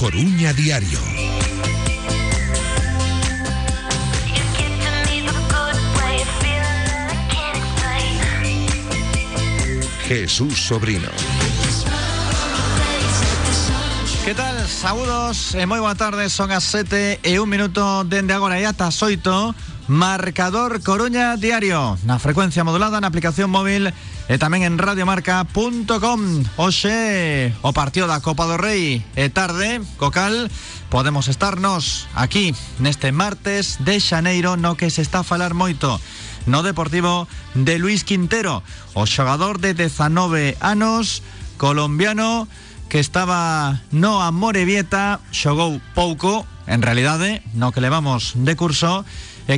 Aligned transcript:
Coruña 0.00 0.54
Diario. 0.54 0.98
Jesús 10.08 10.58
Sobrino. 10.58 11.10
Que 14.24 14.34
tal? 14.34 14.66
Saúdos 14.66 15.52
e 15.52 15.68
moi 15.68 15.84
boa 15.84 15.92
tarde 15.92 16.32
Son 16.32 16.48
as 16.48 16.64
7 16.64 17.20
e 17.20 17.36
un 17.36 17.52
minuto 17.52 17.84
Dende 18.08 18.32
agora 18.32 18.56
e 18.56 18.64
ata 18.64 18.88
xoito 18.88 19.52
Marcador 19.84 20.80
Coruña 20.80 21.36
Diario 21.36 22.00
Na 22.08 22.16
frecuencia 22.16 22.64
modulada 22.64 23.04
na 23.04 23.12
aplicación 23.12 23.52
móvil 23.52 23.92
tamén 24.38 24.62
en 24.62 24.78
radiomarca.com 24.78 26.20
Oxe, 26.54 27.50
o 27.66 27.74
partido 27.74 28.06
da 28.06 28.22
Copa 28.22 28.46
do 28.46 28.54
Rei 28.54 29.02
E 29.18 29.26
tarde, 29.32 29.82
cocal. 29.98 30.46
Podemos 30.86 31.26
estarnos 31.26 32.06
aquí 32.14 32.54
Neste 32.78 33.10
martes 33.10 33.82
de 33.82 33.98
Xaneiro 33.98 34.54
No 34.54 34.78
que 34.78 34.92
se 34.92 35.02
está 35.02 35.22
a 35.22 35.26
falar 35.26 35.56
moito 35.56 35.98
no 36.46 36.62
Deportivo 36.62 37.28
de 37.54 37.78
Luis 37.78 38.04
Quintero, 38.04 38.62
o 38.94 39.04
xogador 39.04 39.60
de 39.60 39.74
19 39.74 40.56
anos, 40.60 41.22
colombiano, 41.56 42.48
que 42.88 42.98
estaba 42.98 43.82
no 43.92 44.22
a 44.22 44.32
Morevieta, 44.32 45.20
xogou 45.30 45.78
pouco, 45.94 46.46
en 46.66 46.82
realidade, 46.82 47.44
no 47.52 47.72
que 47.72 47.84
levamos 47.84 48.34
de 48.34 48.56
curso, 48.56 49.04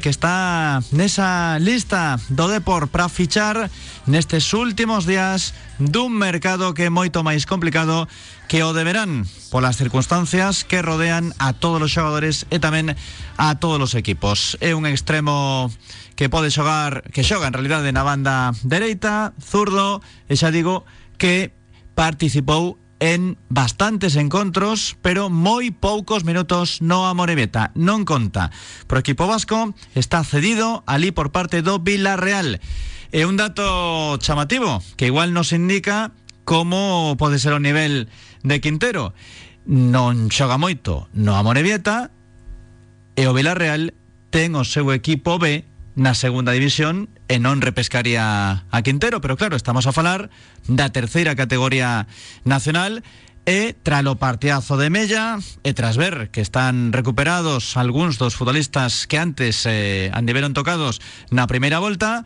que 0.01 0.09
está 0.09 0.81
nesa 0.95 1.61
lista 1.61 2.17
do 2.33 2.48
Depor 2.48 2.89
para 2.89 3.12
fichar 3.12 3.69
nestes 4.09 4.48
últimos 4.57 5.05
días 5.05 5.53
dun 5.77 6.17
mercado 6.17 6.73
que 6.73 6.89
é 6.89 6.91
moito 6.91 7.21
máis 7.21 7.45
complicado 7.45 8.09
que 8.48 8.65
o 8.65 8.73
deberán 8.73 9.29
polas 9.53 9.77
circunstancias 9.77 10.65
que 10.65 10.81
rodean 10.81 11.37
a 11.37 11.53
todos 11.53 11.83
os 11.83 11.93
xogadores 11.93 12.48
e 12.48 12.57
tamén 12.57 12.97
a 13.37 13.61
todos 13.61 13.93
os 13.93 13.98
equipos. 13.98 14.57
É 14.65 14.73
un 14.73 14.89
extremo 14.89 15.69
que 16.17 16.33
pode 16.33 16.48
xogar, 16.48 17.05
que 17.13 17.20
xoga 17.20 17.51
en 17.51 17.57
realidade 17.57 17.93
na 17.93 18.07
banda 18.07 18.57
dereita, 18.65 19.37
zurdo, 19.45 20.01
e 20.25 20.41
xa 20.41 20.48
digo 20.48 20.89
que 21.20 21.53
participou 21.93 22.82
en 23.03 23.36
bastantes 23.48 24.14
encontros, 24.14 24.95
pero 25.03 25.27
moi 25.27 25.75
poucos 25.75 26.22
minutos 26.22 26.78
no 26.86 27.11
Amorebieta. 27.11 27.75
Non 27.75 28.06
conta. 28.06 28.55
Pro 28.86 29.03
equipo 29.03 29.27
vasco 29.27 29.75
está 29.98 30.22
cedido 30.22 30.86
ali 30.86 31.11
por 31.11 31.34
parte 31.34 31.67
do 31.67 31.83
Villarreal. 31.83 32.62
E 33.11 33.27
un 33.27 33.35
dato 33.35 34.23
chamativo 34.23 34.79
que 34.95 35.11
igual 35.11 35.35
nos 35.35 35.51
indica 35.51 36.14
como 36.46 37.18
pode 37.18 37.42
ser 37.42 37.58
o 37.58 37.58
nivel 37.58 38.07
de 38.46 38.62
Quintero. 38.62 39.18
Non 39.67 40.30
xoga 40.30 40.55
moito 40.55 41.11
no 41.11 41.35
Amorebieta 41.35 42.14
e 43.18 43.27
o 43.27 43.35
Villarreal 43.35 43.98
ten 44.30 44.55
o 44.55 44.62
seu 44.62 44.95
equipo 44.95 45.42
B 45.42 45.67
na 45.95 46.17
segunda 46.17 46.57
división 46.57 47.13
e 47.29 47.36
non 47.36 47.61
repescaría 47.61 48.64
a 48.64 48.79
Quintero, 48.80 49.20
pero 49.20 49.36
claro, 49.36 49.57
estamos 49.57 49.85
a 49.85 49.92
falar 49.92 50.33
da 50.64 50.89
terceira 50.89 51.36
categoría 51.36 52.08
nacional 52.48 53.05
e 53.45 53.75
tralo 53.75 54.17
partidazo 54.17 54.79
de 54.79 54.89
Mella 54.89 55.42
e 55.67 55.75
tras 55.75 55.98
ver 55.98 56.30
que 56.30 56.41
están 56.41 56.95
recuperados 56.95 57.75
algúns 57.77 58.17
dos 58.17 58.39
futbolistas 58.39 59.11
que 59.11 59.19
antes 59.19 59.67
eh, 59.67 60.14
andiveron 60.14 60.55
tocados 60.55 61.03
na 61.35 61.51
primeira 61.51 61.83
volta, 61.83 62.24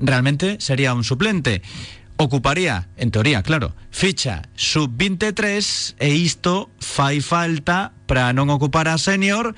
realmente 0.00 0.58
sería 0.58 0.96
un 0.96 1.04
suplente. 1.04 1.60
Ocuparía, 2.16 2.88
en 2.96 3.10
teoría, 3.10 3.42
claro, 3.42 3.74
ficha 3.90 4.48
sub-23 4.54 5.98
e 5.98 6.14
isto 6.14 6.70
fai 6.78 7.20
falta 7.20 7.92
para 8.06 8.32
non 8.32 8.48
ocupar 8.48 8.86
a 8.88 8.96
senior 8.96 9.52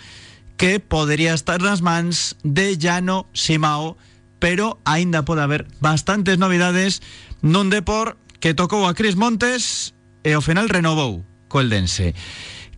que 0.57 0.81
podría 0.81 1.35
estar 1.35 1.61
nas 1.61 1.85
mans 1.85 2.37
de 2.43 2.77
Llano 2.81 3.29
Simao, 3.33 3.97
pero 4.39 4.81
aínda 4.85 5.25
pode 5.25 5.45
haber 5.45 5.69
bastantes 5.81 6.41
novidades 6.41 7.05
nun 7.45 7.69
Depor 7.69 8.17
que 8.41 8.57
tocou 8.57 8.89
a 8.89 8.97
Cris 8.97 9.17
Montes 9.17 9.93
e 10.25 10.33
ao 10.33 10.45
final 10.45 10.69
renovou 10.69 11.25
co 11.49 11.61
Eldense. 11.61 12.17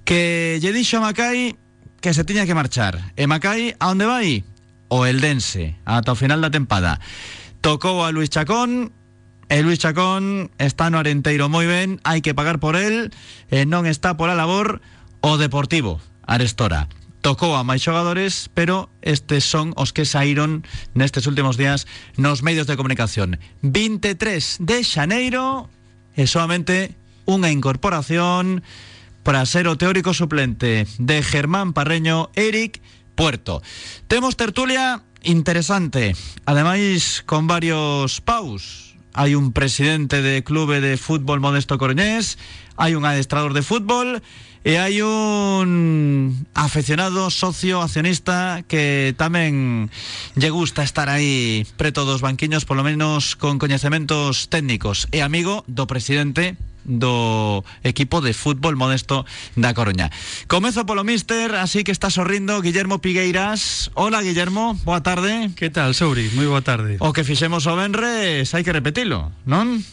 Que 0.03 0.59
lle 0.59 0.75
dixo 0.75 0.99
a 0.99 1.07
Macai 1.07 1.55
que 2.03 2.15
se 2.15 2.23
tiña 2.23 2.47
que 2.47 2.55
marchar. 2.55 3.15
E 3.15 3.27
Macai, 3.27 3.75
a 3.79 3.91
onde 3.91 4.07
vai? 4.07 4.43
O 4.91 5.07
Eldense, 5.07 5.79
ata 5.87 6.15
o 6.15 6.19
final 6.19 6.43
da 6.43 6.51
tempada. 6.51 6.99
Tocou 7.63 8.03
a 8.03 8.11
Luis 8.11 8.31
Chacón, 8.31 8.95
e 9.51 9.59
Luis 9.63 9.79
Chacón 9.79 10.51
está 10.59 10.91
no 10.91 10.99
Arenteiro 10.99 11.51
moi 11.51 11.67
ben, 11.67 12.03
hai 12.03 12.23
que 12.23 12.35
pagar 12.35 12.59
por 12.59 12.75
el, 12.75 13.15
e 13.51 13.67
non 13.67 13.87
está 13.87 14.19
por 14.19 14.31
a 14.31 14.39
labor 14.39 14.83
o 15.23 15.39
Deportivo, 15.39 15.99
Arestora 16.27 16.87
tocou 17.21 17.59
a 17.59 17.67
máis 17.67 17.83
xogadores, 17.83 18.51
pero 18.55 18.89
estes 19.03 19.45
son 19.45 19.75
os 19.75 19.91
que 19.93 20.07
saíron 20.07 20.63
nestes 20.95 21.27
últimos 21.27 21.59
días 21.59 21.87
nos 22.17 22.43
medios 22.43 22.67
de 22.71 22.79
comunicación. 22.79 23.39
23 23.63 24.63
de 24.63 24.79
xaneiro 24.87 25.67
e 26.15 26.27
solamente 26.31 26.95
unha 27.29 27.53
incorporación 27.53 28.65
para 29.27 29.45
ser 29.45 29.69
o 29.69 29.77
teórico 29.77 30.17
suplente 30.17 30.89
de 30.97 31.17
Germán 31.21 31.77
Parreño, 31.77 32.33
Eric 32.33 32.81
Puerto. 33.13 33.61
Temos 34.09 34.41
tertulia 34.41 35.05
interesante, 35.23 36.17
ademais 36.47 37.23
con 37.27 37.45
varios 37.45 38.23
paus. 38.23 38.88
Hai 39.19 39.35
un 39.35 39.51
presidente 39.51 40.23
de 40.23 40.47
clube 40.47 40.79
de 40.79 40.95
fútbol 40.95 41.43
Modesto 41.43 41.75
Coruñés, 41.75 42.39
hai 42.79 42.95
un 42.95 43.03
adestrador 43.03 43.51
de 43.51 43.67
fútbol 43.67 44.23
E 44.63 44.79
hai 44.79 45.03
un 45.03 46.47
afeccionado 46.55 47.31
socio 47.31 47.81
accionista 47.83 48.67
que 48.67 49.15
tamén 49.19 49.87
lle 50.35 50.51
gusta 50.51 50.83
estar 50.83 51.07
aí 51.11 51.63
preto 51.79 52.03
dos 52.03 52.21
banquiños, 52.21 52.67
polo 52.67 52.83
menos 52.83 53.39
con 53.39 53.63
coñecementos 53.63 54.51
técnicos. 54.51 55.07
E 55.15 55.23
amigo 55.23 55.63
do 55.71 55.87
presidente 55.87 56.59
do 56.89 57.63
equipo 57.85 58.25
de 58.25 58.33
fútbol 58.33 58.75
modesto 58.75 59.29
da 59.55 59.77
Coruña. 59.77 60.09
Comezo 60.49 60.89
polo 60.89 61.05
míster, 61.05 61.55
así 61.55 61.85
que 61.85 61.93
está 61.93 62.09
sorrindo 62.09 62.65
Guillermo 62.65 62.99
Pigueiras. 62.99 63.93
Hola 63.95 64.25
Guillermo, 64.25 64.75
boa 64.83 65.05
tarde. 65.05 65.53
Que 65.55 65.69
tal, 65.69 65.93
Souri? 65.93 66.33
Moi 66.33 66.49
boa 66.49 66.65
tarde. 66.65 66.97
O 66.99 67.13
que 67.13 67.23
fixemos 67.23 67.69
o 67.69 67.77
Benres 67.77 68.51
hai 68.57 68.65
que 68.65 68.73
repetilo, 68.73 69.31
non? 69.45 69.85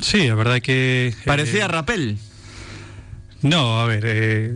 Sí, 0.00 0.26
a 0.26 0.34
verdade 0.34 0.64
que... 0.64 1.12
Eh, 1.14 1.28
Parecía 1.28 1.68
eh... 1.68 1.70
rapel. 1.70 2.18
No, 3.42 3.80
a 3.80 3.86
ver, 3.86 4.04
eh, 4.06 4.54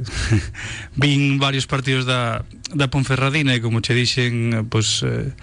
vin 0.97 1.39
varios 1.39 1.67
partidos 1.67 2.07
da, 2.07 2.47
da 2.71 2.87
Ponferradina 2.87 3.55
e 3.55 3.61
como 3.61 3.83
che 3.83 3.99
dixen, 3.99 4.71
pois 4.71 5.03
eh, 5.03 5.35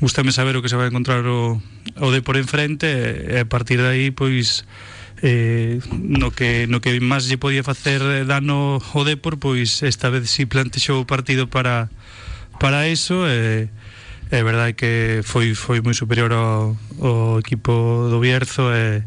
gustame 0.00 0.32
saber 0.32 0.56
o 0.56 0.64
que 0.64 0.72
se 0.72 0.80
vai 0.80 0.88
encontrar 0.88 1.28
o, 1.28 1.60
o 2.00 2.08
de 2.08 2.24
por 2.24 2.40
enfrente 2.40 2.88
e 2.88 3.36
a 3.36 3.44
partir 3.44 3.84
de 3.84 3.88
aí, 3.88 4.08
pois 4.16 4.64
eh, 5.22 5.80
no 5.92 6.30
que 6.30 6.66
no 6.66 6.80
que 6.80 6.98
máis 7.00 7.28
lle 7.28 7.40
podía 7.40 7.64
facer 7.64 8.02
dano 8.28 8.78
o 8.80 9.00
Depor, 9.04 9.40
pois 9.40 9.80
esta 9.82 10.10
vez 10.12 10.28
si 10.28 10.44
plantexou 10.44 11.00
o 11.00 11.08
partido 11.08 11.48
para 11.48 11.88
para 12.60 12.88
eso 12.88 13.24
e 13.28 13.68
eh, 13.68 14.34
é 14.34 14.40
verdade 14.42 14.74
que 14.74 15.22
foi 15.22 15.54
foi 15.54 15.80
moi 15.80 15.94
superior 15.94 16.34
ao, 16.34 16.74
ao 16.98 17.38
equipo 17.38 18.10
do 18.10 18.18
Bierzo 18.18 18.68
e 18.74 19.00
eh, 19.00 19.02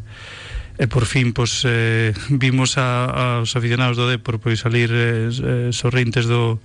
e 0.79 0.87
por 0.87 1.03
fin 1.03 1.35
pois 1.35 1.67
eh, 1.67 2.15
vimos 2.31 2.79
a, 2.79 3.43
aos 3.43 3.51
aficionados 3.51 3.99
do 3.99 4.07
Depor 4.07 4.39
pois 4.39 4.63
salir 4.63 4.87
eh, 4.89 5.27
eh, 5.27 5.69
sorrintes 5.75 6.25
do 6.25 6.57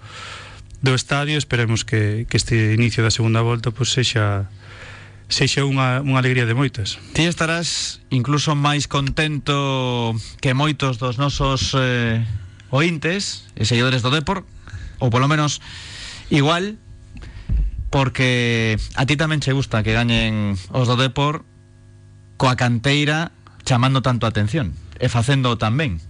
do 0.85 0.93
estadio, 0.95 1.41
esperemos 1.41 1.83
que, 1.83 2.29
que 2.29 2.37
este 2.37 2.77
inicio 2.77 3.03
da 3.03 3.11
segunda 3.11 3.43
volta 3.43 3.75
pois 3.75 3.91
sexa 3.91 4.47
sexa 5.29 5.65
unha, 5.65 6.05
unha 6.05 6.21
alegría 6.21 6.45
de 6.45 6.55
moitas. 6.55 7.01
Ti 7.17 7.27
estarás 7.27 8.01
incluso 8.13 8.53
máis 8.55 8.87
contento 8.87 10.13
que 10.45 10.53
moitos 10.53 11.01
dos 11.01 11.17
nosos 11.17 11.73
eh, 11.75 12.23
ointes 12.71 13.49
e 13.57 13.65
seguidores 13.65 14.03
do 14.05 14.13
Depor, 14.13 14.45
ou 15.01 15.09
polo 15.09 15.31
menos 15.31 15.65
igual, 16.29 16.77
porque 17.89 18.75
a 18.99 19.07
ti 19.07 19.15
tamén 19.15 19.39
che 19.39 19.55
gusta 19.55 19.87
que 19.87 19.95
gañen 19.95 20.59
os 20.75 20.87
do 20.91 20.99
Depor 20.99 21.47
coa 22.37 22.59
canteira 22.59 23.31
chamando 23.63 24.03
tanto 24.03 24.27
a 24.27 24.33
atención 24.35 24.75
e 24.99 25.07
facendo 25.09 25.57
tamén. 25.57 26.03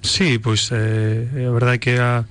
Sí, 0.00 0.38
pois 0.38 0.70
eh, 0.72 1.28
a 1.46 1.52
verdade 1.52 1.78
que 1.78 2.00
a 2.00 2.24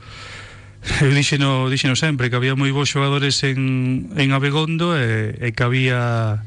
Eu 1.02 1.12
dixeno, 1.12 1.70
dixeno 1.70 1.96
sempre 1.96 2.30
que 2.30 2.38
había 2.38 2.56
moi 2.56 2.72
bons 2.72 2.90
xogadores 2.90 3.42
en, 3.44 4.12
en 4.16 4.32
Abegondo 4.32 4.94
e, 4.96 5.36
e 5.38 5.48
que 5.52 5.64
había 5.64 6.44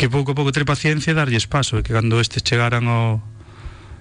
que 0.00 0.08
pouco 0.08 0.32
a 0.32 0.36
pouco 0.36 0.52
ter 0.52 0.64
paciencia 0.64 1.12
e 1.12 1.18
darlle 1.18 1.36
espaso 1.36 1.76
e 1.76 1.84
que 1.84 1.92
cando 1.92 2.20
estes 2.20 2.44
chegaran 2.44 2.88
ao 2.88 3.20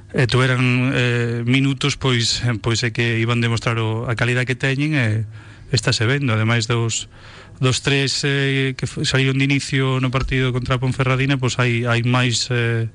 e 0.10 0.26
tuveran 0.26 0.90
eh, 0.96 1.42
minutos 1.46 1.94
pois 2.00 2.42
pois 2.66 2.82
é 2.82 2.90
que 2.90 3.22
iban 3.22 3.44
demostrar 3.44 3.78
o, 3.78 4.10
a 4.10 4.18
calidad 4.18 4.48
que 4.48 4.58
teñen 4.58 4.98
e 4.98 5.28
está 5.70 5.94
se 5.94 6.06
vendo. 6.10 6.34
Ademais 6.34 6.66
dos 6.66 7.12
dos 7.60 7.84
tres 7.84 8.24
eh, 8.24 8.74
que 8.80 8.88
saíron 8.88 9.38
de 9.38 9.46
inicio 9.46 10.00
no 10.00 10.10
partido 10.10 10.56
contra 10.56 10.80
a 10.80 10.82
Ponferradina 10.82 11.36
pois 11.36 11.60
hai 11.60 11.84
hai 11.84 12.02
máis 12.08 12.48
eh, 12.50 12.88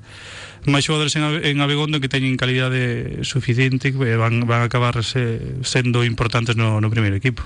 máis 0.66 0.84
xogadores 0.88 1.12
en, 1.16 1.24
en 1.44 1.56
Abegondo 1.60 2.00
que 2.00 2.08
teñen 2.08 2.40
calidade 2.40 3.20
suficiente 3.24 3.92
e 3.92 4.16
van, 4.16 4.48
van 4.48 4.64
acabar 4.64 5.00
se, 5.04 5.60
sendo 5.64 6.04
importantes 6.04 6.56
no, 6.56 6.80
no 6.80 6.88
primeiro 6.92 7.16
equipo. 7.16 7.44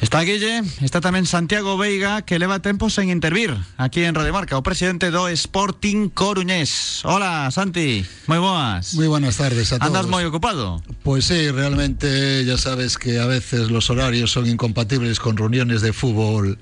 Está 0.00 0.22
Guille, 0.24 0.64
está 0.80 1.04
tamén 1.04 1.28
Santiago 1.28 1.76
Veiga 1.76 2.24
que 2.24 2.40
leva 2.40 2.64
tempo 2.64 2.88
sen 2.88 3.12
intervir 3.12 3.52
aquí 3.76 4.00
en 4.00 4.16
Radio 4.16 4.32
Marca, 4.32 4.56
o 4.56 4.64
presidente 4.64 5.12
do 5.12 5.28
Sporting 5.28 6.08
Coruñés. 6.08 7.04
Hola, 7.04 7.52
Santi, 7.52 8.00
moi 8.24 8.40
boas. 8.40 8.96
Muy 8.96 9.12
buenas 9.12 9.36
tardes 9.36 9.76
a 9.76 9.76
todos. 9.76 9.92
Andas 9.92 10.08
moi 10.08 10.24
ocupado? 10.24 10.80
Pues 11.04 11.28
sí, 11.28 11.52
realmente 11.52 12.48
ya 12.48 12.56
sabes 12.56 12.96
que 12.96 13.20
a 13.20 13.28
veces 13.28 13.68
los 13.68 13.92
horarios 13.92 14.32
son 14.32 14.48
incompatibles 14.48 15.20
con 15.20 15.36
reuniones 15.36 15.84
de 15.84 15.92
fútbol, 15.92 16.56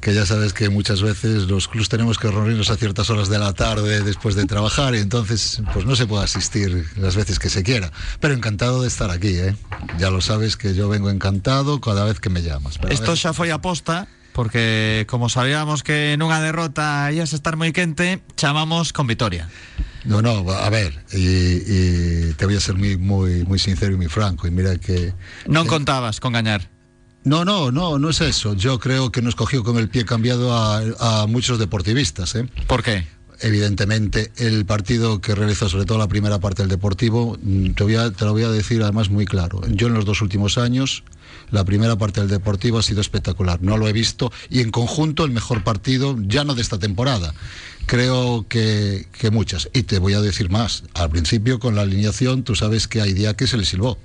que 0.00 0.16
ya 0.16 0.24
sabes 0.24 0.56
que 0.56 0.72
muchas 0.72 1.04
veces 1.04 1.44
los 1.44 1.68
clubs 1.68 1.92
tenemos 1.92 2.16
que 2.16 2.32
reunirnos 2.32 2.72
a 2.72 2.80
ciertas 2.80 3.12
horas 3.12 3.28
de 3.28 3.36
la 3.36 3.52
tarde 3.52 4.00
después 4.00 4.32
de 4.32 4.48
trabajar 4.48 4.96
y 4.96 5.04
entonces 5.04 5.60
pues 5.76 5.84
no 5.84 5.92
se 5.92 6.08
puede 6.08 6.24
asistir 6.24 6.88
las 6.96 7.20
veces 7.20 7.38
que 7.38 7.52
se 7.52 7.60
quiera. 7.62 7.92
Pero 8.18 8.32
encantado 8.32 8.80
de 8.80 8.88
estar 8.88 9.12
aquí, 9.12 9.36
¿eh? 9.36 9.52
Ya 10.00 10.08
lo 10.08 10.22
sabes 10.22 10.56
que 10.56 10.72
yo 10.72 10.88
vengo 10.88 11.10
encantado 11.10 11.82
cada 11.82 12.08
vez 12.08 12.18
que 12.18 12.30
me 12.30 12.40
llamas. 12.40 12.77
A 12.84 12.92
Esto 12.92 13.16
xa 13.18 13.34
foi 13.34 13.50
aposta 13.50 14.06
porque 14.38 15.02
como 15.10 15.26
sabíamos 15.26 15.82
que 15.82 16.14
nunha 16.14 16.38
derrota 16.38 17.10
ías 17.10 17.34
estar 17.34 17.58
moi 17.58 17.74
quente, 17.74 18.22
chamamos 18.38 18.94
con 18.94 19.10
Vitoria. 19.10 19.50
No, 20.06 20.22
no, 20.22 20.46
a 20.46 20.70
ver, 20.70 20.94
y, 21.10 21.58
y 21.58 22.32
te 22.38 22.46
voy 22.46 22.54
a 22.54 22.62
ser 22.62 22.78
muy, 22.78 22.96
muy, 22.96 23.42
muy 23.44 23.58
sincero 23.58 23.92
y 23.92 23.96
muy 23.96 24.06
franco. 24.06 24.46
Y 24.46 24.54
mira 24.54 24.78
que 24.78 25.12
Non 25.50 25.66
contabas 25.66 26.22
con 26.22 26.32
gañar. 26.32 26.70
No, 27.26 27.44
no, 27.44 27.74
no, 27.74 27.98
no 27.98 28.08
es 28.08 28.22
eso. 28.22 28.54
Yo 28.54 28.78
creo 28.78 29.10
que 29.10 29.20
nos 29.20 29.34
cogió 29.34 29.64
con 29.64 29.76
el 29.76 29.90
pie 29.90 30.06
cambiado 30.06 30.54
a, 30.54 30.80
a 31.00 31.26
muchos 31.26 31.58
deportivistas. 31.58 32.34
¿eh? 32.36 32.48
Por 32.70 32.82
qué? 32.82 33.04
Evidentemente, 33.40 34.32
el 34.36 34.66
partido 34.66 35.20
que 35.20 35.34
realizó, 35.34 35.68
sobre 35.68 35.84
todo 35.84 35.98
la 35.98 36.08
primera 36.08 36.40
parte 36.40 36.62
del 36.62 36.70
Deportivo, 36.70 37.38
mm, 37.40 37.70
te, 37.70 37.84
voy 37.84 37.94
a- 37.94 38.10
te 38.10 38.24
lo 38.24 38.32
voy 38.32 38.42
a 38.42 38.50
decir 38.50 38.82
además 38.82 39.10
muy 39.10 39.26
claro. 39.26 39.60
Yo 39.68 39.86
en 39.86 39.94
los 39.94 40.04
dos 40.04 40.22
últimos 40.22 40.58
años, 40.58 41.04
la 41.50 41.64
primera 41.64 41.96
parte 41.96 42.20
del 42.20 42.28
Deportivo 42.28 42.78
ha 42.78 42.82
sido 42.82 43.00
espectacular. 43.00 43.62
No 43.62 43.76
lo 43.78 43.86
he 43.88 43.92
visto 43.92 44.32
y 44.50 44.60
en 44.60 44.70
conjunto 44.70 45.24
el 45.24 45.30
mejor 45.30 45.62
partido, 45.62 46.16
ya 46.26 46.42
no 46.44 46.54
de 46.54 46.62
esta 46.62 46.78
temporada. 46.78 47.32
Creo 47.86 48.44
que, 48.48 49.06
que 49.12 49.30
muchas. 49.30 49.68
Y 49.72 49.84
te 49.84 49.98
voy 49.98 50.14
a 50.14 50.20
decir 50.20 50.50
más. 50.50 50.82
Al 50.94 51.08
principio, 51.10 51.58
con 51.58 51.74
la 51.74 51.82
alineación, 51.82 52.42
tú 52.42 52.54
sabes 52.54 52.86
que 52.88 53.00
hay 53.00 53.12
día 53.14 53.34
que 53.34 53.46
se 53.46 53.56
le 53.56 53.64
silbó. 53.64 53.98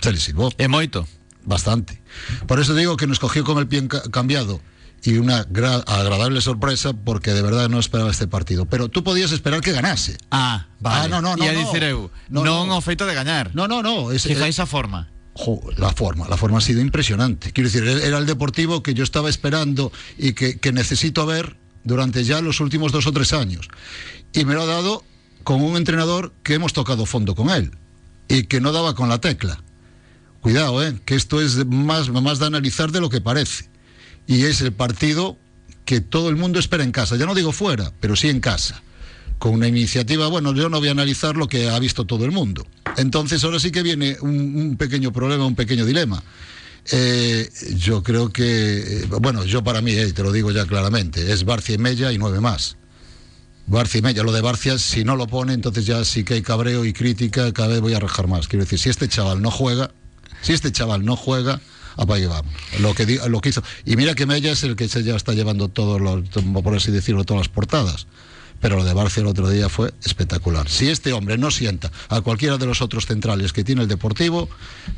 Se 0.00 0.12
le 0.12 0.18
silbó 0.18 0.50
E 0.58 0.68
moito. 0.68 1.06
bastante. 1.44 2.00
Por 2.46 2.60
eso 2.60 2.74
digo 2.74 2.96
que 2.96 3.06
nos 3.06 3.18
cogió 3.18 3.42
con 3.44 3.58
el 3.58 3.66
pie 3.66 3.86
ca- 3.88 4.02
cambiado 4.10 4.60
y 5.02 5.16
una 5.18 5.46
gra- 5.46 5.82
agradable 5.86 6.40
sorpresa 6.40 6.92
porque 6.92 7.32
de 7.32 7.42
verdad 7.42 7.68
no 7.68 7.78
esperaba 7.78 8.10
este 8.10 8.26
partido. 8.26 8.66
Pero 8.66 8.88
tú 8.88 9.04
podías 9.04 9.32
esperar 9.32 9.60
que 9.60 9.72
ganase. 9.72 10.18
Ah, 10.30 10.66
vale. 10.80 11.04
Ah, 11.06 11.08
no, 11.08 11.22
no, 11.22 11.36
no, 11.36 11.44
no. 11.52 11.58
dicir 11.58 11.82
eu, 11.84 12.10
No, 12.28 12.44
non 12.44 12.68
no. 12.68 12.76
o 12.76 12.80
feito 12.80 13.06
de 13.06 13.14
gañar. 13.14 13.54
No, 13.54 13.68
no, 13.68 13.82
no. 13.82 14.10
Es, 14.12 14.26
eh, 14.26 14.36
a 14.58 14.66
forma. 14.66 15.10
jo, 15.34 15.60
la 15.76 15.90
forma, 15.92 16.26
la 16.28 16.36
forma 16.36 16.58
ha 16.58 16.60
sido 16.60 16.80
impresionante. 16.80 17.52
Quiero 17.52 17.70
decir, 17.70 17.86
era 17.86 18.18
el 18.18 18.26
deportivo 18.26 18.82
que 18.82 18.92
yo 18.94 19.04
estaba 19.04 19.30
esperando 19.30 19.92
y 20.18 20.32
que, 20.32 20.58
que 20.58 20.72
necesito 20.72 21.26
ver 21.26 21.56
durante 21.84 22.24
ya 22.24 22.40
los 22.40 22.58
últimos 22.60 22.90
dos 22.90 23.06
o 23.06 23.12
tres 23.12 23.32
años. 23.32 23.68
Y 24.32 24.44
me 24.44 24.54
lo 24.54 24.62
ha 24.62 24.66
dado 24.66 25.04
con 25.44 25.62
un 25.62 25.76
entrenador 25.76 26.32
que 26.42 26.54
hemos 26.54 26.72
tocado 26.72 27.06
fondo 27.06 27.34
con 27.36 27.50
él 27.50 27.70
y 28.28 28.44
que 28.50 28.60
no 28.60 28.72
daba 28.72 28.94
con 28.96 29.08
la 29.08 29.20
tecla. 29.20 29.62
Cuidado, 30.40 30.82
¿eh? 30.84 30.98
que 31.04 31.14
esto 31.14 31.40
es 31.40 31.64
más, 31.66 32.10
más 32.10 32.38
de 32.40 32.46
analizar 32.46 32.90
de 32.92 33.00
lo 33.00 33.08
que 33.08 33.20
parece. 33.20 33.70
Y 34.28 34.44
es 34.44 34.60
el 34.60 34.72
partido 34.72 35.38
que 35.86 36.02
todo 36.02 36.28
el 36.28 36.36
mundo 36.36 36.60
espera 36.60 36.84
en 36.84 36.92
casa. 36.92 37.16
Ya 37.16 37.24
no 37.24 37.34
digo 37.34 37.50
fuera, 37.50 37.92
pero 37.98 38.14
sí 38.14 38.28
en 38.28 38.40
casa. 38.40 38.82
Con 39.38 39.54
una 39.54 39.66
iniciativa, 39.66 40.28
bueno, 40.28 40.52
yo 40.54 40.68
no 40.68 40.80
voy 40.80 40.88
a 40.88 40.90
analizar 40.90 41.34
lo 41.34 41.48
que 41.48 41.70
ha 41.70 41.78
visto 41.78 42.04
todo 42.04 42.26
el 42.26 42.30
mundo. 42.30 42.66
Entonces 42.98 43.42
ahora 43.42 43.58
sí 43.58 43.70
que 43.70 43.82
viene 43.82 44.18
un, 44.20 44.76
pequeño 44.76 45.14
problema, 45.14 45.46
un 45.46 45.54
pequeño 45.54 45.86
dilema. 45.86 46.22
Eh, 46.92 47.50
yo 47.76 48.02
creo 48.02 48.30
que, 48.30 49.00
eh, 49.00 49.06
bueno, 49.18 49.44
yo 49.44 49.64
para 49.64 49.80
mí, 49.80 49.92
eh, 49.92 50.12
te 50.12 50.22
lo 50.22 50.30
digo 50.30 50.52
ya 50.52 50.66
claramente, 50.66 51.32
es 51.32 51.44
Barcia 51.44 51.76
y 51.76 51.78
Mella 51.78 52.12
y 52.12 52.18
nueve 52.18 52.40
más. 52.40 52.76
Barcia 53.66 53.98
y 53.98 54.02
Mella, 54.02 54.22
lo 54.24 54.32
de 54.32 54.42
Barcia, 54.42 54.78
si 54.78 55.04
no 55.04 55.16
lo 55.16 55.26
pone, 55.26 55.54
entonces 55.54 55.86
ya 55.86 56.04
sí 56.04 56.22
que 56.22 56.34
hay 56.34 56.42
cabreo 56.42 56.84
y 56.84 56.92
crítica, 56.92 57.50
cada 57.54 57.68
vez 57.68 57.80
voy 57.80 57.94
a 57.94 58.00
rajar 58.00 58.26
más. 58.26 58.46
Quiero 58.46 58.64
decir, 58.66 58.78
si 58.78 58.90
este 58.90 59.08
chaval 59.08 59.40
no 59.40 59.50
juega, 59.50 59.90
si 60.42 60.52
este 60.52 60.70
chaval 60.70 61.04
no 61.04 61.16
juega, 61.16 61.60
vamos. 61.96 62.52
Lo 62.80 62.94
que, 62.94 63.20
lo 63.28 63.40
que 63.40 63.48
hizo. 63.50 63.62
Y 63.84 63.96
mira 63.96 64.14
que 64.14 64.26
Mella 64.26 64.52
es 64.52 64.62
el 64.62 64.76
que 64.76 64.88
se 64.88 65.02
ya 65.02 65.16
está 65.16 65.32
llevando 65.32 65.68
todos 65.68 66.00
los, 66.00 66.22
por 66.62 66.74
así 66.74 66.90
decirlo, 66.90 67.24
todas 67.24 67.40
las 67.40 67.48
portadas. 67.48 68.06
Pero 68.60 68.76
lo 68.76 68.84
de 68.84 68.92
Barcia 68.92 69.20
el 69.20 69.28
otro 69.28 69.48
día 69.48 69.68
fue 69.68 69.92
espectacular. 70.04 70.68
Si 70.68 70.88
este 70.88 71.12
hombre 71.12 71.38
no 71.38 71.50
sienta 71.50 71.92
a 72.08 72.20
cualquiera 72.22 72.58
de 72.58 72.66
los 72.66 72.82
otros 72.82 73.06
centrales 73.06 73.52
que 73.52 73.62
tiene 73.62 73.82
el 73.82 73.88
Deportivo, 73.88 74.48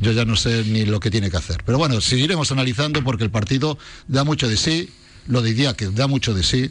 yo 0.01 0.13
ya 0.13 0.25
no 0.25 0.37
sé 0.37 0.65
ni 0.65 0.87
lo 0.87 0.99
que 0.99 1.11
tiene 1.11 1.31
que 1.31 1.37
hacer. 1.37 1.63
Pero 1.65 1.77
bueno, 1.77 2.01
seguiremos 2.01 2.51
analizando 2.53 3.05
porque 3.05 3.25
el 3.25 3.31
partido 3.31 3.77
da 4.09 4.25
mucho 4.25 4.49
de 4.49 4.57
sí, 4.57 4.89
lo 5.27 5.43
diría 5.43 5.75
que 5.75 5.91
da 5.91 6.07
mucho 6.07 6.33
de 6.33 6.43
sí, 6.43 6.71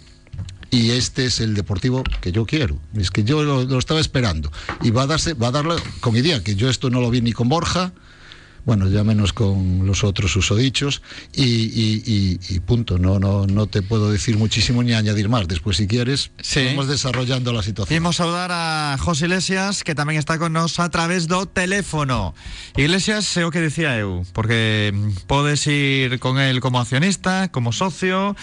y 0.71 0.91
este 0.91 1.25
es 1.25 1.39
el 1.39 1.53
deportivo 1.53 2.03
que 2.21 2.31
yo 2.31 2.45
quiero. 2.45 2.77
Es 2.95 3.11
que 3.11 3.23
yo 3.23 3.43
lo, 3.43 3.63
lo 3.63 3.79
estaba 3.79 3.99
esperando. 3.99 4.51
Y 4.81 4.91
va 4.91 5.03
a 5.03 5.07
darse, 5.07 5.33
va 5.33 5.47
a 5.47 5.51
darle 5.51 5.75
con 5.99 6.15
idea, 6.15 6.43
que 6.43 6.55
yo 6.55 6.69
esto 6.69 6.89
no 6.89 7.01
lo 7.01 7.09
vi 7.09 7.21
ni 7.21 7.33
con 7.33 7.49
Borja, 7.49 7.91
bueno, 8.65 8.87
ya 8.89 9.03
menos 9.03 9.33
con 9.33 9.85
los 9.85 10.03
otros 10.03 10.35
usodichos, 10.35 11.01
y, 11.33 11.43
y, 11.43 12.03
y, 12.05 12.39
y 12.55 12.59
punto. 12.59 12.97
No, 12.99 13.19
no, 13.19 13.47
no 13.47 13.67
te 13.67 13.81
puedo 13.81 14.11
decir 14.11 14.37
muchísimo 14.37 14.83
ni 14.83 14.93
añadir 14.93 15.29
más. 15.29 15.47
Después, 15.47 15.77
si 15.77 15.87
quieres, 15.87 16.31
Sí. 16.41 16.65
vamos 16.65 16.87
desarrollando 16.87 17.53
la 17.53 17.63
situación. 17.63 17.95
Imos 17.97 18.17
saudar 18.17 18.51
a 18.51 18.97
José 18.99 19.25
Iglesias, 19.25 19.83
que 19.83 19.95
tamén 19.95 20.17
está 20.17 20.37
con 20.37 20.53
nos 20.53 20.79
a 20.79 20.89
través 20.89 21.27
do 21.27 21.45
teléfono. 21.45 22.33
Iglesias 22.75 23.25
é 23.37 23.45
o 23.45 23.51
que 23.53 23.61
dicía 23.61 23.95
eu, 23.97 24.25
porque 24.33 24.91
mm, 24.93 25.25
podes 25.29 25.65
ir 25.67 26.19
con 26.19 26.39
el 26.39 26.59
como 26.59 26.79
accionista, 26.79 27.49
como 27.53 27.71
socio, 27.71 28.35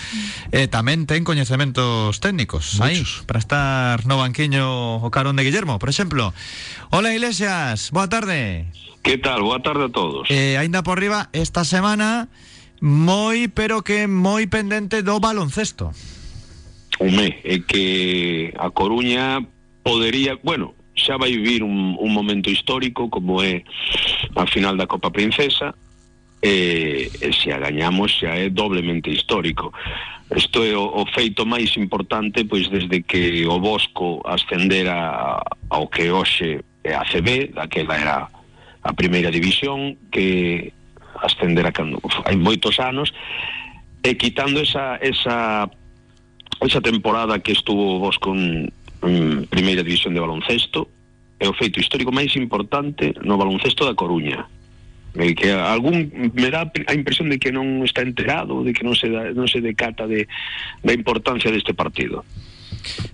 e 0.55 0.67
tamén 0.71 1.05
ten 1.05 1.27
coñecementos 1.27 2.19
técnicos 2.23 2.79
aí, 2.81 3.03
para 3.27 3.43
estar 3.43 4.07
no 4.07 4.19
banquiño 4.23 5.03
o 5.03 5.09
carón 5.11 5.37
de 5.37 5.45
Guillermo, 5.45 5.79
por 5.79 5.89
exemplo. 5.91 6.31
Hola 6.95 7.13
Iglesias, 7.13 7.91
boa 7.91 8.07
tarde. 8.09 8.71
Que 9.07 9.19
tal? 9.19 9.43
Boa 9.43 9.63
tarde 9.63 9.85
a 9.85 9.89
todos. 9.89 10.27
Eh, 10.31 10.59
ainda 10.59 10.83
por 10.83 10.99
riba, 10.99 11.31
esta 11.33 11.63
semana 11.63 12.27
moi, 12.83 13.47
pero 13.47 13.87
que 13.87 14.11
moi 14.11 14.51
pendente 14.51 15.07
do 15.07 15.23
baloncesto. 15.23 15.95
Home, 16.99 17.39
é 17.47 17.63
que 17.63 18.51
a 18.59 18.67
Coruña 18.75 19.47
podería, 19.87 20.35
bueno, 20.43 20.75
xa 20.99 21.15
vai 21.23 21.31
vivir 21.31 21.63
un, 21.63 21.95
un 21.95 22.11
momento 22.11 22.51
histórico 22.51 23.07
como 23.07 23.47
é 23.47 23.63
a 24.35 24.43
final 24.51 24.75
da 24.75 24.91
Copa 24.91 25.15
Princesa 25.15 25.71
e, 26.43 27.07
e 27.07 27.31
se 27.31 27.55
a 27.55 27.63
gañamos 27.63 28.11
xa 28.11 28.35
é 28.35 28.51
doblemente 28.51 29.07
histórico. 29.07 29.71
Isto 30.35 30.67
é 30.67 30.75
o, 30.75 30.83
o 30.83 31.07
feito 31.15 31.47
máis 31.47 31.79
importante 31.79 32.43
pois 32.43 32.67
desde 32.75 33.07
que 33.07 33.47
o 33.47 33.63
Bosco 33.63 34.19
ascendera 34.27 35.39
ao 35.71 35.87
que 35.87 36.11
hoxe 36.11 36.59
é 36.83 36.91
a 36.91 37.07
CB, 37.07 37.55
daquela 37.55 37.95
era 37.95 38.36
a 38.87 38.93
primeira 38.95 39.31
división 39.35 39.99
que 40.15 40.73
ascendera 41.23 41.75
cando. 41.75 41.99
Hai 42.23 42.39
moitos 42.39 42.79
anos 42.79 43.11
e 44.07 44.15
quitando 44.15 44.63
esa 44.63 44.97
esa 45.03 45.67
esa 46.63 46.81
temporada 46.81 47.43
que 47.43 47.53
estuvo 47.53 47.99
vos 47.99 48.17
con 48.23 48.71
en 49.03 49.47
primeira 49.51 49.83
división 49.83 50.15
de 50.15 50.23
baloncesto 50.23 50.89
é 51.43 51.51
o 51.51 51.57
feito 51.59 51.83
histórico 51.83 52.15
máis 52.15 52.33
importante 52.39 53.13
no 53.27 53.37
baloncesto 53.37 53.85
da 53.85 53.99
Coruña. 53.99 54.47
E 55.17 55.33
que 55.33 55.49
algún 55.49 56.13
me 56.37 56.53
dá 56.53 56.69
a 56.69 56.93
impresión 56.93 57.33
de 57.33 57.41
que 57.41 57.49
non 57.49 57.81
está 57.83 58.05
enterado 58.05 58.61
de 58.61 58.77
que 58.77 58.85
non 58.85 58.93
se 58.93 59.09
da, 59.09 59.33
non 59.33 59.49
se 59.49 59.65
decata 59.65 60.05
de 60.05 60.29
da 60.85 60.93
importancia 60.93 61.49
deste 61.49 61.73
partido 61.73 62.21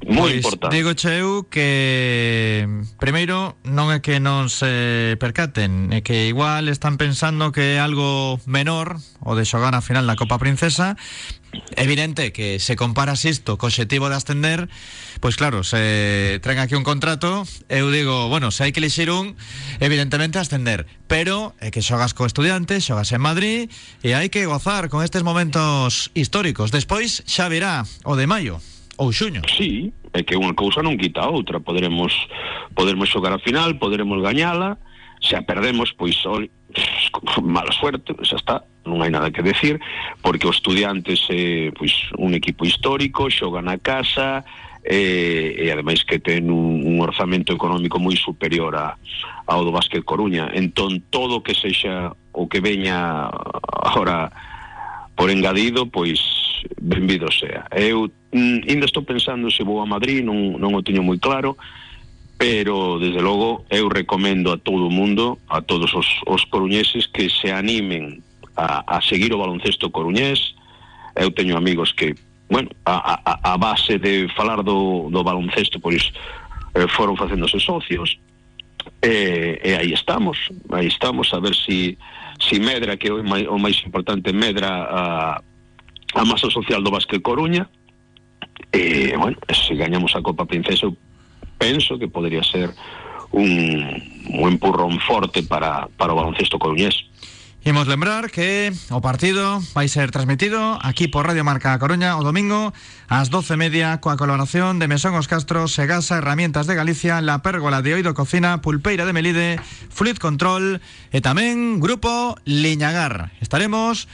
moi 0.06 0.32
Pois, 0.32 0.44
importante 0.44 0.76
Digo 0.76 0.90
eu 1.08 1.46
que 1.50 2.64
primeiro 2.98 3.56
non 3.62 3.92
é 3.92 4.00
que 4.00 4.18
non 4.18 4.48
se 4.48 5.14
percaten, 5.20 5.92
é 5.92 6.00
que 6.00 6.28
igual 6.30 6.66
están 6.68 6.96
pensando 6.96 7.52
que 7.52 7.76
é 7.76 7.82
algo 7.82 8.40
menor 8.48 8.96
o 9.22 9.36
de 9.36 9.44
xogar 9.44 9.74
a 9.74 9.84
final 9.84 10.06
da 10.06 10.16
Copa 10.18 10.38
Princesa. 10.38 10.96
Evidente 11.76 12.32
que 12.32 12.56
se 12.58 12.76
comparas 12.80 13.28
isto 13.28 13.60
co 13.60 13.68
objetivo 13.68 14.08
de 14.08 14.16
ascender, 14.16 14.72
pois 15.20 15.36
claro, 15.36 15.62
se 15.62 16.40
traen 16.40 16.64
aquí 16.64 16.74
un 16.74 16.82
contrato, 16.82 17.44
eu 17.68 17.92
digo, 17.92 18.32
bueno, 18.32 18.48
se 18.48 18.64
hai 18.64 18.72
que 18.72 18.80
elixir 18.80 19.12
un, 19.12 19.36
evidentemente 19.76 20.40
ascender, 20.40 20.88
pero 21.04 21.52
é 21.60 21.68
que 21.68 21.84
xogas 21.84 22.16
co 22.16 22.24
estudiante, 22.24 22.80
xogas 22.80 23.12
en 23.12 23.20
Madrid 23.20 23.68
e 24.00 24.16
hai 24.16 24.32
que 24.32 24.48
gozar 24.48 24.88
con 24.88 25.04
estes 25.04 25.20
momentos 25.20 26.08
históricos. 26.16 26.72
Despois 26.72 27.20
xa 27.28 27.52
virá 27.52 27.84
o 28.08 28.16
de 28.16 28.24
maio 28.24 28.58
ou 28.96 29.12
xuño. 29.12 29.40
Sí, 29.48 29.92
é 30.12 30.20
que 30.22 30.36
unha 30.36 30.52
cousa 30.52 30.84
non 30.84 31.00
quita 31.00 31.24
a 31.24 31.32
outra. 31.32 31.60
Poderemos 31.60 32.12
poderemos 32.76 33.08
xogar 33.08 33.32
a 33.32 33.40
final, 33.40 33.78
poderemos 33.80 34.20
gañala, 34.20 34.76
se 35.20 35.36
a 35.36 35.42
perdemos, 35.42 35.92
pois 35.94 36.18
ol, 36.26 36.50
mala 37.42 37.72
suerte, 37.72 38.12
xa 38.26 38.36
está, 38.36 38.56
non 38.84 39.00
hai 39.00 39.10
nada 39.12 39.30
que 39.30 39.40
decir, 39.40 39.78
porque 40.20 40.48
os 40.48 40.58
estudiantes 40.58 41.24
é 41.30 41.70
pois 41.72 41.92
un 42.18 42.34
equipo 42.34 42.66
histórico, 42.66 43.30
xogan 43.30 43.70
a 43.70 43.78
casa, 43.78 44.44
e, 44.84 45.54
e 45.58 45.70
ademais 45.70 46.02
que 46.02 46.18
ten 46.18 46.50
un, 46.50 46.82
un 46.82 46.98
orzamento 46.98 47.54
económico 47.54 48.02
moi 48.02 48.18
superior 48.18 48.74
a, 48.74 48.98
ao 49.46 49.62
do 49.62 49.70
Básquet 49.70 50.02
Coruña 50.02 50.50
entón 50.50 51.06
todo 51.06 51.42
que 51.46 51.54
sexa 51.54 52.10
o 52.34 52.50
que 52.50 52.58
veña 52.58 53.30
ahora 53.30 54.34
Por 55.16 55.30
engadido, 55.30 55.86
pois 55.86 56.18
benvido 56.80 57.30
sea. 57.32 57.66
Eu 57.70 58.10
mm, 58.32 58.68
ainda 58.68 58.86
estou 58.86 59.02
pensando 59.02 59.50
se 59.50 59.62
vou 59.62 59.80
a 59.80 59.86
Madrid, 59.86 60.24
non, 60.24 60.58
non 60.58 60.74
o 60.74 60.82
teño 60.82 61.02
moi 61.02 61.18
claro, 61.18 61.56
pero 62.38 62.98
desde 62.98 63.22
logo 63.22 63.64
eu 63.70 63.88
recomendo 63.88 64.50
a 64.50 64.58
todo 64.58 64.88
o 64.88 64.94
mundo, 64.94 65.38
a 65.48 65.62
todos 65.62 65.94
os, 65.94 66.06
os 66.26 66.42
coruñeses 66.46 67.06
que 67.06 67.30
se 67.30 67.52
animen 67.52 68.22
a, 68.56 68.82
a 68.86 69.00
seguir 69.02 69.32
o 69.34 69.38
baloncesto 69.38 69.90
coruñés. 69.90 70.54
Eu 71.14 71.30
teño 71.30 71.60
amigos 71.60 71.92
que, 71.92 72.16
bueno, 72.48 72.70
a, 72.88 73.20
a, 73.20 73.52
a 73.52 73.56
base 73.56 73.98
de 73.98 74.28
falar 74.32 74.64
do, 74.64 75.12
do 75.12 75.20
baloncesto, 75.22 75.78
pois 75.78 76.10
eh, 76.74 76.88
foron 76.88 77.16
facéndose 77.16 77.60
socios, 77.60 78.16
e, 79.02 79.60
e 79.62 79.74
aí 79.74 79.92
estamos 79.92 80.50
aí 80.70 80.86
estamos 80.86 81.32
a 81.34 81.40
ver 81.40 81.54
si 81.54 81.98
si 82.38 82.58
medra 82.58 82.96
que 82.96 83.10
o 83.10 83.22
máis, 83.22 83.46
o 83.46 83.58
máis 83.58 83.78
importante 83.86 84.32
medra 84.32 84.68
a, 84.88 85.42
a 86.14 86.24
masa 86.24 86.50
social 86.50 86.82
do 86.82 86.90
Basque 86.90 87.20
Coruña. 87.20 87.68
E 88.72 89.12
bueno, 89.16 89.36
se 89.52 89.74
gañamos 89.74 90.16
a 90.16 90.22
Copa 90.22 90.46
Princesa 90.46 90.86
eu 90.86 90.96
penso 91.58 91.98
que 91.98 92.08
podría 92.08 92.42
ser 92.42 92.74
un, 93.30 94.02
un 94.28 94.48
empurrón 94.48 94.98
forte 95.00 95.42
para, 95.42 95.88
para 95.96 96.12
o 96.12 96.16
baloncesto 96.16 96.58
coruñés. 96.58 97.06
Imos 97.64 97.86
lembrar 97.86 98.32
que 98.32 98.74
o 98.90 98.98
partido 98.98 99.62
vai 99.70 99.86
ser 99.86 100.10
transmitido 100.10 100.82
aquí 100.82 101.06
por 101.06 101.30
Radio 101.30 101.46
Marca 101.46 101.78
Coruña 101.78 102.18
o 102.18 102.26
domingo 102.26 102.74
ás 103.06 103.30
12 103.30 103.54
media 103.54 104.02
coa 104.02 104.18
colaboración 104.18 104.82
de 104.82 104.90
Mesón 104.90 105.14
Os 105.14 105.30
Castros, 105.30 105.70
Segasa, 105.70 106.18
Herramientas 106.18 106.66
de 106.66 106.74
Galicia, 106.74 107.22
La 107.22 107.38
Pérgola 107.38 107.78
de 107.78 107.94
Oído 107.94 108.18
Cocina, 108.18 108.58
Pulpeira 108.58 109.06
de 109.06 109.14
Melide, 109.14 109.62
Fluid 109.94 110.18
Control 110.18 110.82
e 111.14 111.18
tamén 111.22 111.78
Grupo 111.78 112.34
Liñagar. 112.42 113.30
Estaremos 113.38 114.10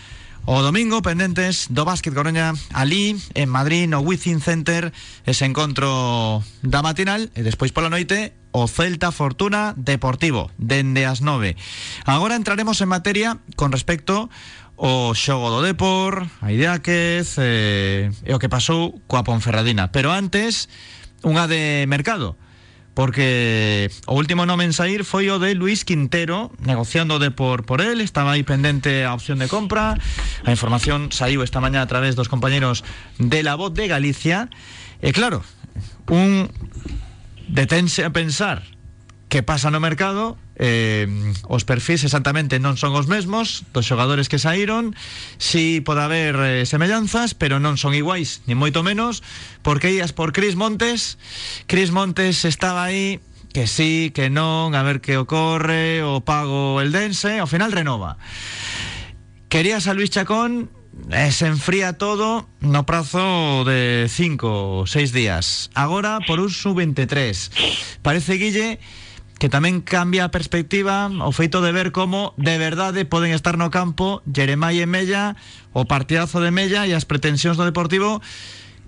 O 0.48 0.64
domingo 0.64 1.04
pendentes 1.04 1.68
do 1.68 1.84
Básquet 1.84 2.16
Coruña 2.16 2.56
ali 2.72 3.20
en 3.36 3.52
Madrid 3.52 3.84
no 3.84 4.00
Wizzing 4.00 4.40
Center 4.40 4.96
ese 5.28 5.44
encontro 5.44 6.40
da 6.64 6.80
matinal 6.80 7.28
e 7.36 7.44
despois 7.44 7.68
pola 7.68 7.92
noite 7.92 8.32
o 8.56 8.64
Celta 8.64 9.12
Fortuna 9.12 9.76
Deportivo 9.76 10.48
dende 10.56 11.04
as 11.04 11.20
9. 11.20 11.52
Agora 12.08 12.32
entraremos 12.32 12.80
en 12.80 12.88
materia 12.88 13.44
con 13.60 13.76
respecto 13.76 14.32
o 14.80 15.12
xogo 15.12 15.52
do 15.52 15.60
Depor, 15.60 16.24
a 16.40 16.48
eh, 16.48 18.08
e 18.08 18.32
o 18.32 18.40
que 18.40 18.48
pasou 18.48 19.04
coa 19.04 19.28
Ponferradina. 19.28 19.92
Pero 19.92 20.16
antes, 20.16 20.72
unha 21.28 21.44
de 21.44 21.84
mercado 21.92 22.40
porque 22.98 23.92
o 24.06 24.16
último 24.16 24.44
nome 24.44 24.66
en 24.66 24.74
sair 24.74 25.06
foi 25.06 25.30
o 25.30 25.38
de 25.38 25.54
Luis 25.54 25.86
Quintero, 25.86 26.50
negociando 26.58 27.22
de 27.22 27.30
por 27.30 27.62
por 27.62 27.78
él, 27.78 28.02
estaba 28.02 28.34
aí 28.34 28.42
pendente 28.42 29.06
a 29.06 29.14
opción 29.14 29.38
de 29.38 29.46
compra. 29.46 29.94
A 30.42 30.50
información 30.50 31.14
saiu 31.14 31.46
esta 31.46 31.62
mañá 31.62 31.78
a 31.78 31.86
través 31.86 32.18
dos 32.18 32.26
compañeros 32.26 32.82
de 33.22 33.46
La 33.46 33.54
Voz 33.54 33.70
de 33.70 33.86
Galicia. 33.86 34.50
E 34.98 35.14
claro, 35.14 35.46
un 36.10 36.50
detense 37.46 38.02
a 38.02 38.10
pensar 38.10 38.66
que 39.30 39.46
pasa 39.46 39.70
no 39.70 39.78
mercado 39.78 40.34
eh, 40.58 41.06
os 41.46 41.62
perfis 41.62 42.02
exactamente 42.02 42.58
non 42.58 42.74
son 42.74 42.92
os 42.98 43.06
mesmos 43.06 43.62
dos 43.70 43.86
xogadores 43.86 44.26
que 44.26 44.42
saíron. 44.42 44.92
Si 45.38 45.80
pode 45.80 46.02
haber 46.02 46.34
eh, 46.42 46.66
semellanzas 46.66 47.32
pero 47.38 47.62
non 47.62 47.78
son 47.78 47.94
iguais, 47.94 48.42
ni 48.50 48.58
moito 48.58 48.82
menos 48.82 49.22
porque 49.62 49.94
ias 49.94 50.10
por 50.10 50.34
Cris 50.34 50.58
Montes. 50.58 51.16
Cris 51.70 51.94
Montes 51.94 52.42
estaba 52.42 52.90
aí 52.90 53.22
que 53.54 53.66
sí, 53.66 54.10
que 54.12 54.28
non, 54.28 54.74
a 54.74 54.82
ver 54.82 55.00
que 55.00 55.16
ocorre 55.16 56.02
o 56.04 56.20
pago 56.20 56.82
el 56.82 56.92
dense, 56.92 57.38
ao 57.38 57.48
final 57.48 57.72
renova. 57.72 58.18
Querías 59.48 59.88
a 59.88 59.94
Luis 59.94 60.10
Chacón 60.12 60.68
eh, 61.10 61.32
se 61.32 61.46
enfría 61.46 61.94
todo 61.94 62.48
no 62.60 62.84
prazo 62.84 63.64
de 63.64 64.10
5 64.10 64.82
ou 64.82 64.86
6 64.86 65.14
días. 65.14 65.70
Agora 65.72 66.18
por 66.26 66.42
un 66.42 66.50
sub-23 66.50 68.02
parece 68.02 68.36
Guille 68.36 68.82
que 69.38 69.46
tamén 69.46 69.80
cambia 69.80 70.26
a 70.26 70.34
perspectiva 70.34 71.06
o 71.08 71.30
feito 71.30 71.62
de 71.62 71.70
ver 71.70 71.94
como 71.94 72.34
de 72.34 72.58
verdade 72.58 73.06
poden 73.06 73.30
estar 73.30 73.54
no 73.54 73.70
campo 73.70 74.20
Jeremai 74.26 74.82
e 74.82 74.86
Mella, 74.90 75.38
o 75.70 75.86
partidazo 75.86 76.42
de 76.42 76.50
Mella 76.50 76.90
e 76.90 76.92
as 76.92 77.06
pretensións 77.06 77.54
do 77.54 77.62
Deportivo 77.62 78.18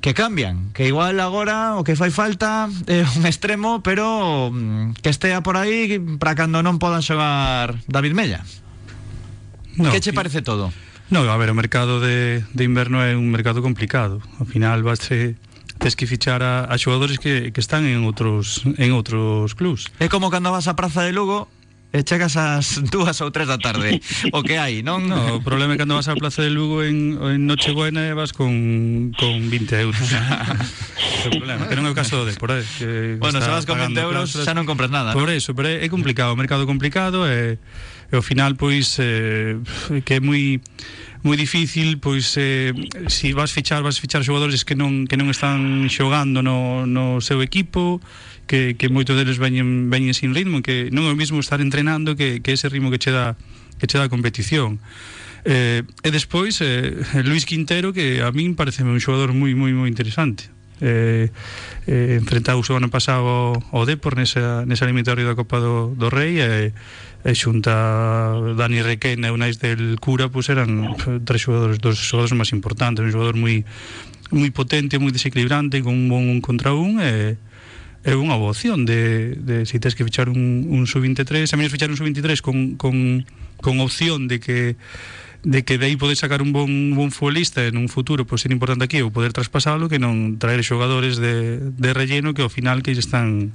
que 0.00 0.14
cambian, 0.14 0.73
que 0.73 0.88
igual 0.88 1.21
agora 1.21 1.76
o 1.76 1.85
que 1.85 1.95
fai 1.95 2.11
falta 2.11 2.66
é 2.88 3.04
un 3.04 3.25
extremo, 3.28 3.85
pero 3.85 4.50
mm, 4.50 4.99
que 4.99 5.12
estea 5.12 5.45
por 5.45 5.61
aí 5.61 6.00
para 6.19 6.35
cando 6.35 6.64
non 6.64 6.83
podan 6.83 7.04
xogar 7.04 7.78
David 7.87 8.16
Mella. 8.16 8.40
No, 9.76 9.92
que 9.95 10.02
che 10.02 10.11
parece 10.11 10.42
todo? 10.42 10.73
No, 11.11 11.26
a 11.26 11.37
ver, 11.37 11.50
o 11.50 11.59
mercado 11.59 12.00
de, 12.00 12.42
de 12.54 12.62
inverno 12.64 13.02
é 13.02 13.14
un 13.14 13.30
mercado 13.30 13.62
complicado. 13.62 14.23
Ao 14.38 14.47
final 14.47 14.83
vai 14.83 14.97
ser 14.97 15.37
tes 15.80 15.96
que 15.96 16.06
fichar 16.06 16.44
a, 16.44 16.68
a 16.68 16.76
xogadores 16.76 17.18
que, 17.18 17.50
que 17.50 17.60
están 17.60 17.88
en 17.88 18.04
outros 18.04 18.62
en 18.76 18.92
outros 18.92 19.56
clubs. 19.56 19.88
É 19.96 20.12
como 20.12 20.28
cando 20.28 20.52
vas 20.52 20.68
á 20.68 20.76
Praza 20.76 21.02
de 21.02 21.16
Lugo 21.16 21.49
e 21.90 22.06
chegas 22.06 22.38
ás 22.38 22.78
dúas 22.94 23.18
ou 23.18 23.34
tres 23.34 23.50
da 23.50 23.58
tarde 23.58 23.99
o 24.30 24.40
que 24.46 24.60
hai, 24.60 24.84
non? 24.87 25.10
No, 25.10 25.40
o 25.40 25.42
problema 25.42 25.75
é 25.75 25.78
cando 25.80 25.99
vas 25.99 26.06
á 26.06 26.14
Plaza 26.14 26.46
de 26.46 26.52
Lugo 26.54 26.87
en, 26.87 27.18
en 27.18 27.49
Nochebuena 27.50 28.06
e 28.06 28.14
vas 28.14 28.30
con, 28.30 29.10
con 29.18 29.50
20 29.50 29.75
euros 29.82 29.99
o 31.26 31.30
problema, 31.34 31.66
que 31.66 31.75
non 31.75 31.88
é 31.88 31.90
o 31.90 31.96
caso 31.96 32.22
do 32.22 32.30
Depor 32.30 32.54
que 32.78 33.18
bueno, 33.18 33.42
se 33.42 33.50
vas 33.50 33.66
con 33.66 33.75
20 33.75 33.99
euros 33.99 34.30
xa 34.30 34.54
non 34.54 34.68
compras 34.70 34.92
nada 34.94 35.10
por 35.16 35.32
eso, 35.34 35.50
pero 35.56 35.66
é, 35.66 35.82
é 35.82 35.88
complicado, 35.90 36.30
o 36.30 36.38
mercado 36.38 36.62
complicado 36.62 37.26
e, 37.26 37.58
e 37.58 38.14
ao 38.14 38.22
final 38.22 38.54
pois 38.54 38.94
eh, 39.02 39.58
que 40.06 40.14
é 40.14 40.20
moi 40.22 40.62
moi 41.23 41.37
difícil, 41.37 42.00
pois 42.00 42.33
eh, 42.41 42.73
se 43.09 43.31
si 43.31 43.37
vas 43.37 43.53
fichar, 43.53 43.85
vas 43.85 44.00
fichar 44.00 44.25
xogadores 44.25 44.65
que 44.65 44.73
non 44.73 45.05
que 45.05 45.21
non 45.21 45.29
están 45.29 45.89
xogando 45.93 46.41
no 46.41 46.89
no 46.89 47.21
seu 47.21 47.45
equipo, 47.45 48.00
que 48.49 48.77
que 48.81 48.89
moitos 48.89 49.17
deles 49.17 49.37
veñen 49.37 49.93
veñen 49.93 50.17
sin 50.17 50.33
ritmo, 50.33 50.65
que 50.65 50.89
non 50.89 51.05
é 51.05 51.12
o 51.12 51.19
mesmo 51.19 51.41
estar 51.41 51.61
entrenando 51.61 52.17
que 52.17 52.41
que 52.41 52.57
ese 52.57 52.73
ritmo 52.73 52.89
que 52.89 52.97
che 52.97 53.12
dá 53.12 53.37
que 53.77 53.85
che 53.85 54.00
dá 54.00 54.09
a 54.09 54.12
competición. 54.12 54.81
Eh, 55.45 55.85
e 56.05 56.09
despois 56.12 56.61
eh, 56.61 57.00
Luis 57.25 57.49
Quintero 57.49 57.93
que 57.97 58.21
a 58.21 58.29
min 58.33 58.57
parece 58.57 58.85
un 58.85 59.00
xogador 59.00 59.33
moi 59.33 59.53
moi 59.57 59.73
moi 59.73 59.89
interesante 59.89 60.53
eh, 60.81 61.31
eh, 61.87 62.17
enfrentado 62.17 62.61
o 62.61 62.77
ano 62.77 62.89
pasado 62.89 63.53
ao 63.73 63.85
Depor 63.85 64.17
nesa, 64.17 64.65
nesa 64.65 64.85
eliminatoria 64.89 65.29
da 65.29 65.37
Copa 65.37 65.61
do, 65.61 65.93
do 65.95 66.09
Rei 66.09 66.41
e 66.41 66.73
eh, 66.73 66.73
e 67.21 67.33
xunta 67.37 68.33
Dani 68.57 68.81
Requena 68.81 69.29
e 69.29 69.35
Unais 69.35 69.61
del 69.61 70.00
Cura 70.00 70.33
pois 70.33 70.49
eran 70.49 70.97
eh, 70.97 71.21
tres 71.21 71.45
xogadores 71.45 71.77
dos 71.77 72.00
xogadores 72.00 72.33
máis 72.33 72.50
importantes, 72.57 73.05
un 73.05 73.12
xogador 73.12 73.37
moi 73.37 73.65
moi 74.33 74.50
potente, 74.55 74.97
moi 74.97 75.12
desequilibrante, 75.12 75.85
con 75.85 75.93
un 75.93 76.07
bon 76.09 76.25
un 76.31 76.41
contra 76.41 76.73
un 76.73 77.03
e 77.03 77.37
é 78.00 78.17
unha 78.17 78.33
boa 78.41 78.57
opción 78.57 78.89
de, 78.89 79.37
de 79.37 79.69
se 79.69 79.77
si 79.77 79.83
tens 79.83 79.93
que 79.93 80.09
fichar 80.09 80.33
un, 80.33 80.65
un 80.73 80.89
sub-23 80.89 81.45
a 81.53 81.57
menos 81.61 81.69
fichar 81.69 81.93
un 81.93 82.00
sub-23 82.00 82.41
con, 82.41 82.81
con, 82.81 83.29
con 83.61 83.77
opción 83.85 84.25
de 84.25 84.41
que 84.41 84.81
de 85.45 85.65
que 85.65 85.77
de 85.77 85.93
aí 85.93 85.97
poder 85.97 86.17
sacar 86.17 86.41
un 86.41 86.53
bon, 86.53 86.69
un 86.69 86.97
bon 86.97 87.12
futbolista 87.12 87.65
en 87.69 87.77
un 87.77 87.93
futuro 87.93 88.25
pois 88.25 88.41
ser 88.41 88.53
importante 88.53 88.89
aquí 88.89 89.05
ou 89.05 89.12
poder 89.12 89.37
traspasalo 89.37 89.93
que 89.93 90.00
non 90.00 90.41
traer 90.41 90.65
xogadores 90.65 91.21
de, 91.21 91.61
de 91.61 91.91
relleno 91.93 92.33
que 92.33 92.41
ao 92.41 92.49
final 92.49 92.81
que 92.81 92.97
están 92.97 93.53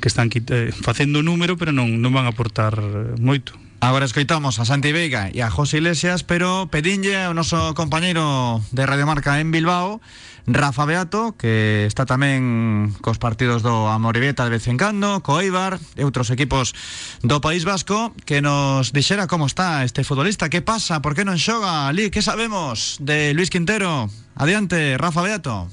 que 0.00 0.08
están 0.08 0.30
eh, 0.32 0.72
facendo 0.72 1.22
número, 1.22 1.56
pero 1.56 1.72
non, 1.72 2.00
non 2.00 2.12
van 2.12 2.28
a 2.28 2.34
aportar 2.34 2.76
eh, 2.76 3.16
moito. 3.20 3.56
Agora 3.80 4.08
escoitamos 4.08 4.58
a 4.58 4.64
Santi 4.64 4.90
Veiga 4.90 5.28
e 5.28 5.44
a 5.44 5.52
José 5.52 5.78
Iglesias, 5.78 6.24
pero 6.24 6.72
pedinlle 6.72 7.28
ao 7.28 7.36
noso 7.36 7.76
compañeiro 7.76 8.64
de 8.72 8.88
Radiomarca 8.88 9.36
en 9.36 9.52
Bilbao, 9.52 10.00
Rafa 10.46 10.86
Beato, 10.86 11.36
que 11.36 11.84
está 11.84 12.08
tamén 12.08 12.94
cos 13.04 13.20
partidos 13.20 13.60
do 13.60 13.90
Amoribeta 13.92 14.48
de 14.48 14.56
vez 14.56 14.64
en 14.70 14.80
cando, 14.80 15.20
co 15.20 15.44
Eibar 15.44 15.76
e 15.98 16.02
outros 16.08 16.32
equipos 16.32 16.72
do 17.20 17.42
País 17.44 17.68
Vasco, 17.68 18.16
que 18.24 18.40
nos 18.40 18.96
dixera 18.96 19.28
como 19.28 19.44
está 19.44 19.84
este 19.84 20.08
futbolista, 20.08 20.48
que 20.48 20.64
pasa, 20.64 21.04
por 21.04 21.12
que 21.12 21.28
non 21.28 21.36
xoga 21.36 21.90
ali, 21.90 22.08
que 22.08 22.24
sabemos 22.24 22.96
de 23.02 23.36
Luis 23.36 23.52
Quintero. 23.52 24.08
Adiante, 24.40 24.96
Rafa 24.96 25.20
Beato. 25.20 25.68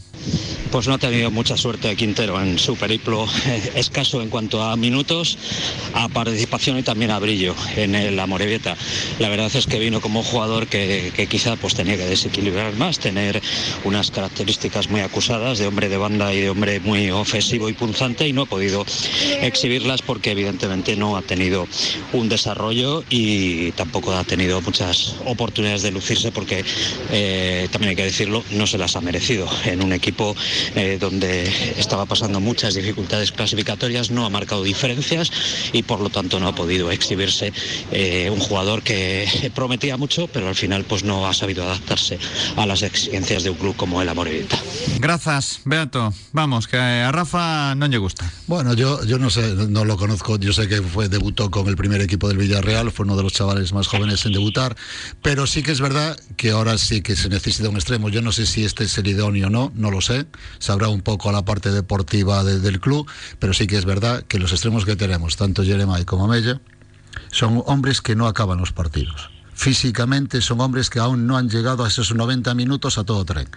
Pues 0.74 0.88
no 0.88 0.96
ha 0.96 0.98
tenido 0.98 1.30
mucha 1.30 1.56
suerte 1.56 1.96
Quintero 1.96 2.42
en 2.42 2.58
su 2.58 2.76
periplo 2.76 3.28
escaso 3.76 4.24
en 4.24 4.32
cuanto 4.32 4.64
a 4.64 4.76
minutos, 4.76 5.38
a 5.94 6.10
participación 6.10 6.80
y 6.80 6.82
también 6.82 7.12
a 7.12 7.20
brillo 7.20 7.54
en 7.76 7.94
el 7.94 8.20
Amorebieta. 8.20 8.76
La 9.20 9.30
verdad 9.30 9.52
es 9.54 9.68
que 9.68 9.78
vino 9.78 10.02
como 10.02 10.22
un 10.22 10.26
jugador 10.26 10.66
que, 10.66 11.14
que 11.16 11.28
quizá 11.28 11.58
pues 11.58 11.76
tenía 11.76 11.96
que 11.96 12.06
desequilibrar 12.06 12.74
más, 12.74 12.98
tener 12.98 13.40
unas 13.84 14.10
características 14.10 14.90
muy 14.90 15.02
acusadas 15.02 15.60
de 15.60 15.68
hombre 15.68 15.90
de 15.90 15.98
banda 15.98 16.34
y 16.34 16.42
de 16.42 16.50
hombre 16.50 16.80
muy 16.80 17.12
ofensivo 17.12 17.70
y 17.70 17.74
punzante 17.74 18.28
y 18.28 18.34
no 18.34 18.42
ha 18.42 18.48
podido 18.48 18.84
exhibirlas 19.42 20.02
porque 20.02 20.32
evidentemente 20.32 20.96
no 20.96 21.18
ha 21.18 21.22
tenido 21.22 21.68
un 22.14 22.30
desarrollo 22.30 23.04
y 23.12 23.74
tampoco 23.74 24.12
ha 24.14 24.24
tenido 24.24 24.60
muchas 24.62 25.18
oportunidades 25.26 25.84
de 25.84 25.92
lucirse 25.92 26.32
porque 26.32 26.66
eh, 27.12 27.68
también 27.72 27.92
hay 27.92 27.96
que 27.96 28.06
decirlo, 28.06 28.44
no 28.50 28.66
se 28.66 28.80
las 28.80 28.96
ha 28.96 29.02
merecido 29.02 29.48
en 29.66 29.84
un 29.84 29.94
equipo 29.94 30.36
eh, 30.76 30.98
donde 31.00 31.44
estaba 31.78 32.06
pasando 32.06 32.40
muchas 32.40 32.76
dificultades 32.76 33.32
clasificatorias, 33.32 34.12
no 34.12 34.26
ha 34.26 34.30
marcado 34.30 34.64
diferencias 34.64 35.32
y 35.72 35.84
por 35.84 36.00
lo 36.00 36.10
tanto 36.10 36.40
no 36.40 36.48
ha 36.48 36.56
podido 36.56 36.92
exhibirse 36.92 37.54
eh, 37.92 38.30
un 38.32 38.40
jugador 38.40 38.84
que 38.84 39.52
prometía 39.56 39.98
mucho, 39.98 40.28
pero 40.28 40.48
al 40.48 40.56
final 40.56 40.84
pues 40.84 41.04
no 41.04 41.28
ha 41.28 41.34
sabido 41.34 41.64
adaptarse 41.64 42.20
a 42.56 42.66
las 42.66 42.82
exigencias 42.82 43.44
de 43.44 43.50
un 43.50 43.58
club 43.58 43.76
como 43.76 44.02
el 44.02 44.10
Amorebieta. 44.10 44.58
Gracias, 45.00 45.62
Beato. 45.66 46.14
Vamos, 46.32 46.68
que 46.68 46.78
a 46.78 47.12
Rafa 47.12 47.76
no 47.76 47.88
le 47.88 47.98
gusta. 47.98 48.32
Bueno, 48.48 48.74
yo, 48.74 49.04
yo 49.06 49.20
no 49.20 49.30
sé, 49.30 49.54
no 49.70 49.86
lo 49.86 49.98
conozco, 49.98 50.38
yo 50.38 50.54
sé 50.54 50.68
que 50.68 50.82
fue 50.82 51.10
debutó 51.10 51.52
con 51.52 51.68
el 51.68 51.76
primer 51.76 52.02
equipo 52.02 52.28
del 52.28 52.38
Villarreal, 52.38 52.92
fue 52.92 53.06
uno 53.06 53.16
de 53.16 53.24
los 53.24 53.34
chavales 53.34 53.74
más 53.74 53.88
jóvenes 53.88 54.26
en 54.26 54.34
debutar, 54.34 54.76
pero 55.22 55.48
sí 55.48 55.64
que 55.64 55.72
es 55.72 55.82
verdad 55.82 56.20
que 56.38 56.52
ahora 56.52 56.78
sí 56.78 57.02
que 57.02 57.16
se 57.16 57.30
necesita 57.30 57.70
un 57.70 57.76
extremo. 57.76 58.10
Yo 58.10 58.22
no 58.22 58.32
sé 58.32 58.46
si 58.46 58.66
este 58.66 58.84
es 58.86 58.98
el 58.98 59.08
idóneo 59.08 59.48
o 59.48 59.50
no, 59.50 59.72
no 59.76 59.92
lo 59.92 60.02
sé, 60.02 60.26
sabrá 60.60 60.88
un 60.88 61.02
poco 61.02 61.32
la 61.32 61.44
parte 61.46 61.72
deportiva 61.72 62.44
de- 62.44 62.60
del 62.60 62.80
club, 62.80 63.08
pero 63.40 63.54
sí 63.54 63.68
que 63.68 63.78
es 63.78 63.86
verdad 63.86 64.24
que 64.24 64.40
los 64.40 64.52
extremos 64.52 64.86
que 64.86 64.96
tenemos, 64.96 65.36
tanto 65.36 65.64
Jeremai 65.64 66.06
como 66.06 66.28
Mella, 66.28 66.62
son 67.32 67.62
hombres 67.66 68.02
que 68.02 68.16
no 68.16 68.28
acaban 68.28 68.60
los 68.60 68.72
partidos. 68.72 69.30
Físicamente 69.56 70.42
son 70.42 70.62
hombres 70.62 70.90
que 70.90 71.00
aún 71.00 71.28
no 71.28 71.38
han 71.38 71.50
llegado 71.50 71.86
a 71.86 71.88
esos 71.88 72.14
90 72.14 72.54
minutos 72.56 72.98
a 72.98 73.04
todo 73.04 73.24
tren. 73.26 73.48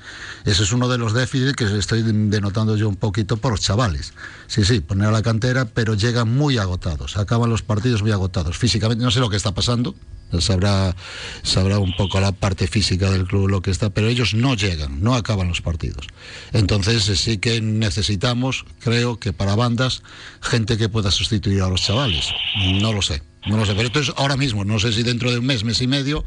Ese 0.45 0.63
es 0.63 0.73
uno 0.73 0.89
de 0.89 0.99
los 0.99 1.13
déficits 1.13 1.55
que 1.55 1.65
estoy 1.79 2.03
denotando 2.03 2.77
yo 2.77 2.89
un 2.89 2.97
poquito 2.97 3.37
por 3.37 3.53
los 3.53 3.61
chavales. 3.61 4.13
Sí, 4.47 4.65
sí, 4.65 4.81
poner 4.81 5.09
a 5.09 5.13
la 5.13 5.23
cantera, 5.23 5.65
pero 5.65 5.95
llegan 5.95 6.35
muy 6.35 6.59
agotados, 6.59 7.17
acaban 7.17 7.51
los 7.51 7.63
partidos 7.63 8.03
muy 8.03 8.13
agotados. 8.13 8.59
Físicamente, 8.59 9.05
no 9.05 9.11
sé 9.11 9.21
lo 9.21 9.31
que 9.31 9.37
está 9.37 9.53
pasando, 9.53 9.95
sabrá, 10.41 10.95
sabrá 11.43 11.79
un 11.79 11.95
poco 11.97 12.21
la 12.21 12.33
parte 12.33 12.67
física 12.67 13.11
del 13.11 13.27
club 13.27 13.49
lo 13.49 13.63
que 13.63 13.71
está, 13.71 13.91
pero 13.91 14.09
ellos 14.09 14.35
no 14.35 14.55
llegan, 14.55 15.03
no 15.03 15.15
acaban 15.15 15.49
los 15.49 15.63
partidos. 15.63 16.07
Entonces 16.53 17.09
eh, 17.09 17.17
sí 17.17 17.39
que 17.39 17.61
necesitamos, 17.61 18.65
creo 18.81 19.19
que 19.19 19.33
para 19.33 19.55
bandas, 19.55 20.03
gente 20.41 20.77
que 20.77 20.89
pueda 20.89 21.11
sustituir 21.11 21.63
a 21.63 21.69
los 21.69 21.83
chavales. 21.83 22.31
No 22.81 22.93
lo 22.93 23.03
sé, 23.03 23.23
no 23.47 23.57
lo 23.57 23.67
sé. 23.67 23.75
Pero 23.75 23.87
esto 23.87 24.01
es 24.01 24.13
ahora 24.17 24.37
mismo, 24.37 24.65
no 24.65 24.79
sé 24.79 24.93
si 24.93 25.03
dentro 25.03 25.31
de 25.31 25.39
un 25.39 25.47
mes, 25.47 25.65
mes 25.65 25.81
y 25.81 25.87
medio, 25.87 26.25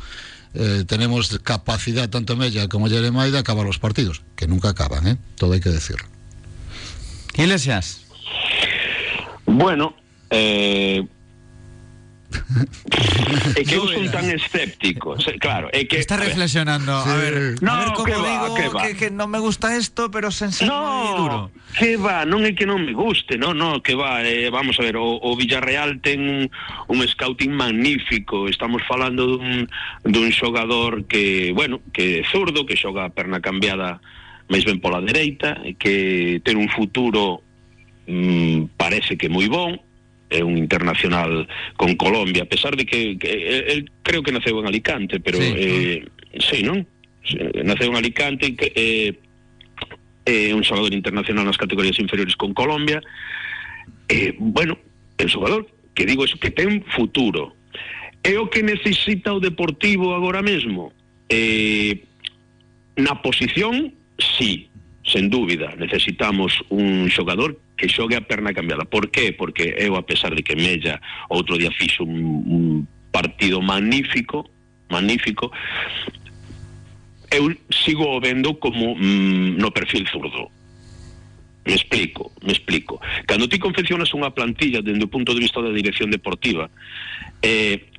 eh, 0.53 0.83
tenemos 0.87 1.39
capacidad, 1.39 2.09
tanto 2.09 2.35
Mella 2.35 2.67
como 2.67 2.87
Jeremiah, 2.87 3.31
de 3.31 3.39
acabar 3.39 3.65
los 3.65 3.79
partidos, 3.79 4.21
que 4.35 4.47
nunca 4.47 4.69
acaban, 4.69 5.07
¿eh? 5.07 5.17
todo 5.35 5.53
hay 5.53 5.59
que 5.59 5.69
decirlo. 5.69 6.07
Iglesias. 7.35 8.01
Bueno, 9.45 9.95
eh, 10.29 11.07
é 13.55 13.63
que 13.65 13.75
eu 13.77 13.85
son 13.89 14.05
tan 14.13 14.25
escéptico, 14.29 15.17
se- 15.21 15.37
claro, 15.41 15.69
é 15.73 15.85
que 15.85 15.97
Está 15.97 16.15
a 16.15 16.21
ver, 16.21 16.29
reflexionando. 16.33 16.91
A 16.93 17.15
ver, 17.17 17.57
No, 17.61 17.71
a 17.73 17.79
ver 17.85 17.89
cómo 17.93 18.05
que 18.05 18.15
va, 18.17 18.29
digo 18.29 18.47
que 18.55 18.67
va. 18.69 18.81
que, 18.85 18.89
que 18.95 19.07
no 19.11 19.27
me 19.27 19.39
gusta 19.39 19.75
esto, 19.75 20.09
pero 20.11 20.29
sen 20.31 20.51
ser 20.53 20.69
moi 20.69 21.13
duro. 21.17 21.37
No, 21.49 21.51
que 21.77 21.97
va, 21.97 22.25
non 22.25 22.45
é 22.45 22.53
que 22.53 22.65
non 22.69 22.81
me 22.81 22.93
guste, 22.93 23.37
no, 23.37 23.53
no, 23.53 23.81
que 23.81 23.93
va, 23.97 24.21
eh, 24.25 24.49
vamos 24.49 24.77
a 24.77 24.85
ver, 24.85 24.97
o, 24.97 25.17
o 25.21 25.29
Villarreal 25.37 26.01
ten 26.01 26.21
un, 26.21 26.41
un 26.89 26.99
scouting 27.05 27.53
magnífico, 27.53 28.45
estamos 28.49 28.81
falando 28.85 29.25
dun, 29.37 29.65
dun 30.05 30.29
xogador 30.33 31.05
que, 31.09 31.53
bueno, 31.53 31.81
que 31.93 32.21
é 32.21 32.27
zurdo, 32.29 32.65
que 32.65 32.77
xoga 32.77 33.05
a 33.05 33.13
perna 33.13 33.41
cambiada 33.41 34.01
máis 34.49 34.65
ben 34.65 34.81
pola 34.81 34.97
dereita, 35.01 35.61
que 35.77 36.41
ten 36.41 36.57
un 36.57 36.69
futuro 36.73 37.45
mm, 38.09 38.73
parece 38.77 39.13
que 39.17 39.29
moi 39.29 39.45
bon, 39.45 39.77
é 40.29 40.43
un 40.43 40.57
internacional 40.57 41.47
con 41.75 41.95
Colombia, 41.97 42.43
a 42.43 42.49
pesar 42.49 42.77
de 42.77 42.85
que, 42.85 43.17
que 43.17 43.31
el, 43.33 43.63
el 43.69 43.91
creo 44.03 44.21
que 44.21 44.31
naceu 44.31 44.59
en 44.61 44.67
Alicante, 44.69 45.19
pero 45.19 45.41
Sí. 45.41 45.53
eh, 45.57 46.05
sí 46.39 46.61
non? 46.63 46.85
Sí, 47.25 47.37
Naceu 47.65 47.89
en 47.89 47.97
Alicante 47.97 48.53
eh, 48.75 49.17
é 50.25 50.53
un 50.53 50.61
xogador 50.61 50.93
internacional 50.93 51.45
nas 51.45 51.57
categorías 51.57 51.97
inferiores 51.97 52.37
con 52.37 52.53
Colombia. 52.53 53.01
Eh, 54.07 54.37
bueno, 54.37 54.77
é 55.17 55.25
un 55.25 55.31
xogador 55.33 55.65
que 55.97 56.05
digo 56.05 56.23
eso 56.25 56.37
que 56.37 56.53
ten 56.53 56.85
futuro. 56.93 57.57
É 58.21 58.37
o 58.37 58.49
que 58.49 58.61
necesita 58.61 59.33
o 59.33 59.39
Deportivo 59.41 60.13
agora 60.13 60.45
mesmo. 60.45 60.93
Eh, 61.29 62.05
na 62.99 63.17
posición, 63.25 63.95
sí, 64.19 64.69
sen 65.07 65.29
dúbida, 65.29 65.73
necesitamos 65.79 66.53
un 66.69 67.09
xogador 67.09 67.57
que 67.79 67.87
xogue 67.87 68.19
a 68.19 68.21
perna 68.21 68.51
cambiada. 68.51 68.83
Por 68.83 69.07
qué? 69.09 69.31
Porque 69.31 69.73
eu, 69.79 69.95
a 69.95 70.03
pesar 70.03 70.35
de 70.35 70.43
que 70.43 70.59
Mella 70.59 70.99
outro 71.31 71.55
día 71.55 71.71
fixo 71.71 72.03
un, 72.03 72.83
partido 73.11 73.61
magnífico, 73.61 74.45
magnífico, 74.89 75.51
eu 77.31 77.49
sigo 77.71 78.05
o 78.05 78.21
vendo 78.21 78.59
como 78.59 78.93
mm, 78.95 79.57
no 79.57 79.71
perfil 79.71 80.05
zurdo. 80.07 80.51
Me 81.65 81.73
explico, 81.73 82.31
me 82.45 82.53
explico. 82.53 83.01
Cando 83.25 83.49
ti 83.49 83.57
confeccionas 83.57 84.13
unha 84.13 84.33
plantilla 84.33 84.83
dende 84.83 85.07
o 85.07 85.13
punto 85.13 85.33
de 85.33 85.41
vista 85.41 85.63
da 85.63 85.73
dirección 85.73 86.11
deportiva, 86.11 86.69
eh, 87.41 87.89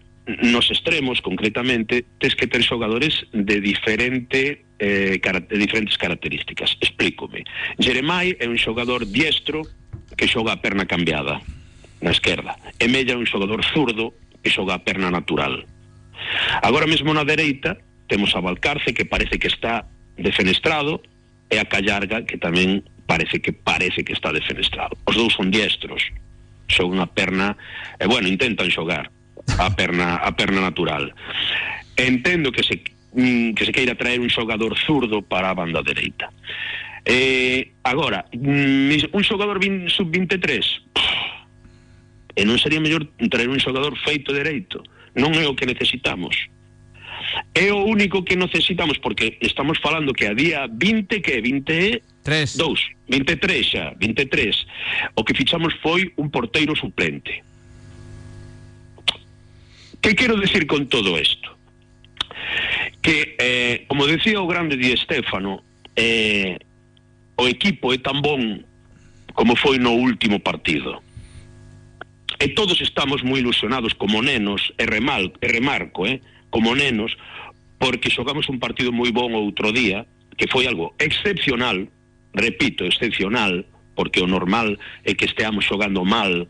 nos 0.47 0.71
extremos, 0.71 1.19
concretamente, 1.25 2.05
tes 2.21 2.37
que 2.37 2.47
ter 2.47 2.63
xogadores 2.63 3.27
de 3.33 3.59
diferente 3.59 4.63
eh, 4.81 5.21
diferentes 5.51 5.97
características. 5.99 6.77
Explícome. 6.81 7.45
Jeremai 7.79 8.37
é 8.41 8.49
un 8.49 8.57
xogador 8.57 9.05
diestro 9.05 9.63
que 10.17 10.27
xoga 10.27 10.57
a 10.57 10.63
perna 10.65 10.89
cambiada 10.89 11.45
na 12.01 12.11
esquerda. 12.11 12.57
E 12.81 12.89
Mella 12.89 13.13
é 13.13 13.21
un 13.21 13.29
xogador 13.29 13.61
zurdo 13.61 14.17
que 14.41 14.49
xoga 14.49 14.81
a 14.81 14.83
perna 14.83 15.13
natural. 15.13 15.69
Agora 16.65 16.89
mesmo 16.89 17.13
na 17.13 17.29
dereita 17.29 17.77
temos 18.09 18.33
a 18.35 18.41
Valcarce 18.41 18.97
que 18.97 19.05
parece 19.05 19.39
que 19.39 19.53
está 19.53 19.85
defenestrado 20.17 21.05
e 21.53 21.61
a 21.61 21.69
Callarga 21.69 22.25
que 22.25 22.41
tamén 22.41 22.81
parece 23.05 23.45
que 23.45 23.53
parece 23.53 24.01
que 24.01 24.17
está 24.17 24.33
defenestrado. 24.33 24.97
Os 25.05 25.15
dous 25.15 25.37
son 25.37 25.53
diestros. 25.53 26.01
Xogan 26.71 27.03
a 27.03 27.09
perna, 27.11 27.59
e 27.99 28.07
bueno, 28.07 28.31
intentan 28.31 28.71
xogar 28.71 29.11
a 29.59 29.69
perna 29.77 30.23
a 30.23 30.31
perna 30.33 30.63
natural. 30.63 31.13
Entendo 31.99 32.55
que 32.55 32.63
se 32.63 32.81
mm, 33.15 33.55
que 33.55 33.65
se 33.67 33.73
queira 33.73 33.95
traer 33.95 34.21
un 34.21 34.31
xogador 34.31 34.77
zurdo 34.79 35.23
para 35.23 35.51
a 35.51 35.55
banda 35.55 35.83
dereita. 35.83 36.31
Eh, 37.05 37.73
agora, 37.83 38.27
mm, 38.33 39.11
un 39.13 39.23
xogador 39.25 39.59
vin- 39.59 39.89
sub-23 39.89 40.85
e 42.37 42.45
non 42.47 42.61
sería 42.61 42.79
mellor 42.79 43.09
traer 43.33 43.49
un 43.51 43.59
xogador 43.59 43.97
feito 44.05 44.31
dereito 44.37 44.85
non 45.19 45.35
é 45.35 45.45
o 45.49 45.57
que 45.59 45.67
necesitamos. 45.67 46.37
É 47.55 47.71
o 47.75 47.83
único 47.87 48.23
que 48.23 48.35
necesitamos 48.39 48.99
porque 48.99 49.39
estamos 49.43 49.79
falando 49.83 50.15
que 50.15 50.27
a 50.31 50.35
día 50.35 50.67
20 50.71 51.21
que 51.23 51.41
22 51.43 52.03
Tres. 52.23 52.55
23 53.09 53.65
xa 53.67 53.85
23 53.97 55.17
o 55.17 55.25
que 55.25 55.35
fichamos 55.35 55.73
foi 55.83 56.13
un 56.21 56.29
porteiro 56.31 56.77
suplente. 56.77 57.43
Que 60.01 60.15
quero 60.15 60.37
decir 60.37 60.67
con 60.67 60.87
todo 60.89 61.19
isto 61.19 61.57
que, 63.03 63.37
eh, 63.39 63.85
como 63.89 64.07
decía 64.07 64.41
o 64.41 64.47
grande 64.47 64.77
Di 64.77 64.93
Estéfano, 64.93 65.63
eh, 65.97 66.59
o 67.37 67.49
equipo 67.49 67.93
é 67.93 67.99
tan 67.99 68.21
bon 68.21 68.63
como 69.33 69.57
foi 69.57 69.79
no 69.79 69.97
último 69.97 70.41
partido. 70.41 71.01
E 72.41 72.53
todos 72.57 72.81
estamos 72.81 73.21
moi 73.21 73.41
ilusionados 73.41 73.93
como 73.93 74.25
nenos, 74.25 74.73
e, 74.81 74.85
remal, 74.89 75.33
e 75.41 75.47
remarco, 75.49 76.09
eh, 76.09 76.21
como 76.49 76.73
nenos, 76.73 77.17
porque 77.81 78.13
xogamos 78.13 78.49
un 78.49 78.61
partido 78.61 78.93
moi 78.93 79.13
bon 79.13 79.33
outro 79.37 79.73
día, 79.73 80.05
que 80.37 80.49
foi 80.49 80.65
algo 80.69 80.97
excepcional, 81.01 81.89
repito, 82.33 82.85
excepcional, 82.85 83.65
porque 83.97 84.21
o 84.21 84.29
normal 84.29 84.77
é 85.05 85.13
que 85.13 85.29
esteamos 85.29 85.65
xogando 85.69 86.05
mal, 86.05 86.49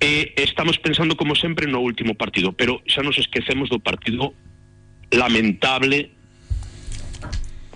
e 0.00 0.34
estamos 0.36 0.76
pensando 0.78 1.16
como 1.16 1.34
sempre 1.34 1.66
no 1.66 1.80
último 1.80 2.14
partido, 2.14 2.52
pero 2.52 2.82
xa 2.86 3.00
nos 3.02 3.16
esquecemos 3.18 3.68
do 3.72 3.80
partido 3.80 4.34
lamentable 5.10 6.10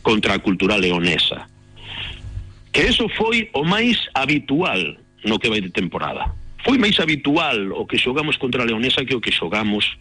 contra 0.03 0.35
a 0.35 0.39
cultura 0.39 0.77
leonesa. 0.79 1.49
Que 2.73 2.87
eso 2.87 3.09
foi 3.17 3.51
o 3.53 3.65
máis 3.65 3.99
habitual 4.15 4.99
no 5.25 5.39
que 5.39 5.49
vai 5.51 5.61
de 5.61 5.71
temporada. 5.73 6.33
Foi 6.65 6.77
máis 6.79 7.01
habitual 7.01 7.73
o 7.73 7.85
que 7.89 7.97
xogamos 7.99 8.37
contra 8.37 8.63
a 8.63 8.67
Leonesa 8.69 9.05
que 9.09 9.17
o 9.17 9.21
que 9.21 9.33
xogamos 9.33 9.97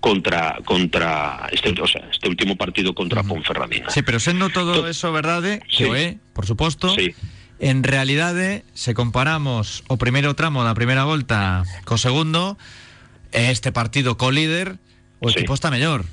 contra 0.00 0.58
contra 0.64 1.44
este, 1.52 1.70
o 1.76 1.86
sea, 1.86 2.08
este 2.10 2.28
último 2.28 2.56
partido 2.56 2.94
contra 2.94 3.22
Ponferradina. 3.22 3.90
Sí, 3.90 4.00
pero 4.02 4.18
sendo 4.20 4.48
todo 4.48 4.82
To- 4.84 4.88
eso 4.88 5.12
verdade, 5.12 5.60
Sí. 5.68 5.84
que 5.84 5.90
o 5.90 5.94
é, 5.94 6.16
por 6.32 6.46
suposto, 6.46 6.88
Sí. 6.96 7.12
En 7.60 7.82
realidade, 7.82 8.64
se 8.74 8.94
comparamos 8.94 9.82
o 9.88 9.98
primeiro 9.98 10.34
tramo 10.34 10.62
da 10.62 10.74
primeira 10.78 11.02
volta 11.04 11.64
co 11.84 11.98
segundo, 11.98 12.54
e 13.34 13.50
este 13.50 13.72
partido 13.74 14.14
co 14.16 14.30
líder, 14.30 14.78
o 15.20 15.28
Sí. 15.30 15.42
equipo 15.42 15.54
está 15.54 15.70
mellor. 15.70 16.06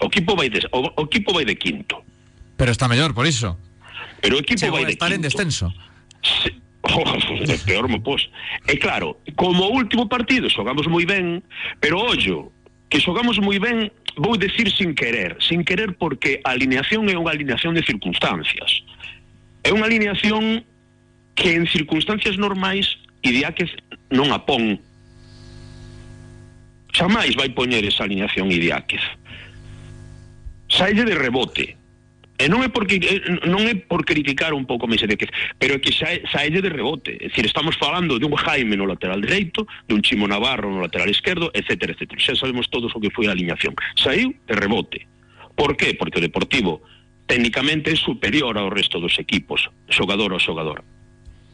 O 0.00 0.06
equipo 0.08 0.36
vai 0.36 0.48
de, 0.48 0.60
o, 0.72 0.80
o 0.96 1.02
equipo 1.08 1.32
vai 1.32 1.44
de 1.44 1.56
quinto, 1.56 2.04
Pero 2.56 2.72
está 2.72 2.88
mellor, 2.88 3.14
por 3.16 3.24
iso. 3.26 3.56
pero 4.20 4.36
o 4.36 4.40
equipo 4.40 4.60
Chegou 4.60 4.76
vai 4.80 4.84
de 4.84 4.92
estar 4.96 5.08
en 5.12 5.20
quinto. 5.20 5.28
descenso. 5.28 5.66
Sí. 6.22 6.56
Oh, 6.82 7.04
peor 7.66 7.86
mo 7.92 8.00
pos. 8.02 8.24
E 8.66 8.74
claro, 8.80 9.20
como 9.36 9.68
último 9.68 10.08
partido 10.08 10.48
xogamos 10.48 10.88
moi 10.88 11.04
ben, 11.04 11.44
pero 11.78 12.00
ollo, 12.00 12.50
que 12.88 12.98
xogamos 12.98 13.36
moi 13.38 13.60
ben, 13.60 13.92
vou 14.16 14.34
decir 14.40 14.72
sin 14.72 14.96
querer, 14.96 15.36
sin 15.44 15.60
querer 15.62 15.94
porque 16.00 16.40
a 16.42 16.56
alineación 16.56 17.06
é 17.12 17.14
unha 17.20 17.30
alineación 17.36 17.76
de 17.76 17.84
circunstancias. 17.84 18.80
É 19.64 19.70
unha 19.72 19.84
alineación 19.84 20.64
que 21.36 21.56
en 21.56 21.68
circunstancias 21.68 22.36
normais 22.36 23.00
Idiáquez 23.20 23.72
non 24.08 24.32
a 24.32 24.40
pon. 24.48 24.80
Xamais 26.96 27.36
vai 27.36 27.52
poñer 27.52 27.84
esa 27.84 28.04
alineación 28.04 28.48
Idiáquez. 28.48 29.04
Saille 30.68 31.04
de 31.04 31.14
rebote. 31.14 31.76
E 32.40 32.48
non 32.48 32.64
é 32.64 32.72
porque 32.72 32.96
eh, 32.96 33.20
non 33.44 33.68
por 33.84 34.08
criticar 34.08 34.56
un 34.56 34.64
pouco 34.64 34.88
máis 34.88 35.04
Idiáquez, 35.04 35.28
pero 35.60 35.76
é 35.76 35.82
que 35.84 35.92
xa 35.92 36.08
saelle 36.32 36.64
de 36.64 36.72
rebote. 36.72 37.20
É 37.20 37.28
dicir, 37.28 37.44
estamos 37.44 37.76
falando 37.76 38.16
de 38.16 38.24
un 38.24 38.32
Jaime 38.32 38.80
no 38.80 38.88
lateral 38.88 39.20
dereito, 39.20 39.68
de 39.84 39.92
un 39.92 40.00
Chimo 40.00 40.24
Navarro 40.24 40.72
no 40.72 40.80
lateral 40.80 41.12
esquerdo, 41.12 41.52
etc, 41.52 41.92
etc. 41.92 42.16
Xa 42.16 42.32
sabemos 42.32 42.72
todos 42.72 42.96
o 42.96 43.00
que 43.00 43.12
foi 43.12 43.28
a 43.28 43.36
alineación. 43.36 43.76
Saiu 44.00 44.32
de 44.48 44.54
rebote. 44.56 45.04
Por 45.52 45.76
qué? 45.76 45.92
Porque 45.92 46.16
o 46.16 46.24
Deportivo 46.24 46.80
técnicamente 47.30 47.94
é 47.94 47.96
superior 47.96 48.58
ao 48.58 48.74
resto 48.74 48.98
dos 48.98 49.14
equipos, 49.22 49.70
xogador 49.86 50.34
ao 50.34 50.42
xogador. 50.42 50.82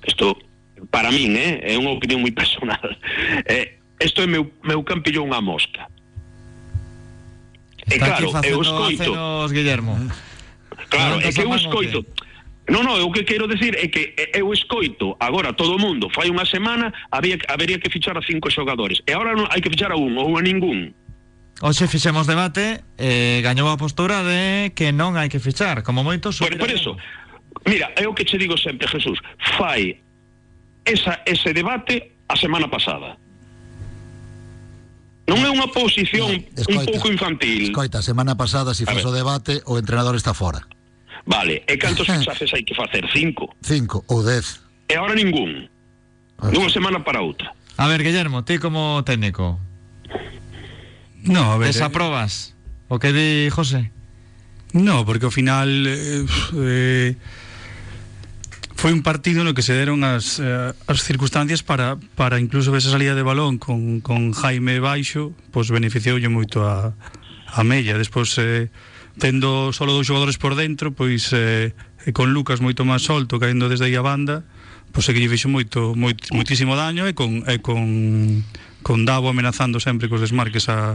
Isto 0.09 0.41
para 0.89 1.13
min, 1.13 1.37
eh, 1.37 1.61
é 1.69 1.77
unha 1.77 1.93
opinión 1.93 2.25
moi 2.25 2.33
personal. 2.41 2.81
Eh, 3.45 3.77
isto 4.01 4.25
é 4.25 4.27
meu 4.27 4.49
meu 4.65 4.81
unha 4.81 5.41
mosca. 5.45 5.85
E 7.87 8.01
claro, 8.01 8.33
eu 8.43 8.59
escoito, 8.65 9.13
Guillermo. 9.53 9.95
claro, 10.89 11.17
Non 11.17 11.23
é 11.23 11.31
que 11.31 11.45
eu 11.45 11.53
escoito. 11.55 12.01
o 12.01 12.05
qué? 12.05 12.27
No, 12.67 12.83
no, 12.83 12.99
o 12.99 13.13
que 13.13 13.23
quero 13.23 13.47
decir 13.47 13.79
é 13.79 13.87
que 13.87 14.11
eu 14.35 14.51
escoito 14.51 15.15
agora 15.21 15.53
todo 15.53 15.77
o 15.77 15.79
mundo, 15.79 16.11
fai 16.11 16.27
unha 16.35 16.43
semana 16.43 16.91
había 17.15 17.39
habería 17.47 17.79
que 17.79 17.87
fichar 17.87 18.19
a 18.19 18.23
cinco 18.27 18.51
xogadores 18.51 18.99
e 19.07 19.15
agora 19.15 19.39
non 19.39 19.47
hai 19.55 19.63
que 19.63 19.71
fichar 19.71 19.95
a 19.95 19.99
un 20.01 20.19
ou 20.19 20.35
a 20.35 20.43
ningún. 20.43 20.91
Hoxe 21.61 21.89
fixemos 21.89 22.29
debate 22.29 22.85
e 23.01 23.41
gañou 23.41 23.73
a 23.73 23.81
postura 23.81 24.21
de 24.21 24.77
que 24.77 24.93
non 24.93 25.17
hai 25.17 25.33
que 25.33 25.41
fichar, 25.41 25.81
como 25.81 26.05
moito 26.05 26.29
Por, 26.29 26.53
por 26.61 26.69
eso, 26.69 27.01
mira, 27.65 27.89
é 27.97 28.05
o 28.05 28.13
que 28.13 28.29
che 28.29 28.37
digo 28.37 28.61
sempre, 28.61 28.85
Jesús, 28.85 29.17
fai 29.57 29.97
esa, 30.85 31.25
ese 31.25 31.57
debate 31.57 32.13
a 32.29 32.37
semana 32.37 32.69
pasada. 32.69 33.17
Non 35.27 35.43
é 35.43 35.51
unha 35.51 35.67
posición 35.73 36.29
un 36.39 36.81
pouco 36.87 37.09
infantil. 37.09 37.73
Escoita, 37.73 38.05
semana 38.05 38.37
pasada, 38.37 38.77
se 38.77 38.85
fos 38.85 39.01
ver. 39.03 39.09
o 39.09 39.13
debate, 39.17 39.65
o 39.65 39.81
entrenador 39.81 40.15
está 40.15 40.37
fora. 40.37 40.61
Vale, 41.25 41.65
e 41.67 41.75
cantos 41.81 42.07
fichajes 42.13 42.53
hai 42.53 42.69
que 42.69 42.77
facer? 42.77 43.03
Cinco. 43.11 43.51
Cinco 43.65 44.05
ou 44.13 44.21
dez. 44.21 44.61
E 44.87 44.95
agora 44.95 45.17
ningún. 45.17 45.73
Dunha 46.53 46.69
semana 46.69 47.01
para 47.01 47.25
outra. 47.25 47.51
A 47.81 47.89
ver, 47.89 48.05
Guillermo, 48.05 48.45
ti 48.45 48.61
como 48.61 49.03
técnico, 49.03 49.59
No, 51.27 51.53
a 51.53 51.59
ver... 51.59 51.71
Eh. 51.71 51.73
Desaprobas 51.73 52.57
o 52.89 52.99
que 52.99 53.13
di 53.13 53.51
José? 53.51 53.91
No, 54.73 55.05
porque 55.05 55.27
ao 55.27 55.35
final... 55.35 55.69
Eh, 55.69 56.25
eh, 56.55 57.15
foi 58.77 58.93
un 58.93 59.01
partido 59.01 59.41
no 59.43 59.57
que 59.57 59.65
se 59.65 59.73
deron 59.73 60.05
as, 60.05 60.37
eh, 60.39 60.71
as 60.87 61.01
circunstancias 61.01 61.65
para, 61.65 61.97
para 62.15 62.39
incluso 62.39 62.77
esa 62.77 62.93
salida 62.93 63.17
de 63.17 63.25
balón 63.25 63.57
con, 63.57 64.05
con 64.05 64.37
Jaime 64.37 64.79
Baixo, 64.85 65.33
pois 65.49 65.73
beneficioulle 65.73 66.29
moito 66.29 66.61
a, 66.63 66.93
a 66.93 67.61
Mella. 67.65 67.97
Despois, 67.97 68.37
eh, 68.37 68.69
tendo 69.17 69.73
solo 69.73 69.97
dous 69.97 70.05
xogadores 70.05 70.37
por 70.37 70.55
dentro, 70.55 70.93
pois 70.93 71.33
eh, 71.33 71.73
con 72.13 72.37
Lucas 72.37 72.61
moito 72.61 72.85
máis 72.85 73.03
solto, 73.03 73.41
caindo 73.41 73.73
desde 73.73 73.89
aí 73.89 73.97
a 73.97 74.05
banda, 74.05 74.45
pois 74.93 75.09
é 75.09 75.17
que 75.17 75.25
lle 75.25 75.33
fixo 75.33 75.49
moito, 75.49 75.97
moito 75.97 76.29
moitísimo 76.37 76.77
daño 76.77 77.09
e 77.09 77.17
con, 77.17 77.49
e 77.49 77.57
con 77.65 77.81
con 78.87 79.03
Davo 79.03 79.27
amenazando 79.27 79.83
sempre 79.83 80.07
cos 80.07 80.23
desmarques 80.23 80.71
a, 80.71 80.95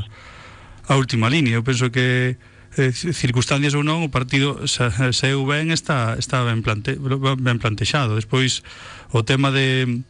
a 0.88 0.94
última 0.96 1.28
línea. 1.28 1.60
Eu 1.60 1.64
penso 1.68 1.92
que 1.92 2.40
eh, 2.80 2.96
circunstancias 2.96 3.76
ou 3.76 3.84
non, 3.84 4.08
o 4.08 4.08
partido 4.08 4.64
se, 4.64 4.88
eu 5.28 5.44
ben 5.44 5.76
está, 5.76 6.16
está 6.16 6.40
ben, 6.48 6.64
plante, 6.64 6.96
ben 6.96 7.60
plantexado. 7.60 8.16
Despois, 8.16 8.64
o 9.12 9.28
tema 9.28 9.52
de 9.52 10.08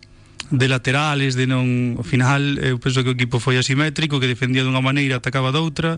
de 0.52 0.68
laterales, 0.68 1.34
de 1.34 1.48
non... 1.48 1.98
Ao 1.98 2.06
final, 2.06 2.44
eu 2.62 2.78
penso 2.78 3.02
que 3.02 3.10
o 3.10 3.18
equipo 3.18 3.42
foi 3.42 3.58
asimétrico, 3.58 4.22
que 4.22 4.30
defendía 4.30 4.62
dunha 4.62 4.84
maneira, 4.84 5.18
atacaba 5.18 5.50
doutra, 5.50 5.98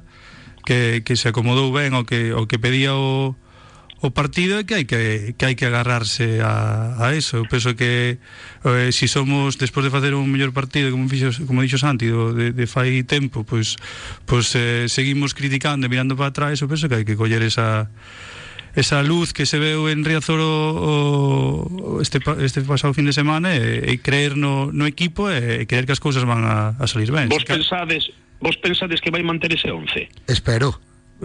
que, 0.63 1.03
que 1.03 1.19
se 1.19 1.27
acomodou 1.27 1.73
ben 1.75 1.91
ao 1.97 2.07
que, 2.07 2.31
ao 2.31 2.47
que 2.47 2.61
pedía 2.61 2.95
o, 2.95 3.35
o 4.03 4.11
partido 4.11 4.59
é 4.59 4.67
que 4.67 4.75
hai 4.75 4.83
que, 4.83 5.31
que 5.39 5.43
hai 5.47 5.55
que 5.55 5.63
agarrarse 5.63 6.43
a, 6.43 6.99
a 6.99 7.15
eso 7.15 7.39
eu 7.39 7.47
penso 7.47 7.71
que 7.71 8.19
eh, 8.67 8.91
si 8.91 9.07
somos 9.07 9.55
despois 9.55 9.87
de 9.87 9.91
facer 9.95 10.11
un 10.11 10.27
mellor 10.27 10.51
partido 10.51 10.91
como 10.91 11.07
fixo, 11.07 11.31
como 11.47 11.63
dixo 11.63 11.79
Santi 11.79 12.11
do, 12.11 12.35
de, 12.35 12.51
de 12.51 12.65
fai 12.67 13.07
tempo 13.07 13.47
pois, 13.47 13.79
pois 14.27 14.51
eh, 14.59 14.91
seguimos 14.91 15.31
criticando 15.31 15.87
e 15.87 15.89
mirando 15.89 16.19
para 16.19 16.35
atrás 16.35 16.59
eu 16.59 16.67
penso 16.67 16.91
que 16.91 16.99
hai 16.99 17.07
que 17.07 17.15
coller 17.15 17.39
esa 17.47 17.87
esa 18.75 18.99
luz 19.07 19.31
que 19.31 19.47
se 19.47 19.55
veu 19.55 19.87
en 19.87 20.03
Riazor 20.03 20.43
o, 20.43 21.63
o 21.71 22.01
este, 22.03 22.19
este 22.43 22.59
pasado 22.67 22.91
fin 22.91 23.07
de 23.07 23.15
semana 23.15 23.55
e, 23.55 23.87
e 23.87 24.03
creer 24.03 24.35
no, 24.35 24.67
no 24.75 24.83
equipo 24.83 25.31
e, 25.31 25.63
e 25.63 25.65
creer 25.65 25.87
que 25.87 25.95
as 25.95 26.03
cousas 26.03 26.27
van 26.27 26.43
a, 26.43 26.75
a 26.75 26.85
salir 26.91 27.07
ben. 27.13 27.31
Vos 27.31 27.47
pensades, 27.47 28.11
vos 28.43 28.59
pensades 28.59 28.99
que 28.99 29.13
vai 29.15 29.23
manter 29.23 29.53
ese 29.55 29.71
11? 29.71 30.27
Espero 30.27 30.75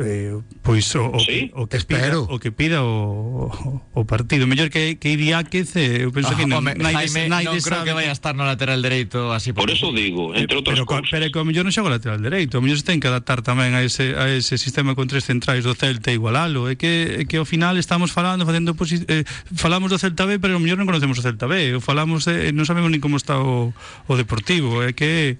eh, 0.00 0.38
pois 0.62 0.86
o, 0.94 1.10
o, 1.10 1.20
sí, 1.20 1.50
o, 1.54 1.66
que 1.66 1.76
espero. 1.76 2.26
pida, 2.26 2.34
o 2.34 2.36
que 2.38 2.50
pida 2.52 2.78
o, 2.82 3.50
o, 3.50 3.82
o 3.94 4.02
partido. 4.04 4.46
Mellor 4.46 4.70
que, 4.70 4.96
que 4.96 5.10
Iriáquez, 5.10 5.76
eh, 5.76 6.04
eu 6.06 6.12
penso 6.12 6.34
que 6.34 6.44
ah, 6.44 6.50
non, 6.50 6.62
home, 6.62 6.78
naide, 6.78 7.10
Jaime, 7.10 7.28
naide 7.28 7.50
non 7.50 7.62
creo 7.62 7.82
sabe. 7.82 7.86
que 7.90 7.94
vai 7.94 8.06
a 8.06 8.14
estar 8.14 8.34
no 8.38 8.46
lateral 8.46 8.80
dereito 8.80 9.30
así. 9.34 9.52
Por, 9.52 9.66
por 9.66 9.70
eso 9.74 9.90
digo, 9.90 10.34
entre 10.34 10.54
eh, 10.54 10.60
outras 10.60 10.78
pero, 10.78 10.86
cosas. 10.86 11.10
Pero 11.10 11.30
que 11.30 11.38
o 11.38 11.46
mellor 11.46 11.66
non 11.66 11.74
chega 11.74 11.86
o 11.86 11.92
lateral 11.92 12.20
dereito, 12.22 12.58
o 12.58 12.62
mellor 12.62 12.78
se 12.78 12.86
ten 12.86 13.02
que 13.02 13.08
adaptar 13.10 13.42
tamén 13.42 13.74
a 13.74 13.82
ese, 13.82 14.14
a 14.14 14.30
ese 14.30 14.56
sistema 14.56 14.94
con 14.94 15.10
tres 15.10 15.26
centrais 15.26 15.66
do 15.66 15.74
Celta 15.74 16.10
e 16.10 16.18
igualalo. 16.18 16.70
É 16.70 16.78
que, 16.78 17.22
é 17.22 17.28
que 17.28 17.38
ao 17.40 17.46
final 17.48 17.74
estamos 17.76 18.14
falando, 18.14 18.46
facendo 18.46 18.74
eh, 18.74 19.26
falamos 19.54 19.90
do 19.90 19.98
Celta 19.98 20.24
B, 20.24 20.38
pero 20.38 20.56
o 20.56 20.62
mellor 20.62 20.78
non 20.78 20.86
conocemos 20.86 21.18
o 21.18 21.24
Celta 21.24 21.50
B, 21.50 21.76
o 21.76 21.80
falamos, 21.82 22.26
de, 22.28 22.54
non 22.54 22.62
sabemos 22.66 22.88
nin 22.88 23.02
como 23.02 23.18
está 23.18 23.38
o, 23.38 23.74
o 24.06 24.12
Deportivo, 24.14 24.82
é 24.84 24.94
que 24.94 25.38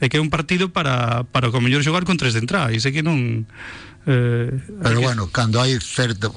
é 0.00 0.08
que 0.08 0.18
é 0.18 0.20
un 0.20 0.28
partido 0.28 0.68
para, 0.68 1.24
para 1.32 1.48
o 1.48 1.60
mellor 1.60 1.80
xogar 1.80 2.04
con 2.04 2.20
tres 2.20 2.36
centrais, 2.36 2.84
é 2.84 2.90
que 2.92 3.00
non 3.00 3.48
eh, 4.06 4.50
Pero 4.82 5.00
bueno, 5.00 5.28
hai 5.58 5.74
certo, 5.82 6.30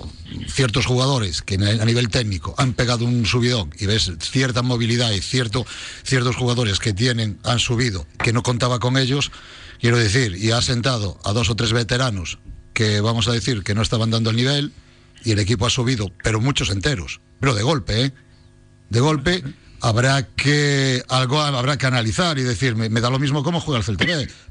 ciertos 0.49 0.89
jugadores 0.89 1.45
que 1.45 1.55
a 1.55 1.86
nivel 1.86 2.10
técnico 2.10 2.55
han 2.58 2.73
pegado 2.73 3.05
un 3.05 3.25
subidón 3.29 3.69
y 3.77 3.86
ves 3.86 4.12
cierta 4.19 4.63
movilidad 4.63 5.12
y 5.12 5.21
cierto, 5.21 5.65
ciertos 6.03 6.36
jugadores 6.36 6.79
que 6.79 6.93
tienen, 6.93 7.38
han 7.43 7.60
subido, 7.60 8.08
que 8.17 8.34
no 8.34 8.41
contaba 8.41 8.79
con 8.79 8.97
ellos, 8.97 9.32
quiero 9.79 9.97
decir, 9.97 10.36
y 10.36 10.49
ha 10.49 10.62
sentado 10.62 11.19
a 11.23 11.32
dos 11.32 11.49
o 11.49 11.55
tres 11.55 11.71
veteranos 11.71 12.39
que 12.73 13.01
vamos 13.01 13.27
a 13.27 13.34
decir 13.34 13.62
que 13.62 13.75
no 13.75 13.84
estaban 13.84 14.10
dando 14.10 14.32
el 14.32 14.36
nivel 14.36 14.73
y 15.23 15.32
el 15.32 15.39
equipo 15.39 15.67
ha 15.67 15.69
subido, 15.69 16.10
pero 16.23 16.41
muchos 16.41 16.71
enteros, 16.71 17.21
pero 17.39 17.53
de 17.53 17.62
golpe, 17.62 18.05
¿eh? 18.05 18.13
De 18.89 18.99
golpe 18.99 19.43
habrá 19.82 20.27
que 20.27 21.03
algo 21.08 21.39
habrá 21.41 21.77
que 21.77 21.86
analizar 21.86 22.38
y 22.39 22.43
decir, 22.43 22.75
me, 22.75 22.89
me 22.89 23.01
da 23.01 23.10
lo 23.10 23.19
mismo 23.19 23.43
cómo 23.43 23.62
juega 23.62 23.77
el 23.79 23.86
Celta 23.86 24.05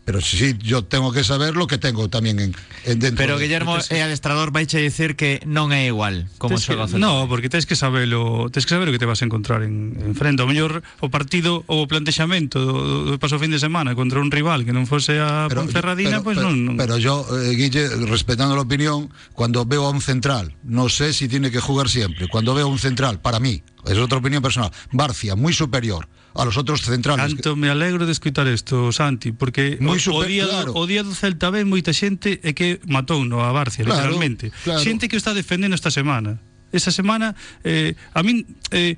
pero 0.09 0.23
sí 0.25 0.57
yo 0.65 0.85
tengo 0.89 1.13
que 1.13 1.21
saber 1.23 1.53
lo 1.53 1.67
que 1.69 1.77
tengo 1.77 2.09
tamén 2.09 2.41
en, 2.41 2.57
en 2.89 2.97
dentro 2.97 3.21
Pero 3.21 3.37
de- 3.37 3.45
Guillermo 3.45 3.77
e 3.77 4.01
adestrador 4.01 4.57
vaiche 4.57 4.81
dicir 4.81 5.21
que 5.21 5.45
non 5.45 5.69
é 5.69 5.85
igual 5.85 6.33
como 6.41 6.57
xoga 6.57 6.89
o 6.89 6.89
Celta. 6.89 6.97
no, 6.97 7.29
porque 7.29 7.53
tens 7.53 7.69
que 7.69 7.77
sabelo, 7.77 8.49
tens 8.49 8.65
que 8.65 8.73
saber 8.73 8.89
o 8.89 8.93
que 8.97 8.97
te 8.97 9.05
vas 9.05 9.21
a 9.21 9.29
encontrar 9.29 9.61
en, 9.69 10.01
en 10.01 10.17
frente. 10.17 10.41
O 10.41 10.49
mellor 10.49 10.81
o 11.05 11.13
partido 11.13 11.61
ou 11.69 11.85
o 11.85 11.89
plantexamento 11.93 12.57
do, 12.57 13.05
do 13.05 13.21
paso 13.21 13.37
fin 13.37 13.53
de 13.53 13.61
semana 13.61 13.93
contra 13.93 14.17
un 14.17 14.33
rival 14.33 14.65
que 14.65 14.73
non 14.73 14.89
fose 14.89 15.21
a 15.21 15.45
Ponferradina, 15.53 16.25
pois 16.25 16.41
pero, 16.41 16.57
non, 16.57 16.73
non. 16.73 16.75
pero 16.81 16.97
yo, 16.97 17.29
eh, 17.45 17.53
Guille, 17.53 17.93
respetando 18.09 18.57
la 18.57 18.65
opinión, 18.65 19.13
cuando 19.37 19.69
veo 19.69 19.85
a 19.85 19.93
un 19.93 20.01
central, 20.01 20.57
no 20.65 20.89
sé 20.89 21.13
si 21.13 21.29
tiene 21.29 21.53
que 21.53 21.61
jugar 21.61 21.93
siempre. 21.93 22.33
Cuando 22.33 22.57
veo 22.57 22.65
a 22.65 22.73
un 22.73 22.81
central, 22.81 23.21
para 23.21 23.45
mí, 23.45 23.61
es 23.85 24.01
otra 24.01 24.17
opinión 24.25 24.41
personal, 24.41 24.73
Barcia, 24.89 25.37
muy 25.37 25.53
superior 25.53 26.09
a 26.35 26.45
los 26.45 26.57
otros 26.57 26.83
centrales. 26.83 27.35
Canto 27.35 27.57
me 27.57 27.69
alegro 27.71 28.05
de 28.07 28.13
escutar 28.13 28.47
isto, 28.47 28.93
Santi, 28.93 29.33
porque 29.33 29.79
Moi 29.81 29.97
o, 29.97 29.97
o, 29.97 30.23
super- 30.23 30.29
día 30.29 30.45
claro. 30.47 30.73
o 30.77 30.83
día 30.87 31.03
do 31.03 31.15
Celta 31.17 31.49
B 31.51 31.65
moita 31.65 31.91
xente 31.97 32.39
é 32.45 32.53
que 32.53 32.79
matou 32.87 33.25
no 33.25 33.41
a 33.43 33.51
Barcia, 33.51 33.83
Claro, 33.87 34.13
literalmente. 34.13 34.53
claro. 34.63 34.81
Xente 34.83 35.09
que 35.09 35.17
o 35.17 35.21
está 35.21 35.33
defendendo 35.35 35.75
esta 35.75 35.91
semana. 35.91 36.39
Esa 36.71 36.93
semana, 36.93 37.33
eh, 37.65 37.97
a 38.13 38.21
min... 38.23 38.45
Eh, 38.71 38.97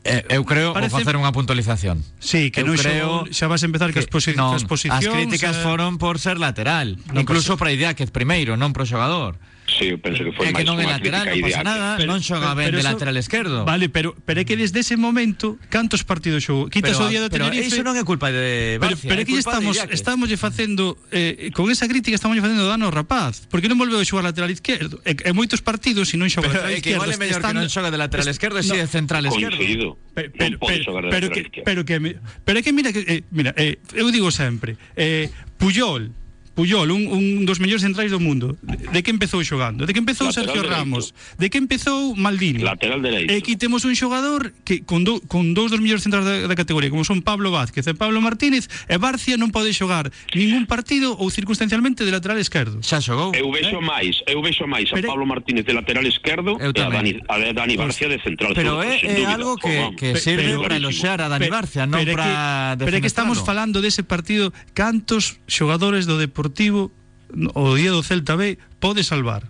Eh, 0.00 0.24
eu 0.32 0.48
creo 0.48 0.72
Parece- 0.72 0.96
vou 0.96 1.04
facer 1.04 1.12
unha 1.20 1.28
puntualización. 1.28 2.00
Sí, 2.16 2.48
que 2.48 2.64
Eu 2.64 2.72
non 2.72 2.80
creo 2.80 3.28
xogou- 3.28 3.28
xa 3.28 3.52
vas 3.52 3.60
a 3.60 3.68
empezar 3.68 3.92
que, 3.92 4.00
as, 4.00 4.08
posi 4.08 4.32
non, 4.32 4.56
as 4.56 4.64
posicións 4.64 5.04
as 5.04 5.12
críticas 5.12 5.60
eh, 5.60 5.60
foron 5.60 6.00
por 6.00 6.16
ser 6.16 6.40
lateral, 6.40 6.96
Non 7.12 7.20
incluso 7.20 7.60
para 7.60 7.68
Idiáquez 7.68 8.08
primeiro, 8.08 8.56
non 8.56 8.72
pro 8.72 8.88
xogador. 8.88 9.36
Sí, 9.64 9.88
eu 9.88 9.98
penso 9.98 10.20
que 10.22 10.30
foi 10.36 10.48
É 10.48 10.52
que 10.52 10.60
máis 10.60 10.68
non 10.68 10.76
é 10.76 10.84
unha 10.84 11.00
lateral, 11.00 11.24
crítica 11.24 11.40
non 11.40 11.40
pasa 11.40 11.56
ideal. 11.56 11.64
nada, 11.64 11.88
non 12.04 12.20
xoga 12.20 12.52
ben 12.52 12.68
de 12.68 12.84
eso- 12.84 12.88
lateral 12.92 13.16
esquerdo. 13.16 13.64
Vale, 13.64 13.88
pero 13.88 14.12
pero 14.28 14.38
é 14.40 14.44
que 14.44 14.60
desde 14.60 14.84
ese 14.84 15.00
momento 15.00 15.56
cantos 15.72 16.04
partidos 16.04 16.44
xogou? 16.44 16.68
Quitas 16.68 17.00
pero, 17.00 17.08
o 17.08 17.10
día 17.10 17.24
do 17.24 17.32
pero 17.32 17.48
Tenerife. 17.48 17.72
iso 17.72 17.80
non 17.80 17.96
é 17.96 18.04
culpa 18.04 18.28
de 18.28 18.76
Pero, 18.76 18.92
Barcia, 18.92 19.08
pero 19.08 19.20
é 19.20 19.24
é 19.24 19.26
que 19.26 19.32
culpa 19.40 19.56
de 19.56 19.64
estamos 19.64 19.76
estamos 19.88 20.26
lle 20.28 20.36
facendo 20.36 21.00
eh, 21.08 21.48
con 21.56 21.72
esa 21.72 21.88
crítica 21.88 22.12
estamos 22.12 22.36
lle 22.36 22.44
facendo 22.44 22.68
dano 22.68 22.86
ao 22.86 22.92
rapaz, 22.92 23.48
porque 23.48 23.66
non 23.72 23.80
volveu 23.80 23.96
a 23.96 24.04
xogar 24.04 24.22
lateral 24.28 24.52
izquierdo. 24.52 25.00
E, 25.08 25.16
e 25.16 25.30
moitos 25.32 25.64
partidos 25.64 26.12
se 26.12 26.20
non 26.20 26.28
xoga 26.28 26.44
Pero 26.52 26.60
lateral 26.60 26.68
é 26.68 26.84
que 26.84 26.92
izquierdo. 26.92 27.00
igual 27.00 27.10
é 27.10 27.18
mellor 27.18 27.40
que 27.40 27.54
non 27.56 27.66
xoga 27.72 27.88
de 27.88 27.98
lateral 27.98 28.28
esquerdo 28.28 28.56
e 28.60 28.64
si 28.68 28.76
no, 28.76 28.84
de 28.84 28.86
central 28.92 29.24
esquerdo. 29.32 29.56
Coincido. 29.56 29.88
Pero, 30.12 30.28
pero, 30.36 30.54
pero, 30.60 30.84
pero, 30.84 31.00
lateral 31.08 31.30
que, 31.32 31.40
izquierdo. 31.40 31.64
pero 31.66 31.80
que 31.88 31.96
pero 32.44 32.58
que 32.60 32.70
mira 32.76 32.92
que 32.92 33.00
eh, 33.08 33.20
mira, 33.32 33.50
eh, 33.56 33.80
eu 33.96 34.12
digo 34.12 34.28
sempre, 34.28 34.76
eh, 34.94 35.32
Puyol 35.56 36.12
Puyol, 36.54 36.94
un, 36.94 37.10
un 37.10 37.42
dos 37.42 37.58
mellores 37.58 37.82
centrais 37.82 38.14
do 38.14 38.22
mundo. 38.22 38.54
De, 38.62 39.02
que 39.02 39.10
empezou 39.10 39.42
xogando? 39.42 39.90
De 39.90 39.92
que 39.92 39.98
empezou 39.98 40.30
Lateral 40.30 40.46
Sergio 40.46 40.62
dereito. 40.62 40.78
Ramos? 40.78 41.04
De 41.34 41.50
que 41.50 41.58
empezou 41.58 42.14
Maldini? 42.14 42.62
Lateral 42.62 43.02
dereito. 43.02 43.34
E 43.34 43.42
aquí 43.42 43.58
temos 43.58 43.82
un 43.82 43.98
xogador 43.98 44.54
que 44.62 44.86
con, 44.86 45.02
do, 45.02 45.18
con 45.26 45.50
dous 45.50 45.74
dos 45.74 45.82
mellores 45.82 46.06
centrais 46.06 46.22
da, 46.22 46.46
da 46.46 46.54
categoría, 46.54 46.94
como 46.94 47.02
son 47.02 47.26
Pablo 47.26 47.50
Vázquez 47.50 47.82
e 47.90 47.94
Pablo 47.98 48.22
Martínez, 48.22 48.70
e 48.86 48.94
Barcia 49.02 49.34
non 49.34 49.50
pode 49.50 49.74
xogar 49.74 50.14
ningún 50.30 50.70
partido 50.70 51.18
ou 51.18 51.26
circunstancialmente 51.26 52.06
de 52.06 52.14
lateral 52.14 52.38
esquerdo. 52.38 52.78
Xa 52.86 53.02
xogou. 53.02 53.34
Eu 53.34 53.50
vexo 53.50 53.82
máis, 53.82 54.22
eu 54.30 54.38
vexo 54.38 54.62
máis 54.70 54.94
a 54.94 55.02
Pero- 55.02 55.10
Pablo 55.10 55.26
Martínez 55.26 55.66
de 55.66 55.74
lateral 55.74 56.06
esquerdo 56.06 56.54
e 56.62 56.70
a 56.70 56.86
Dani, 56.86 57.18
a 57.26 57.50
Dani 57.50 57.74
Barcia 57.74 58.06
de 58.06 58.22
central. 58.22 58.54
Pero 58.54 58.78
é, 58.78 59.02
algo 59.26 59.58
que, 59.58 59.74
Vamos. 59.74 59.98
que 59.98 60.14
sirve 60.22 60.54
para 60.62 60.78
eloxear 60.78 61.18
a 61.18 61.26
Dani 61.26 61.50
Barcia, 61.50 61.82
non 61.82 61.98
para 62.14 62.78
pero 62.78 62.94
é 62.94 63.02
que 63.02 63.10
estamos 63.10 63.42
falando 63.42 63.82
dese 63.82 64.06
partido 64.06 64.54
cantos 64.70 65.42
xogadores 65.50 66.06
do 66.06 66.14
Deportivo 66.14 66.43
o 67.54 67.64
día 67.74 67.90
do 67.90 68.02
Celta 68.02 68.36
B 68.36 68.58
pode 68.80 69.06
salvar 69.06 69.48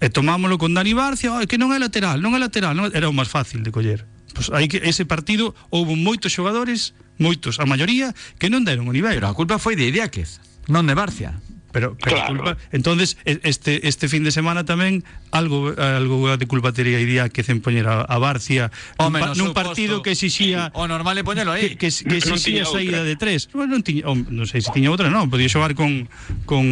e 0.00 0.12
tomámoslo 0.12 0.60
con 0.60 0.76
Dani 0.76 0.92
Barcia 0.92 1.32
"Ai, 1.34 1.48
que 1.48 1.58
non 1.58 1.72
é 1.72 1.78
lateral, 1.80 2.20
non 2.20 2.36
é 2.36 2.40
lateral 2.40 2.76
non 2.76 2.88
é-". 2.88 2.94
era 2.94 3.10
o 3.10 3.16
máis 3.16 3.32
fácil 3.32 3.64
de 3.64 3.72
coller 3.72 4.04
pues 4.36 4.52
hai 4.52 4.68
que 4.68 4.84
ese 4.84 5.08
partido 5.08 5.56
houve 5.72 5.96
moitos 5.96 6.32
xogadores 6.32 6.92
moitos, 7.18 7.60
a 7.60 7.66
maioría 7.66 8.12
que 8.38 8.52
non 8.52 8.64
deron 8.64 8.88
o 8.88 8.92
nivel 8.92 9.16
Pero 9.16 9.32
a 9.32 9.36
culpa 9.36 9.56
foi 9.56 9.74
de 9.74 9.88
Idiáquez, 9.88 10.40
non 10.68 10.84
de 10.84 10.92
Barcia. 10.92 11.40
Pero, 11.76 11.92
pero 12.00 12.16
Claro. 12.16 12.32
culpa, 12.40 12.52
entonces 12.72 13.20
e- 13.28 13.36
este 13.44 13.84
este 13.84 14.08
fin 14.08 14.24
de 14.24 14.32
semana 14.32 14.64
tamén 14.64 15.04
algo 15.28 15.76
algo 15.76 16.32
de 16.40 16.46
culpa 16.48 16.72
tería 16.72 16.96
iría 16.96 17.28
que 17.28 17.44
en 17.44 17.60
poñer 17.60 17.84
a, 17.84 18.08
Barcia 18.16 18.72
Home, 18.96 19.20
pa- 19.20 19.36
no 19.36 19.44
nun 19.44 19.52
partido 19.52 20.00
posto. 20.00 20.08
que 20.08 20.16
exixía 20.16 20.72
O 20.72 20.88
normal 20.88 21.20
é 21.20 21.24
poñelo 21.26 21.52
aí. 21.52 21.76
que, 21.76 21.84
que, 21.84 21.92
que 21.92 22.16
exixía 22.16 22.64
tiña 22.64 22.72
saída 22.72 23.00
de 23.04 23.12
tres 23.20 23.52
bueno, 23.52 23.76
non, 23.76 23.84
tiña, 23.84 24.08
oh, 24.08 24.16
non 24.16 24.48
sei 24.48 24.64
se 24.64 24.72
tiña 24.72 24.88
outra 24.88 25.12
non, 25.12 25.28
podía 25.28 25.52
xogar 25.52 25.76
con 25.76 26.08
con 26.48 26.64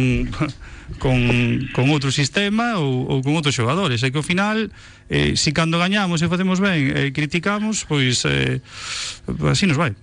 con, 0.97 1.69
con 1.73 1.85
outro 1.93 2.09
sistema 2.09 2.81
ou, 2.81 3.05
ou 3.05 3.17
con 3.21 3.37
outros 3.37 3.53
xogadores 3.53 4.01
e 4.01 4.09
que 4.09 4.17
ao 4.17 4.25
final 4.25 4.73
eh, 5.13 5.37
si 5.37 5.53
cando 5.53 5.77
gañamos 5.77 6.21
e 6.21 6.29
facemos 6.29 6.57
ben 6.57 6.89
eh, 6.97 7.13
criticamos 7.13 7.85
pois 7.85 8.25
eh, 8.25 8.57
así 9.49 9.69
nos 9.69 9.77
vai 9.77 9.93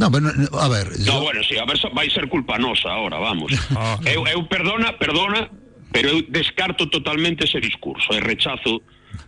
No, 0.00 0.08
pero, 0.10 0.32
a 0.56 0.68
ver, 0.72 0.88
No, 1.04 1.04
yo- 1.04 1.20
bueno, 1.20 1.44
sí, 1.44 1.60
a 1.60 1.68
ver, 1.68 1.76
vai 1.92 2.08
ser 2.08 2.26
culpa 2.32 2.56
nosa 2.56 2.88
ahora, 2.88 3.20
vamos. 3.20 3.52
Ah. 3.76 4.00
eu, 4.08 4.24
eu 4.26 4.48
perdona, 4.48 4.96
perdona, 4.96 5.52
pero 5.92 6.08
eu 6.08 6.18
descarto 6.32 6.88
totalmente 6.88 7.44
ese 7.44 7.60
discurso, 7.60 8.08
e 8.16 8.20
rechazo 8.24 8.80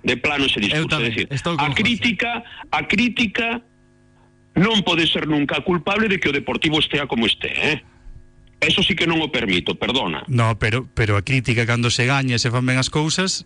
de 0.03 0.17
plano 0.17 0.49
ese 0.49 0.59
discurso, 0.65 0.89
tamén, 0.89 1.13
é 1.13 1.13
dicir, 1.13 1.27
estou 1.29 1.53
a 1.61 1.69
crítica, 1.77 2.41
a 2.73 2.81
crítica 2.89 3.61
non 4.57 4.81
pode 4.85 5.05
ser 5.09 5.29
nunca 5.29 5.61
culpable 5.65 6.09
de 6.09 6.17
que 6.21 6.29
o 6.29 6.35
Deportivo 6.35 6.81
estea 6.81 7.05
como 7.05 7.25
este, 7.29 7.53
eh? 7.53 7.77
Eso 8.63 8.79
sí 8.87 8.95
que 8.95 9.11
non 9.11 9.19
o 9.19 9.29
permito, 9.35 9.75
perdona. 9.75 10.23
no, 10.31 10.55
pero, 10.57 10.87
pero 10.95 11.19
a 11.19 11.23
crítica 11.27 11.67
cando 11.67 11.91
se 11.91 12.07
gaña 12.07 12.39
e 12.39 12.41
se 12.41 12.49
fan 12.49 12.63
ben 12.65 12.79
as 12.79 12.89
cousas 12.89 13.45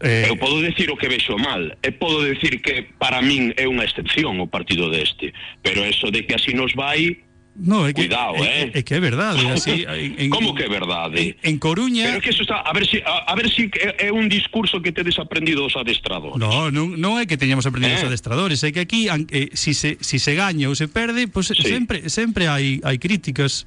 eh, 0.00 0.26
Eu 0.28 0.36
podo 0.36 0.60
decir 0.60 0.90
o 0.90 0.96
que 0.96 1.08
vexo 1.08 1.36
mal 1.38 1.72
E 1.82 1.90
podo 1.92 2.22
decir 2.22 2.60
que 2.60 2.84
para 3.00 3.22
min 3.22 3.52
é 3.56 3.64
unha 3.68 3.84
excepción 3.86 4.36
o 4.40 4.46
partido 4.50 4.90
deste 4.92 5.32
Pero 5.64 5.84
eso 5.84 6.10
de 6.12 6.24
que 6.28 6.34
así 6.36 6.52
nos 6.52 6.74
vai 6.76 7.24
No, 7.56 7.88
é 7.88 7.96
que, 7.96 8.04
Cuidado, 8.04 8.36
é, 8.44 8.68
eh. 8.68 8.70
é 8.76 8.80
que 8.84 8.92
é 8.92 9.00
verdade, 9.00 9.40
así 9.48 9.88
en, 10.20 10.28
Como 10.28 10.52
que 10.52 10.64
é 10.64 10.68
verdade? 10.68 11.40
En, 11.40 11.56
en 11.56 11.56
Coruña 11.56 12.04
Pero 12.12 12.20
que 12.20 12.28
eso 12.28 12.44
está, 12.44 12.60
a 12.60 12.72
ver 12.76 12.84
si 12.84 13.00
a, 13.00 13.24
a 13.24 13.34
ver 13.34 13.48
si 13.48 13.72
é, 13.80 14.08
é 14.08 14.10
un 14.12 14.28
discurso 14.28 14.84
que 14.84 14.92
tedes 14.92 15.16
aprendido 15.16 15.64
os 15.64 15.72
adestradores. 15.72 16.36
No, 16.36 16.68
non, 16.68 17.00
non 17.00 17.16
é 17.16 17.24
que 17.24 17.40
teñamos 17.40 17.64
aprendido 17.64 17.96
Eh. 17.96 18.04
os 18.04 18.08
adestradores, 18.12 18.60
é 18.60 18.76
que 18.76 18.84
aquí 18.84 19.08
eh, 19.08 19.48
si 19.56 19.72
se 19.72 19.96
si 20.04 20.20
se 20.20 20.36
gaña 20.36 20.68
ou 20.68 20.76
se 20.76 20.84
perde, 20.84 21.32
pois 21.32 21.48
Sí. 21.48 21.64
sempre 21.64 22.12
sempre 22.12 22.44
hai 22.44 22.76
hai 22.84 23.00
críticas. 23.00 23.64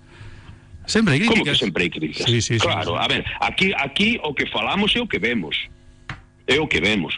Sempre 0.86 1.18
hai 1.18 1.26
Como 1.26 1.42
críticas. 1.42 1.58
que 1.58 1.65
sempre 1.65 1.82
hai 1.86 1.89
críticas? 1.89 2.30
Sí, 2.30 2.46
sí, 2.46 2.62
sí, 2.62 2.62
claro, 2.62 2.94
sí. 2.94 3.02
a 3.02 3.08
ver, 3.10 3.26
aquí 3.42 3.74
aquí 3.74 4.22
o 4.22 4.38
que 4.38 4.46
falamos 4.54 4.94
é 4.94 5.02
o 5.02 5.10
que 5.10 5.18
vemos. 5.18 5.58
É 6.49 6.57
o 6.59 6.65
que 6.67 6.81
vemos. 6.81 7.13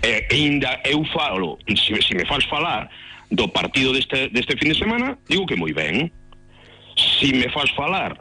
E 0.00 0.24
ainda 0.32 0.80
eu 0.88 1.04
falo, 1.12 1.58
se, 1.76 1.92
se 2.00 2.14
me 2.16 2.24
faz 2.24 2.44
falar 2.48 2.88
do 3.30 3.44
partido 3.52 3.92
deste, 3.92 4.28
deste 4.32 4.56
fin 4.56 4.72
de 4.72 4.78
semana, 4.80 5.18
digo 5.28 5.44
que 5.44 5.56
moi 5.56 5.72
ben. 5.76 6.08
Si 6.96 7.32
me 7.36 7.48
faz 7.52 7.68
falar 7.76 8.16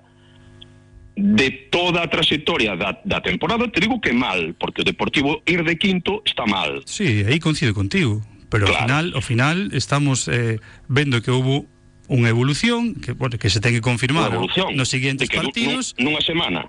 de 1.15 1.51
toda 1.71 2.03
a 2.03 2.07
trayectoria 2.07 2.75
da, 2.75 2.99
da 3.03 3.19
temporada, 3.21 3.67
te 3.67 3.79
digo 3.79 3.99
que 3.99 4.13
mal, 4.13 4.55
porque 4.59 4.81
o 4.81 4.85
Deportivo 4.85 5.41
ir 5.45 5.63
de 5.63 5.75
quinto 5.77 6.21
está 6.25 6.45
mal. 6.45 6.81
Sí, 6.85 7.23
aí 7.27 7.39
coincido 7.39 7.73
contigo, 7.73 8.21
pero 8.49 8.67
ao 8.67 8.71
Claro. 8.71 8.83
final 8.87 9.05
ao 9.15 9.21
final 9.21 9.57
estamos 9.75 10.27
eh, 10.27 10.59
vendo 10.87 11.21
que 11.21 11.31
houve 11.31 11.67
unha 12.11 12.27
evolución 12.31 12.95
que 12.99 13.11
bueno, 13.15 13.39
que 13.39 13.47
se 13.51 13.59
ten 13.63 13.71
que 13.75 13.79
confirmar 13.83 14.31
nos 14.35 14.51
nu- 15.35 15.47
partidos. 15.47 15.95
nu- 15.99 16.11
nunha 16.11 16.21
semana. 16.23 16.67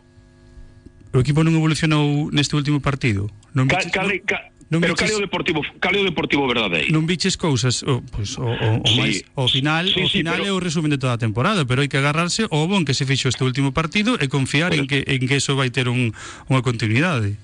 O 1.12 1.20
equipo 1.20 1.44
non 1.44 1.52
evolucionou 1.52 2.32
neste 2.32 2.56
último 2.56 2.80
partido. 2.80 3.28
Non 3.52 3.68
cal, 3.68 3.84
cale, 3.92 4.24
ca, 4.24 4.48
non 4.72 4.80
pero 4.80 4.96
viches... 4.96 5.12
o 5.12 5.20
deportivo, 5.20 5.60
caleo 5.76 6.00
deportivo 6.00 6.48
verdadeiro. 6.48 6.88
Non 6.88 7.04
biches 7.04 7.36
cousas, 7.36 7.84
o, 7.84 8.00
pues, 8.00 8.40
o, 8.40 8.48
o, 8.48 8.68
o 8.80 8.88
sí, 8.88 8.96
máis, 8.96 9.16
o 9.36 9.44
final, 9.44 9.84
sí, 9.92 10.00
o 10.00 10.08
final 10.08 10.40
sí, 10.40 10.48
pero... 10.48 10.56
é 10.56 10.56
o 10.56 10.64
resumen 10.64 10.88
de 10.88 10.96
toda 10.96 11.12
a 11.12 11.20
temporada, 11.20 11.68
pero 11.68 11.84
hai 11.84 11.92
que 11.92 12.00
agarrarse 12.00 12.48
ao 12.48 12.64
bon 12.64 12.88
que 12.88 12.96
se 12.96 13.04
fixo 13.04 13.28
este 13.28 13.44
último 13.44 13.76
partido 13.76 14.16
e 14.16 14.32
confiar 14.32 14.72
en 14.72 14.88
que 14.88 15.04
en 15.04 15.28
que 15.28 15.36
eso 15.36 15.52
vai 15.52 15.68
ter 15.68 15.92
un, 15.92 16.16
unha 16.48 16.64
continuidade. 16.64 17.36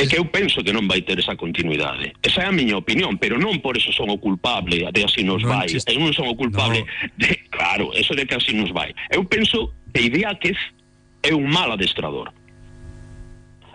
É 0.00 0.08
que 0.08 0.16
eu 0.16 0.24
penso 0.24 0.64
que 0.64 0.72
non 0.72 0.88
vai 0.88 1.04
ter 1.04 1.20
esa 1.20 1.36
continuidade. 1.36 2.16
Esa 2.24 2.40
é 2.40 2.48
a 2.48 2.54
miña 2.56 2.80
opinión, 2.80 3.20
pero 3.20 3.36
non 3.36 3.60
por 3.60 3.76
eso 3.76 3.92
son 3.92 4.08
o 4.08 4.16
culpable 4.16 4.88
de 4.88 5.00
así 5.04 5.20
nos 5.20 5.44
non 5.44 5.52
vai. 5.52 5.68
Existe... 5.68 5.92
Eu 5.92 6.00
non 6.00 6.16
son 6.16 6.32
o 6.32 6.36
culpable 6.40 6.80
no. 6.80 6.88
de, 7.20 7.36
claro, 7.52 7.92
eso 7.92 8.16
de 8.16 8.24
que 8.24 8.40
así 8.40 8.56
nos 8.56 8.72
vai. 8.72 8.96
Eu 9.12 9.28
penso 9.28 9.76
que 9.92 10.08
Idiáquez 10.08 10.56
é 11.22 11.34
un 11.34 11.48
mal 11.48 11.72
adestrador. 11.72 12.32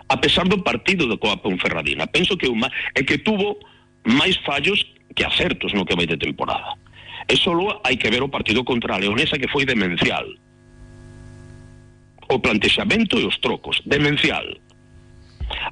A 0.08 0.16
pesar 0.18 0.46
do 0.46 0.62
partido 0.62 1.06
do 1.06 1.18
Coa 1.18 1.36
Ponferradina, 1.36 2.06
penso 2.06 2.36
que 2.36 2.46
é 2.46 2.50
un 2.50 2.58
mal, 2.62 2.70
é 2.94 3.02
que 3.02 3.18
tuvo 3.18 3.58
máis 4.06 4.38
fallos 4.46 4.86
que 5.14 5.24
acertos 5.24 5.74
no 5.74 5.84
que 5.84 5.96
vai 5.96 6.06
de 6.06 6.16
temporada. 6.16 6.78
E 7.26 7.34
solo 7.34 7.82
hai 7.82 7.98
que 7.98 8.10
ver 8.10 8.22
o 8.22 8.30
partido 8.30 8.62
contra 8.62 8.98
Leonesa 8.98 9.38
que 9.38 9.50
foi 9.50 9.66
demencial. 9.66 10.26
O 12.30 12.38
plantexamento 12.38 13.18
e 13.18 13.26
os 13.26 13.38
trocos, 13.38 13.82
demencial. 13.86 14.46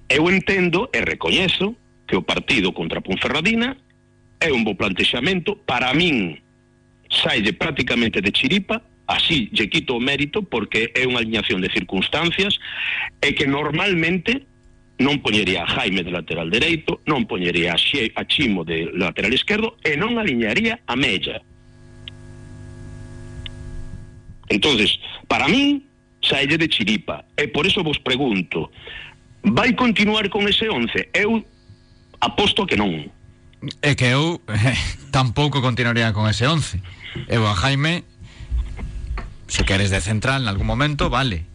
Eu 0.09 0.31
entendo 0.31 0.91
e 0.91 1.03
recoñezo 1.03 1.75
que 2.07 2.17
o 2.19 2.23
partido 2.23 2.73
contra 2.75 3.03
Ponferradina 3.03 3.79
é 4.43 4.51
un 4.51 4.67
bo 4.67 4.75
plantexamento 4.75 5.57
para 5.63 5.95
min 5.95 6.43
saide 7.11 7.55
prácticamente 7.55 8.21
de 8.21 8.35
chiripa 8.35 8.83
así 9.07 9.51
lle 9.53 9.69
quito 9.69 9.97
o 9.97 10.01
mérito 10.01 10.43
porque 10.43 10.93
é 10.97 11.05
unha 11.05 11.21
alineación 11.21 11.61
de 11.61 11.73
circunstancias 11.73 12.57
e 13.21 13.37
que 13.37 13.45
normalmente 13.45 14.49
non 14.99 15.19
poñería 15.19 15.67
a 15.67 15.71
Jaime 15.71 16.07
de 16.07 16.15
lateral 16.15 16.49
dereito, 16.49 17.03
non 17.05 17.27
poñería 17.27 17.75
a, 17.75 17.79
Xe, 17.79 18.15
a 18.15 18.23
Chimo 18.25 18.63
de 18.63 18.95
lateral 18.95 19.35
esquerdo 19.35 19.75
e 19.83 19.99
non 19.99 20.15
alinearía 20.17 20.79
a 20.87 20.95
Mella. 20.95 21.43
Entonces, 24.49 25.01
para 25.27 25.49
min, 25.49 25.83
saelle 26.23 26.59
de 26.59 26.69
chiripa. 26.69 27.25
E 27.37 27.49
por 27.49 27.67
eso 27.67 27.83
vos 27.83 27.99
pregunto, 27.99 28.71
vai 29.43 29.75
continuar 29.75 30.31
con 30.31 30.47
ese 30.47 30.71
11? 30.71 31.11
Eu 31.13 31.43
aposto 32.21 32.67
que 32.67 32.79
non. 32.79 33.11
É 33.83 33.99
que 33.99 34.15
eu 34.15 34.41
eh, 34.49 34.79
tampouco 35.11 35.59
continuaría 35.59 36.13
con 36.15 36.31
ese 36.31 36.47
11. 36.47 36.79
Eu 37.29 37.47
a 37.47 37.55
Jaime, 37.55 38.05
se 39.49 39.65
queres 39.65 39.91
de 39.91 40.01
central 40.01 40.43
en 40.43 40.49
algún 40.49 40.67
momento, 40.67 41.11
vale. 41.11 41.47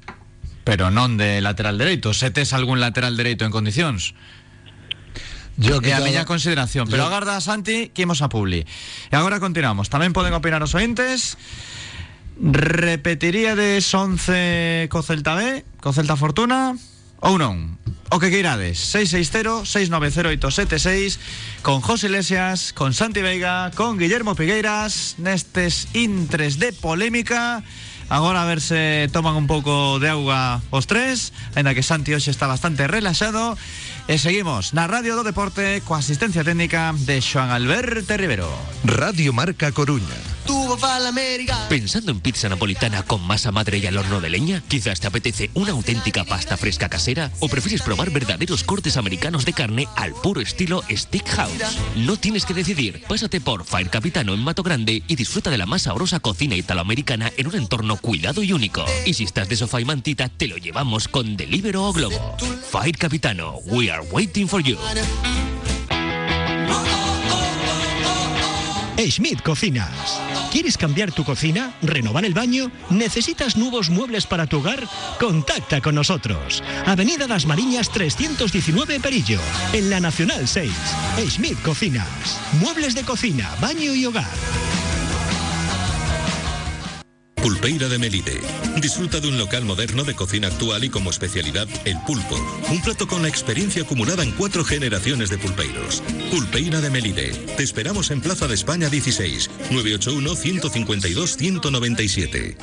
Pero 0.64 0.92
non 0.94 1.18
de 1.18 1.42
lateral 1.42 1.78
dereito. 1.82 2.14
Se 2.14 2.30
tes 2.30 2.54
algún 2.54 2.78
lateral 2.84 3.18
dereito 3.18 3.46
en 3.46 3.52
condicións. 3.52 4.14
yo 5.60 5.82
É 5.84 5.92
a 5.92 6.00
miña 6.00 6.24
consideración. 6.24 6.88
Pero 6.88 7.04
yo- 7.04 7.10
agarda 7.12 7.36
a 7.36 7.42
Santi 7.44 7.90
que 7.92 8.04
imos 8.08 8.22
a 8.24 8.30
Publi. 8.32 8.64
E 9.12 9.16
agora 9.18 9.42
continuamos. 9.44 9.90
Tamén 9.92 10.14
poden 10.16 10.32
opinar 10.38 10.64
os 10.64 10.72
ointes. 10.78 11.36
Repetiríades 12.40 13.84
11 13.92 14.88
co 14.88 15.04
Celta 15.04 15.36
B, 15.36 15.66
co 15.84 15.92
Celta 15.92 16.16
Fortuna 16.16 16.78
ou 17.20 17.38
non? 17.38 17.78
O 18.10 18.18
que 18.18 18.34
queirades 18.34 18.82
660-690-876 18.96 21.20
Con 21.62 21.82
José 21.82 22.08
Iglesias, 22.08 22.74
con 22.74 22.96
Santi 22.98 23.22
Veiga 23.22 23.70
Con 23.76 24.00
Guillermo 24.02 24.34
Pigueiras 24.34 25.22
Nestes 25.22 25.94
intres 25.94 26.58
de 26.58 26.74
polémica. 26.74 27.62
Agora 28.10 28.42
a 28.42 28.50
ver 28.50 28.62
se 28.62 29.10
toman 29.14 29.38
un 29.38 29.46
pouco 29.46 30.02
de 30.02 30.10
auga 30.10 30.66
os 30.74 30.90
tres 30.90 31.30
Ainda 31.54 31.78
que 31.78 31.86
Santi 31.86 32.18
hoxe 32.18 32.34
está 32.34 32.50
bastante 32.50 32.90
relaxado. 32.90 33.54
E 34.10 34.18
seguimos 34.18 34.74
na 34.74 34.90
Radio 34.90 35.14
do 35.14 35.22
Deporte 35.22 35.86
Coa 35.86 36.02
asistencia 36.02 36.42
técnica 36.42 36.98
de 37.06 37.22
Xoan 37.22 37.54
Alberto 37.54 38.18
Rivero. 38.18 38.50
Radio 38.82 39.38
Marca 39.38 39.70
Coruña. 39.70 40.39
Pensando 41.70 42.12
en 42.12 42.20
pizza 42.20 42.50
napolitana 42.50 43.04
con 43.04 43.22
masa 43.26 43.52
madre 43.52 43.78
y 43.78 43.86
al 43.86 43.98
horno 43.98 44.22
de 44.22 44.30
leña, 44.30 44.64
quizás 44.68 45.00
te 45.00 45.08
apetece 45.08 45.50
una 45.54 45.72
auténtica 45.72 46.24
pasta 46.24 46.58
fresca 46.58 46.90
casera 46.90 47.32
o 47.40 47.48
prefieres 47.48 47.82
probar 47.82 48.10
verdaderos 48.10 48.64
cortes 48.64 48.98
americanos 48.98 49.46
de 49.46 49.54
carne 49.54 49.88
al 49.96 50.14
puro 50.14 50.42
estilo 50.42 50.84
Steakhouse. 50.90 51.78
No 51.96 52.18
tienes 52.18 52.46
que 52.46 52.54
decidir, 52.54 53.04
pásate 53.08 53.42
por 53.42 53.66
Fire 53.66 53.90
Capitano 53.90 54.34
en 54.34 54.40
Mato 54.40 54.64
Grande 54.64 55.04
y 55.08 55.16
disfruta 55.16 55.50
de 55.50 55.58
la 55.58 55.66
más 55.66 55.84
sabrosa 55.84 56.20
cocina 56.20 56.56
italoamericana 56.56 57.32
en 57.38 57.48
un 57.48 57.56
entorno 57.56 57.98
cuidado 57.98 58.44
y 58.44 58.54
único. 58.54 58.86
Y 59.06 59.14
si 59.14 59.26
estás 59.26 59.50
de 59.50 59.56
sofá 59.56 59.82
y 59.82 59.86
mantita, 59.86 60.30
te 60.30 60.48
lo 60.48 60.58
llevamos 60.58 61.08
con 61.08 61.38
Delivero 61.38 61.86
o 61.86 61.94
Globo. 61.94 62.38
Fire 62.72 62.98
Capitano, 62.98 63.60
we 63.66 63.92
are 63.92 64.06
waiting 64.12 64.48
for 64.48 64.62
you. 64.62 64.78
Schmidt 69.08 69.42
Cocinas. 69.42 70.20
¿Quieres 70.52 70.78
cambiar 70.78 71.12
tu 71.12 71.24
cocina? 71.24 71.74
¿Renovar 71.82 72.26
el 72.26 72.34
baño? 72.34 72.70
¿Necesitas 72.90 73.56
nuevos 73.56 73.90
muebles 73.90 74.26
para 74.26 74.46
tu 74.46 74.58
hogar? 74.60 74.88
Contacta 75.20 75.80
con 75.80 75.96
nosotros. 75.96 76.62
Avenida 76.86 77.28
Las 77.28 77.46
Mariñas 77.46 77.90
319 77.92 79.00
Perillo, 79.00 79.40
en 79.74 79.90
la 79.90 80.00
Nacional 80.00 80.48
6. 80.48 80.72
Schmidt 81.30 81.62
Cocinas. 81.62 82.40
Muebles 82.60 82.94
de 82.94 83.04
cocina, 83.04 83.50
baño 83.62 83.94
y 83.94 84.06
hogar. 84.06 84.28
Pulpeira 87.50 87.90
de 87.90 87.98
Melide. 87.98 88.40
Disfruta 88.80 89.20
de 89.20 89.28
un 89.28 89.40
local 89.40 89.66
moderno 89.66 90.04
de 90.04 90.14
cocina 90.14 90.50
actual 90.50 90.84
y 90.84 90.90
como 90.90 91.10
especialidad 91.10 91.68
el 91.84 91.98
pulpo. 92.06 92.36
Un 92.70 92.80
plato 92.80 93.08
con 93.08 93.24
la 93.24 93.28
experiencia 93.28 93.82
acumulada 93.82 94.22
en 94.22 94.34
cuatro 94.34 94.64
generaciones 94.64 95.32
de 95.32 95.40
pulpeiros. 95.40 96.04
Pulpeira 96.30 96.80
de 96.80 96.92
Melide. 96.92 97.32
Te 97.58 97.64
esperamos 97.64 98.12
en 98.12 98.22
Plaza 98.22 98.48
de 98.48 98.54
España 98.54 98.88
16, 98.88 99.50
981-152-197. 99.72 102.56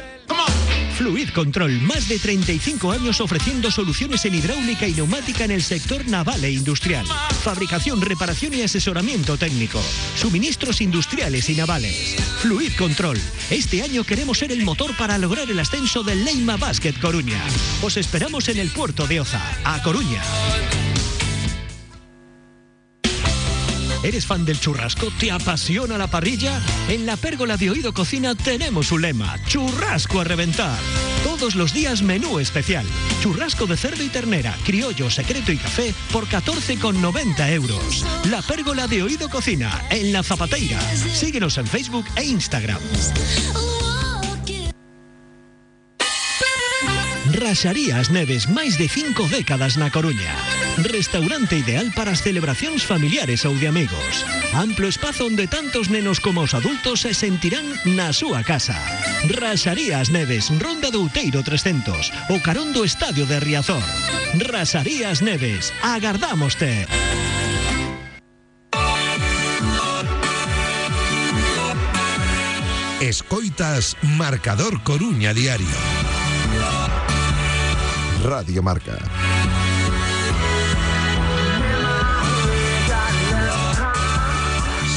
Fluid 0.97 1.29
Control, 1.31 1.79
más 1.83 2.09
de 2.09 2.19
35 2.19 2.91
años 2.91 3.21
ofreciendo 3.21 3.71
soluciones 3.71 4.25
en 4.25 4.35
hidráulica 4.35 4.89
y 4.89 4.95
neumática 4.95 5.45
en 5.45 5.51
el 5.51 5.63
sector 5.63 6.09
naval 6.09 6.43
e 6.43 6.51
industrial. 6.51 7.07
Fabricación, 7.45 8.01
reparación 8.01 8.55
y 8.55 8.63
asesoramiento 8.63 9.37
técnico. 9.37 9.79
Suministros 10.17 10.81
industriales 10.81 11.51
y 11.51 11.55
navales. 11.55 12.17
Fluid 12.41 12.73
Control. 12.79 13.21
Este 13.51 13.83
año 13.83 14.05
queremos 14.05 14.39
ser 14.39 14.53
el 14.53 14.65
motor 14.65 14.76
para 14.77 15.17
lograr 15.17 15.51
el 15.51 15.59
ascenso 15.59 16.03
del 16.03 16.25
Leima 16.25 16.57
Basket 16.57 16.93
Coruña. 17.01 17.43
Os 17.83 17.97
esperamos 17.97 18.49
en 18.49 18.59
el 18.59 18.71
puerto 18.71 19.07
de 19.07 19.21
Oza, 19.21 19.41
a 19.65 19.83
Coruña. 19.83 20.21
¿Eres 24.03 24.27
fan 24.27 24.45
del 24.45 24.61
churrasco? 24.61 25.11
¿Te 25.19 25.33
apasiona 25.33 25.97
la 25.97 26.07
parrilla? 26.09 26.61
En 26.89 27.07
la 27.07 27.17
pérgola 27.17 27.57
de 27.57 27.71
Oído 27.71 27.93
Cocina 27.95 28.35
tenemos 28.35 28.93
un 28.93 29.03
lema, 29.03 29.37
churrasco 29.47 30.21
a 30.21 30.25
reventar. 30.25 30.79
Todos 31.25 31.55
los 31.55 31.73
días 31.73 32.03
menú 32.03 32.39
especial. 32.39 32.87
Churrasco 33.23 33.67
de 33.67 33.77
cerdo 33.77 34.05
y 34.05 34.09
ternera, 34.09 34.57
criollo, 34.65 35.11
secreto 35.11 35.53
y 35.53 35.57
café 35.57 35.95
por 36.13 36.27
14,90 36.29 37.51
euros. 37.51 38.05
La 38.31 38.43
pérgola 38.43 38.87
de 38.87 39.03
Oído 39.03 39.29
Cocina, 39.29 39.87
en 39.91 40.13
La 40.13 40.23
Zapateira. 40.23 40.81
Síguenos 40.81 41.57
en 41.59 41.67
Facebook 41.67 42.05
e 42.15 42.25
Instagram. 42.25 42.81
Raxarías 47.47 48.11
Neves, 48.11 48.51
máis 48.51 48.75
de 48.75 48.91
cinco 48.91 49.31
décadas 49.31 49.79
na 49.79 49.87
Coruña. 49.87 50.35
Restaurante 50.83 51.55
ideal 51.55 51.95
para 51.95 52.11
as 52.11 52.19
celebracións 52.27 52.83
familiares 52.83 53.47
ou 53.47 53.55
de 53.55 53.71
amigos. 53.71 54.27
Amplo 54.51 54.91
espazo 54.91 55.31
onde 55.31 55.47
tantos 55.47 55.87
nenos 55.87 56.19
como 56.19 56.43
os 56.43 56.59
adultos 56.59 57.07
se 57.07 57.15
sentirán 57.15 57.63
na 57.87 58.11
súa 58.11 58.43
casa. 58.43 58.75
Raxarías 59.31 60.11
Neves, 60.11 60.51
Ronda 60.59 60.91
do 60.91 61.07
Outeiro 61.07 61.47
300, 61.47 62.35
o 62.35 62.43
carón 62.43 62.75
do 62.75 62.83
Estadio 62.83 63.31
de 63.31 63.39
Riazor. 63.39 63.87
Raxarías 64.43 65.23
Neves, 65.23 65.71
agardámoste. 65.87 66.91
Escoitas 72.99 73.95
Marcador 74.03 74.83
Coruña 74.83 75.31
Diario. 75.31 75.79
Radio 78.27 78.61
Marca. 78.61 79.26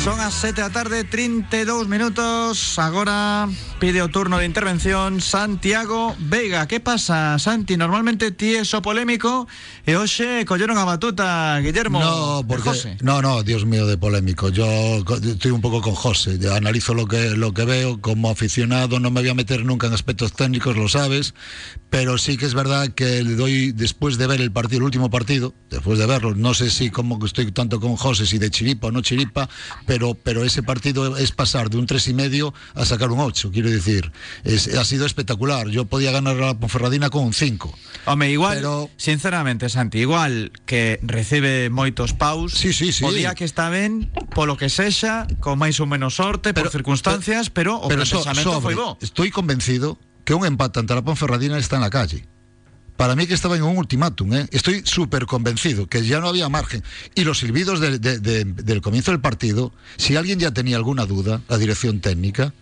Son 0.03 0.17
as 0.21 0.33
7 0.33 0.62
da 0.62 0.69
tarde, 0.69 1.03
32 1.03 1.91
minutos. 1.91 2.79
Agora 2.79 3.49
pide 3.83 4.01
o 4.01 4.07
turno 4.07 4.39
de 4.39 4.47
intervención 4.47 5.19
Santiago 5.19 6.15
Veiga. 6.19 6.67
Que 6.71 6.79
pasa, 6.79 7.38
Santi? 7.38 7.75
Normalmente 7.75 8.31
ti 8.31 8.55
es 8.55 8.71
o 8.73 8.81
polémico 8.81 9.47
e 9.83 9.99
hoxe 9.99 10.47
colleron 10.47 10.79
a 10.79 10.88
batuta, 10.88 11.59
Guillermo. 11.59 11.99
No, 11.99 12.41
de 12.41 12.47
porque 12.47 12.71
José. 12.71 12.95
no, 13.03 13.21
no, 13.21 13.43
Dios 13.43 13.65
mío, 13.67 13.85
de 13.88 13.99
polémico. 13.99 14.47
Yo 14.47 15.03
estoy 15.03 15.51
un 15.51 15.59
poco 15.59 15.81
con 15.81 15.95
José. 15.95 16.39
Yo 16.39 16.55
analizo 16.55 16.93
lo 16.95 17.05
que 17.05 17.35
lo 17.35 17.53
que 17.53 17.65
veo 17.67 17.99
como 17.99 18.31
aficionado. 18.31 19.01
No 19.01 19.12
me 19.12 19.19
voy 19.19 19.29
a 19.29 19.35
meter 19.35 19.65
nunca 19.65 19.88
en 19.88 19.93
aspectos 19.93 20.31
técnicos, 20.31 20.77
lo 20.77 20.88
sabes. 20.88 21.35
Pero 21.89 22.17
sí 22.17 22.38
que 22.38 22.45
es 22.45 22.53
verdad 22.53 22.88
que 22.89 23.23
le 23.23 23.35
doy 23.35 23.73
después 23.73 24.17
de 24.17 24.27
ver 24.27 24.39
el 24.39 24.51
partido, 24.51 24.77
el 24.79 24.83
último 24.85 25.09
partido, 25.09 25.53
después 25.69 25.99
de 25.99 26.05
verlo, 26.05 26.35
no 26.35 26.53
sé 26.53 26.69
si 26.69 26.89
como 26.89 27.19
que 27.19 27.25
estoy 27.25 27.51
tanto 27.51 27.79
con 27.79 27.95
José, 27.95 28.27
si 28.27 28.38
de 28.38 28.51
chiripa 28.51 28.88
o 28.88 28.91
no 28.91 29.01
chiripa, 29.01 29.49
pero 29.89 30.13
pero 30.13 30.45
ese 30.45 30.62
partido 30.62 31.17
es 31.17 31.32
pasar 31.34 31.71
de 31.71 31.78
un 31.82 31.88
tres 31.89 32.08
y 32.08 32.13
medio 32.13 32.54
a 32.75 32.86
sacar 32.86 33.10
un 33.10 33.19
8, 33.19 33.49
quiero 33.52 33.71
decir, 33.73 34.12
es, 34.43 34.67
ha 34.78 34.86
sido 34.86 35.08
espectacular. 35.10 35.67
Yo 35.69 35.86
podía 35.86 36.12
ganar 36.12 36.38
a 36.38 36.54
la 36.54 36.60
Ponferradina 36.60 37.10
con 37.10 37.23
un 37.25 37.34
5. 37.34 37.73
Home, 38.06 38.30
igual, 38.30 38.58
Pero- 38.58 38.89
sinceramente, 38.97 39.67
Santi, 39.67 39.97
igual 40.06 40.52
que 40.69 40.99
recibe 41.02 41.69
moitos 41.73 42.13
paus, 42.13 42.54
Sí, 42.54 42.69
sí, 42.71 42.93
sí. 42.93 43.02
o 43.04 43.10
día 43.12 43.34
que 43.34 43.45
está 43.49 43.73
ben, 43.73 44.13
polo 44.38 44.56
que 44.62 44.69
sexa, 44.69 45.25
con 45.41 45.58
máis 45.58 45.82
ou 45.82 45.89
menos 45.89 46.21
sorte, 46.21 46.54
por 46.54 46.69
circunstancias, 46.69 47.49
pero, 47.49 47.82
o 47.82 47.89
pero 47.89 48.06
so- 48.06 48.21
pensamento 48.21 48.62
sobre, 48.62 48.62
foi 48.62 48.75
bo. 48.78 48.93
Estoy 49.02 49.34
convencido 49.34 49.97
que 50.21 50.38
un 50.38 50.45
empate 50.45 50.78
ante 50.86 50.93
la 50.93 51.02
Ponferradina 51.02 51.58
está 51.58 51.82
en 51.82 51.82
la 51.82 51.89
calle. 51.89 52.30
Para 52.99 53.15
mí 53.15 53.27
que 53.27 53.33
estaba 53.33 53.55
en 53.55 53.63
un 53.63 53.77
ultimátum, 53.77 54.33
¿eh? 54.33 54.47
estoy 54.51 54.81
súper 54.83 55.25
convencido 55.25 55.88
que 55.88 56.05
ya 56.05 56.19
no 56.19 56.27
había 56.27 56.49
margen. 56.49 56.83
Y 57.15 57.23
los 57.23 57.39
silbidos 57.39 57.79
de- 57.79 57.97
de- 57.97 58.19
de- 58.19 58.43
del 58.43 58.81
comienzo 58.81 59.12
del 59.12 59.21
partido, 59.21 59.71
si 59.95 60.17
alguien 60.17 60.38
ya 60.38 60.51
tenía 60.51 60.75
alguna 60.75 61.05
duda, 61.05 61.41
la 61.47 61.57
dirección 61.57 62.01
técnica 62.01 62.53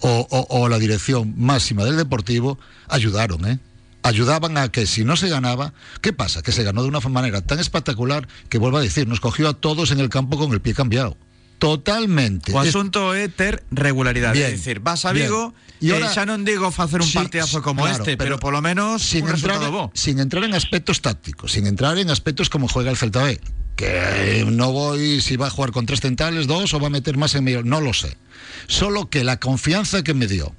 o, 0.00 0.26
o- 0.30 0.46
o 0.60 0.68
la 0.68 0.78
dirección 0.78 1.32
máxima 1.38 1.82
del 1.86 1.96
Deportivo, 1.96 2.58
ayudaron, 2.88 3.46
¿eh? 3.48 3.58
Ayudaban 4.02 4.58
a 4.58 4.68
que 4.70 4.86
si 4.86 5.02
no 5.02 5.16
se 5.16 5.30
ganaba, 5.30 5.72
¿qué 6.02 6.12
pasa? 6.12 6.42
Que 6.42 6.52
se 6.52 6.62
ganó 6.62 6.82
de 6.82 6.88
una 6.88 7.00
manera 7.00 7.40
tan 7.40 7.58
espectacular 7.58 8.28
que 8.50 8.58
vuelvo 8.58 8.76
a 8.76 8.82
decir, 8.82 9.08
nos 9.08 9.20
cogió 9.20 9.48
a 9.48 9.54
todos 9.54 9.92
en 9.92 10.00
el 10.00 10.10
campo 10.10 10.36
con 10.36 10.52
el 10.52 10.60
pie 10.60 10.74
cambiado. 10.74 11.16
Totalmente. 11.58 12.52
O 12.52 12.58
asunto 12.60 13.14
é 13.16 13.28
ter 13.28 13.64
regularidade, 13.72 14.36
Bien, 14.38 14.52
é 14.52 14.56
dicir, 14.56 14.80
vas 14.80 15.04
a 15.04 15.12
bien. 15.12 15.26
Vigo 15.28 15.54
Y 15.80 15.90
ahora- 15.92 16.08
xa 16.12 16.24
non 16.24 16.44
digo 16.44 16.68
facer 16.72 17.00
un 17.04 17.08
Sí, 17.08 17.16
partidazo 17.20 17.60
como 17.60 17.84
claro, 17.84 18.00
este, 18.00 18.16
pero, 18.16 18.36
pero 18.36 18.40
polo 18.40 18.60
menos 18.64 19.00
sin 19.04 19.24
un 19.28 19.36
entrar, 19.36 19.60
resultado 19.60 19.72
bo. 19.72 19.92
sin 19.92 20.20
entrar 20.20 20.44
en 20.44 20.54
aspectos 20.56 21.00
tácticos, 21.04 21.52
sin 21.52 21.66
entrar 21.68 21.96
en 22.00 22.08
aspectos 22.08 22.48
como 22.48 22.68
juega 22.68 22.88
el 22.90 22.96
Celta 22.96 23.24
B, 23.24 23.40
que 23.76 24.44
no 24.48 24.72
voy 24.72 25.20
si 25.20 25.36
va 25.36 25.48
a 25.48 25.50
jugar 25.50 25.72
con 25.72 25.84
tres 25.84 26.00
centrales, 26.00 26.46
dos 26.46 26.72
o 26.72 26.80
va 26.80 26.86
a 26.88 26.90
meter 26.90 27.16
más 27.16 27.34
en 27.34 27.44
medio, 27.44 27.62
no 27.62 27.80
lo 27.80 27.92
sé. 27.92 28.16
Solo 28.68 29.10
que 29.10 29.24
la 29.24 29.36
confianza 29.38 30.00
que 30.02 30.14
me 30.14 30.26
dio 30.26 30.54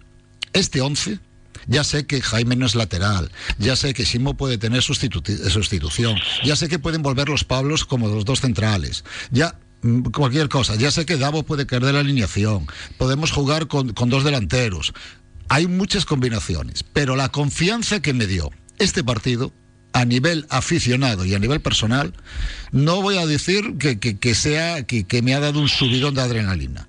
este 0.54 0.82
11, 0.82 1.18
ya 1.66 1.84
sé 1.84 2.06
que 2.06 2.22
Jaime 2.22 2.56
no 2.56 2.66
es 2.68 2.76
lateral, 2.76 3.32
ya 3.58 3.76
sé 3.76 3.94
que 3.96 4.06
Simo 4.06 4.38
puede 4.38 4.58
tener 4.60 4.82
sustitu- 4.82 5.24
sustitución, 5.50 6.16
ya 6.46 6.56
sé 6.56 6.70
que 6.70 6.78
pueden 6.78 7.02
volver 7.02 7.28
los 7.28 7.44
Pablos 7.44 7.86
como 7.86 8.08
los 8.08 8.24
dos 8.24 8.42
centrales, 8.42 9.04
ya 9.32 9.58
cualquier 10.14 10.50
cosa, 10.50 10.76
ya 10.76 10.92
sé 10.92 11.06
que 11.06 11.18
Davo 11.18 11.44
puede 11.44 11.66
caer 11.66 11.86
de 11.86 11.94
la 11.94 12.00
alineación, 12.00 12.68
podemos 12.98 13.32
jugar 13.32 13.68
con, 13.68 13.94
con 13.94 14.10
dos 14.10 14.24
delanteros, 14.24 14.94
hay 15.50 15.68
muchas 15.68 16.06
combinaciones, 16.06 16.84
pero 16.84 17.16
la 17.16 17.30
confianza 17.30 18.02
que 18.02 18.14
me 18.14 18.28
dio 18.28 18.52
este 18.80 19.04
partido 19.04 19.54
a 19.94 20.06
nivel 20.06 20.46
aficionado 20.50 21.26
y 21.26 21.34
a 21.34 21.40
nivel 21.40 21.62
personal, 21.62 22.14
no 22.72 23.02
voy 23.02 23.18
a 23.18 23.26
decir 23.26 23.78
que, 23.80 23.98
que- 24.00 24.18
que 24.18 24.36
sea 24.36 24.84
que, 24.84 25.06
que 25.06 25.22
me 25.22 25.34
ha 25.34 25.40
dado 25.40 25.60
un 25.60 25.70
subidón 25.70 26.14
de 26.16 26.22
adrenalina. 26.22 26.88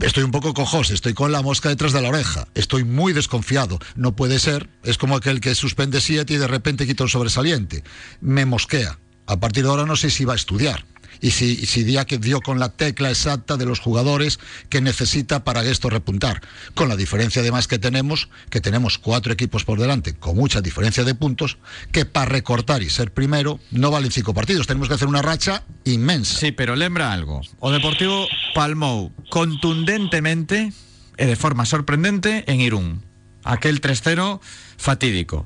Estoy 0.00 0.22
un 0.24 0.30
poco 0.30 0.54
cojos, 0.54 0.90
estoy 0.90 1.14
con 1.14 1.32
la 1.32 1.42
mosca 1.42 1.68
detrás 1.68 1.92
de 1.92 2.00
la 2.00 2.08
oreja, 2.08 2.46
estoy 2.54 2.84
muy 2.84 3.12
desconfiado. 3.12 3.78
No 3.96 4.16
puede 4.16 4.38
ser, 4.38 4.68
es 4.84 4.96
como 4.98 5.16
aquel 5.16 5.40
que 5.40 5.54
suspende 5.54 6.00
siete 6.00 6.34
y 6.34 6.36
de 6.38 6.46
repente 6.46 6.86
quita 6.86 7.04
un 7.04 7.10
sobresaliente. 7.10 7.82
Me 8.20 8.46
mosquea. 8.46 8.98
A 9.26 9.38
partir 9.38 9.64
de 9.64 9.70
ahora 9.70 9.86
no 9.86 9.96
sé 9.96 10.10
si 10.10 10.24
va 10.24 10.32
a 10.32 10.36
estudiar 10.36 10.84
y 11.20 11.30
si, 11.30 11.66
si 11.66 11.84
día 11.84 12.04
que 12.04 12.18
dio 12.18 12.40
con 12.40 12.58
la 12.58 12.70
tecla 12.70 13.10
exacta 13.10 13.56
de 13.56 13.66
los 13.66 13.80
jugadores 13.80 14.40
que 14.68 14.80
necesita 14.80 15.44
para 15.44 15.64
esto 15.64 15.90
repuntar. 15.90 16.40
Con 16.74 16.88
la 16.88 16.96
diferencia 16.96 17.42
además 17.42 17.68
que 17.68 17.78
tenemos, 17.78 18.28
que 18.48 18.60
tenemos 18.60 18.98
cuatro 18.98 19.32
equipos 19.32 19.64
por 19.64 19.78
delante, 19.78 20.14
con 20.14 20.36
mucha 20.36 20.60
diferencia 20.60 21.04
de 21.04 21.14
puntos, 21.14 21.58
que 21.92 22.04
para 22.04 22.26
recortar 22.26 22.82
y 22.82 22.90
ser 22.90 23.12
primero 23.12 23.60
no 23.70 23.90
valen 23.90 24.10
cinco 24.10 24.34
partidos. 24.34 24.66
Tenemos 24.66 24.88
que 24.88 24.94
hacer 24.94 25.08
una 25.08 25.22
racha 25.22 25.64
inmensa. 25.84 26.38
Sí, 26.38 26.52
pero 26.52 26.76
lembra 26.76 27.12
algo. 27.12 27.42
O 27.60 27.70
Deportivo 27.70 28.26
palmou 28.54 29.12
contundentemente 29.28 30.72
e 31.20 31.24
de 31.28 31.36
forma 31.36 31.68
sorprendente 31.68 32.48
en 32.48 32.64
Irún. 32.64 33.04
Aquel 33.44 33.80
3-0 33.80 34.40
fatídico. 34.76 35.44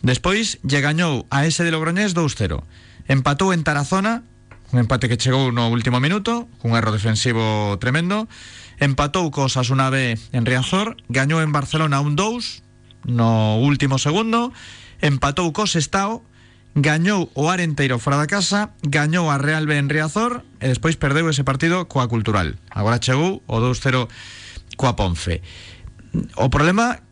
Despois 0.00 0.56
lle 0.64 0.80
gañou 0.80 1.28
a 1.28 1.44
ese 1.44 1.60
de 1.60 1.72
Logroñés 1.72 2.16
2-0. 2.16 2.64
Empatou 3.04 3.52
en 3.52 3.60
Tarazona, 3.60 4.24
Un 4.72 4.78
empate 4.78 5.08
que 5.10 5.18
chegou 5.18 5.50
no 5.50 5.66
último 5.66 5.98
minuto, 5.98 6.46
cun 6.62 6.78
erro 6.78 6.94
defensivo 6.94 7.74
tremendo. 7.82 8.30
Empatou 8.78 9.26
co 9.34 9.50
Osasuna 9.50 9.90
B 9.90 10.14
en 10.30 10.46
Riazor, 10.46 10.94
gañou 11.10 11.42
en 11.42 11.50
Barcelona 11.50 11.98
un 11.98 12.14
2 12.14 13.10
no 13.10 13.58
último 13.58 13.98
segundo, 13.98 14.54
empatou 15.02 15.50
co 15.50 15.66
Sestao, 15.66 16.22
gañou 16.78 17.34
o 17.34 17.50
Arenteiro 17.50 17.98
fora 17.98 18.14
da 18.14 18.30
casa, 18.30 18.70
gañou 18.86 19.26
a 19.26 19.42
Real 19.42 19.66
B 19.66 19.74
en 19.74 19.90
Riazor 19.90 20.46
e 20.62 20.70
despois 20.70 20.94
perdeu 20.94 21.26
ese 21.26 21.42
partido 21.42 21.90
coa 21.90 22.06
Cultural. 22.06 22.54
Agora 22.70 23.02
chegou 23.02 23.42
o 23.50 23.56
2-0 23.58 24.06
coa 24.78 24.94
Ponfe. 24.94 25.42
O 26.38 26.46
problema 26.46 27.02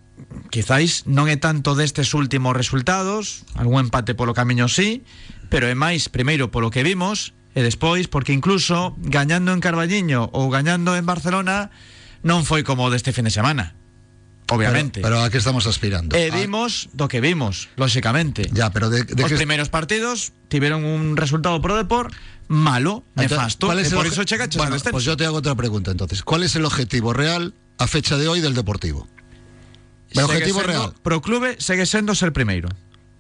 quizáis 0.55 1.11
non 1.11 1.27
é 1.27 1.35
tanto 1.35 1.75
destes 1.75 2.15
últimos 2.15 2.55
resultados, 2.55 3.43
algún 3.59 3.83
empate 3.83 4.15
polo 4.15 4.31
camiño 4.31 4.71
sí, 4.71 5.03
pero 5.51 5.67
é 5.67 5.75
máis 5.75 6.07
primeiro 6.07 6.55
polo 6.55 6.71
que 6.71 6.87
vimos 6.87 7.35
e 7.59 7.67
despois 7.67 8.07
porque 8.07 8.31
incluso 8.31 8.95
gañando 9.03 9.51
en 9.51 9.59
Carballiño 9.59 10.31
ou 10.31 10.47
gañando 10.47 10.95
en 10.95 11.03
Barcelona 11.03 11.75
non 12.23 12.47
foi 12.47 12.63
como 12.63 12.87
deste 12.95 13.11
fin 13.11 13.27
de 13.27 13.35
semana. 13.35 13.75
Obviamente. 14.49 15.03
Pero, 15.05 15.19
pero 15.21 15.27
a 15.27 15.31
que 15.35 15.37
estamos 15.43 15.67
aspirando? 15.67 16.17
E 16.17 16.31
vimos 16.31 16.89
do 16.97 17.05
que 17.11 17.19
vimos, 17.21 17.69
lóxicamente. 17.77 18.49
Ya, 18.55 18.71
pero 18.73 18.89
de, 18.89 19.05
de 19.05 19.23
Os 19.25 19.29
que 19.29 19.37
primeiros 19.37 19.69
partidos 19.69 20.33
tiveron 20.49 20.87
un 20.89 21.19
resultado 21.21 21.61
pro 21.61 21.77
Depor 21.77 22.09
malo, 22.49 23.05
nefasto, 23.13 23.67
¿cuál 23.69 23.85
es 23.85 23.93
e 23.93 23.99
el 23.99 24.01
por 24.01 24.09
Bueno, 24.57 24.73
descenso. 24.73 24.91
pues 24.95 25.05
yo 25.05 25.19
te 25.21 25.27
hago 25.29 25.37
otra 25.43 25.53
pregunta 25.55 25.91
entonces. 25.91 26.23
¿Cuál 26.25 26.45
es 26.49 26.57
el 26.57 26.65
objetivo 26.65 27.13
real 27.13 27.53
a 27.77 27.87
fecha 27.87 28.17
de 28.17 28.25
hoy 28.29 28.41
del 28.41 28.55
Deportivo? 28.55 29.05
El 30.17 30.25
objetivo 30.25 30.61
sendo- 30.65 30.67
real. 30.73 30.95
Pro 31.03 31.21
clube 31.21 31.57
segue 31.61 31.85
sendo 31.85 32.15
ser 32.15 32.33
primeiro. 32.33 32.71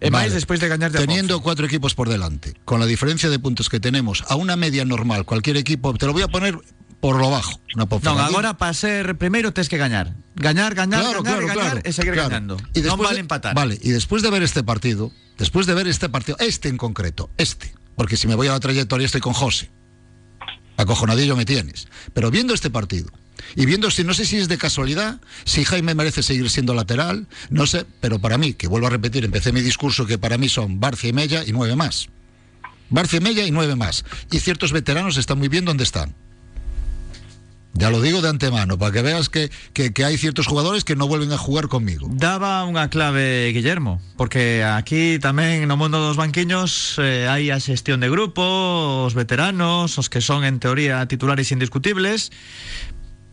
Vale. 0.01 0.31
despois 0.31 0.61
de 0.61 0.69
gañar 0.69 0.93
de 0.93 0.99
Teniendo 1.01 1.41
cuatro 1.43 1.67
equipos 1.67 1.95
por 1.95 2.09
delante, 2.09 2.55
con 2.65 2.79
la 2.81 2.87
diferencia 2.87 3.29
de 3.31 3.39
puntos 3.39 3.69
que 3.69 3.81
tenemos, 3.81 4.23
a 4.29 4.37
una 4.37 4.55
media 4.57 4.85
normal, 4.85 5.25
cualquier 5.25 5.57
equipo, 5.57 5.93
te 5.95 6.07
lo 6.07 6.13
voy 6.13 6.23
a 6.23 6.29
poner 6.29 6.57
por 7.01 7.17
lo 7.19 7.31
bajo. 7.31 7.61
Una 7.75 7.87
Ponferradina. 7.87 8.27
agora 8.27 8.57
para 8.59 8.75
ser 8.75 9.17
primeiro 9.19 9.53
tes 9.53 9.69
que 9.69 9.77
gañar. 9.77 10.15
Gañar, 10.35 10.75
gañar, 10.75 11.03
Claro, 11.03 11.23
gañar, 11.23 11.39
claro, 11.43 11.47
gañar 11.49 11.73
claro, 11.75 11.81
e 11.85 11.93
seguir 11.93 12.13
claro. 12.15 12.29
gañando. 12.31 12.57
Y 12.75 12.83
non 12.83 12.95
después 12.95 13.07
vale 13.11 13.15
de- 13.19 13.27
empatar. 13.27 13.55
Vale, 13.55 13.75
y 13.83 13.91
después 13.91 14.23
de 14.23 14.31
ver 14.31 14.43
este 14.43 14.63
partido, 14.63 15.11
después 15.39 15.67
de 15.67 15.75
ver 15.75 15.87
este 15.87 16.09
partido, 16.09 16.37
este 16.39 16.69
en 16.71 16.77
concreto, 16.79 17.31
este, 17.39 17.75
porque 17.99 18.17
si 18.17 18.27
me 18.27 18.35
voy 18.35 18.47
a 18.47 18.53
la 18.55 18.61
trayectoria 18.61 19.07
estoy 19.07 19.21
con 19.23 19.33
José. 19.35 19.71
Acojonadillo 20.77 21.35
me 21.37 21.45
tienes. 21.45 21.89
Pero 22.15 22.31
viendo 22.31 22.55
este 22.55 22.71
partido, 22.71 23.11
y 23.57 23.67
viendo 23.67 23.91
si 23.91 24.05
no 24.05 24.15
sé 24.15 24.25
si 24.25 24.37
es 24.39 24.49
de 24.49 24.59
casualidad, 24.59 25.21
si 25.45 25.65
Jaime 25.65 25.95
merece 25.95 26.23
seguir 26.23 26.49
siendo 26.51 26.75
lateral, 26.75 27.27
no 27.51 27.67
sé, 27.67 27.85
pero 28.01 28.19
para 28.19 28.39
mí, 28.39 28.55
que 28.55 28.69
vuelvo 28.69 28.87
a 28.87 28.91
repetir, 28.91 29.25
empecé 29.25 29.53
mi 29.53 29.61
discurso 29.61 30.07
que 30.07 30.19
para 30.19 30.39
mí 30.39 30.49
son 30.49 30.81
Barcia 30.81 31.11
y 31.11 31.13
Mella 31.13 31.45
y 31.47 31.53
nueve 31.53 31.77
más. 31.77 32.09
Barcia 32.91 33.19
y 33.19 33.21
Mella 33.21 33.45
y 33.47 33.51
nueve 33.51 33.77
más. 33.77 34.05
Y 34.31 34.39
ciertos 34.41 34.73
veteranos 34.73 35.17
están 35.17 35.39
muy 35.39 35.49
bien 35.49 35.65
donde 35.65 35.85
están. 35.85 36.15
Ya 37.75 37.91
lo 37.91 38.01
digo 38.01 38.23
de 38.23 38.29
antemano, 38.29 38.77
para 38.77 38.91
que 38.91 39.03
veas 39.03 39.29
que, 39.29 39.51
que- 39.73 39.93
que 39.93 40.05
hay 40.05 40.17
ciertos 40.19 40.49
jugadores 40.49 40.83
que 40.83 40.97
no 40.97 41.07
vuelven 41.07 41.31
a 41.33 41.39
jugar 41.39 41.69
conmigo. 41.69 42.09
Daba 42.11 42.65
unha 42.67 42.91
clave 42.91 43.55
Guillermo, 43.55 44.03
porque 44.19 44.67
aquí 44.67 45.21
tamén 45.23 45.63
no 45.71 45.79
mundo 45.79 46.03
dos 46.03 46.19
banquiños 46.19 46.97
eh, 46.99 47.31
hai 47.31 47.55
a 47.55 47.61
de 47.63 48.09
grupo, 48.11 48.43
os 49.07 49.15
veteranos, 49.15 49.95
os 49.95 50.11
que 50.11 50.19
son 50.19 50.43
en 50.43 50.59
teoría 50.59 51.07
titulares 51.07 51.55
indiscutibles. 51.55 52.35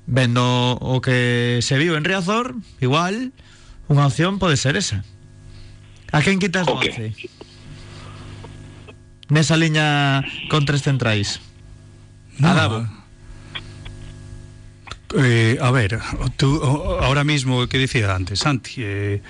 Vendo 0.07 0.77
o 0.81 1.01
que 1.01 1.59
se 1.65 1.77
viu 1.81 1.97
en 1.97 2.05
Riazor, 2.05 2.53
igual 2.81 3.33
unha 3.89 4.05
opción 4.05 4.37
pode 4.37 4.53
ser 4.57 4.77
esa. 4.77 5.01
A 6.13 6.21
quen 6.21 6.37
quitas 6.37 6.65
do 6.69 6.77
Ok. 6.77 6.85
11? 6.93 7.13
Nesa 9.33 9.57
liña 9.57 10.21
con 10.53 10.69
tres 10.69 10.85
centrais. 10.85 11.41
No, 12.37 12.49
A 12.49 12.53
Davo. 12.53 12.79
Eh, 15.17 15.57
a 15.61 15.71
ver, 15.71 15.95
o- 16.19 16.29
tú 16.35 16.59
o- 16.59 16.99
ahora 16.99 17.23
mismo 17.23 17.61
o 17.63 17.67
que 17.71 17.77
dicía 17.79 18.11
antes, 18.13 18.41
Santi, 18.45 18.83
eh, 18.83 19.21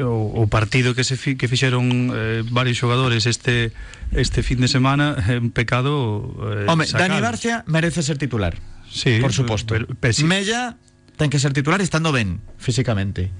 o, 0.00 0.40
o 0.40 0.46
partido 0.48 0.94
que 0.96 1.04
se 1.04 1.14
fi, 1.20 1.36
que 1.36 1.46
fixeron 1.52 2.10
eh, 2.14 2.42
varios 2.48 2.78
xogadores 2.80 3.26
este 3.28 3.70
este 4.16 4.40
fin 4.42 4.58
de 4.58 4.66
semana 4.72 5.20
é 5.28 5.36
un 5.36 5.52
pecado 5.52 6.32
eh, 6.48 6.64
Home. 6.66 6.86
Dani 6.90 7.20
Barcia 7.20 7.62
merece 7.68 8.00
ser 8.02 8.16
titular. 8.16 8.56
Sí, 8.90 9.18
por 9.20 9.32
suposto. 9.32 9.74
Pero, 9.74 9.86
pero, 10.00 10.12
sí. 10.12 10.24
Mella 10.24 10.76
ten 11.16 11.30
que 11.30 11.38
ser 11.38 11.52
titular 11.52 11.80
estando 11.80 12.12
ben 12.12 12.40
físicamente. 12.58 13.30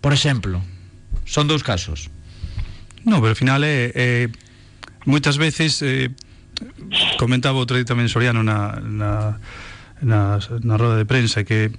Por 0.00 0.12
exemplo, 0.12 0.60
son 1.24 1.48
dous 1.48 1.62
casos. 1.62 2.10
No, 3.04 3.20
pero 3.20 3.36
ao 3.36 3.38
final 3.38 3.64
é 3.64 3.92
eh, 3.92 3.92
eh, 3.94 4.26
moitas 5.04 5.36
veces 5.36 5.80
eh, 5.84 6.08
comentaba 7.20 7.60
outro 7.60 7.76
día 7.76 7.84
tamén 7.84 8.08
Soriano 8.08 8.40
na, 8.40 8.80
na, 8.80 9.40
na, 10.00 10.40
na 10.40 10.74
roda 10.80 10.96
de 10.96 11.04
prensa 11.04 11.44
que 11.44 11.72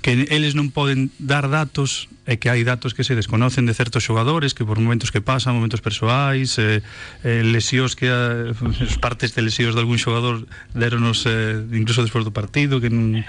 que 0.00 0.26
eles 0.30 0.54
non 0.54 0.70
poden 0.70 1.10
dar 1.18 1.50
datos 1.50 2.06
e 2.28 2.36
que 2.36 2.52
hai 2.52 2.62
datos 2.62 2.92
que 2.92 3.02
se 3.02 3.16
desconocen 3.16 3.64
de 3.64 3.74
certos 3.74 4.04
xogadores 4.04 4.52
que 4.52 4.62
por 4.62 4.78
momentos 4.78 5.10
que 5.10 5.24
pasan, 5.24 5.56
momentos 5.56 5.80
persoais 5.80 6.54
eh, 6.60 6.84
eh, 7.24 7.42
lesións 7.42 7.96
que 7.98 8.06
eh, 8.06 8.52
as 8.54 8.96
partes 9.04 9.34
de 9.34 9.42
lesións 9.42 9.74
de 9.74 9.80
algún 9.80 9.98
xogador 9.98 10.44
deronos 10.76 11.24
eh, 11.26 11.58
incluso 11.72 12.04
despois 12.04 12.22
do 12.22 12.30
partido 12.30 12.78
que 12.78 12.92
non... 12.92 13.24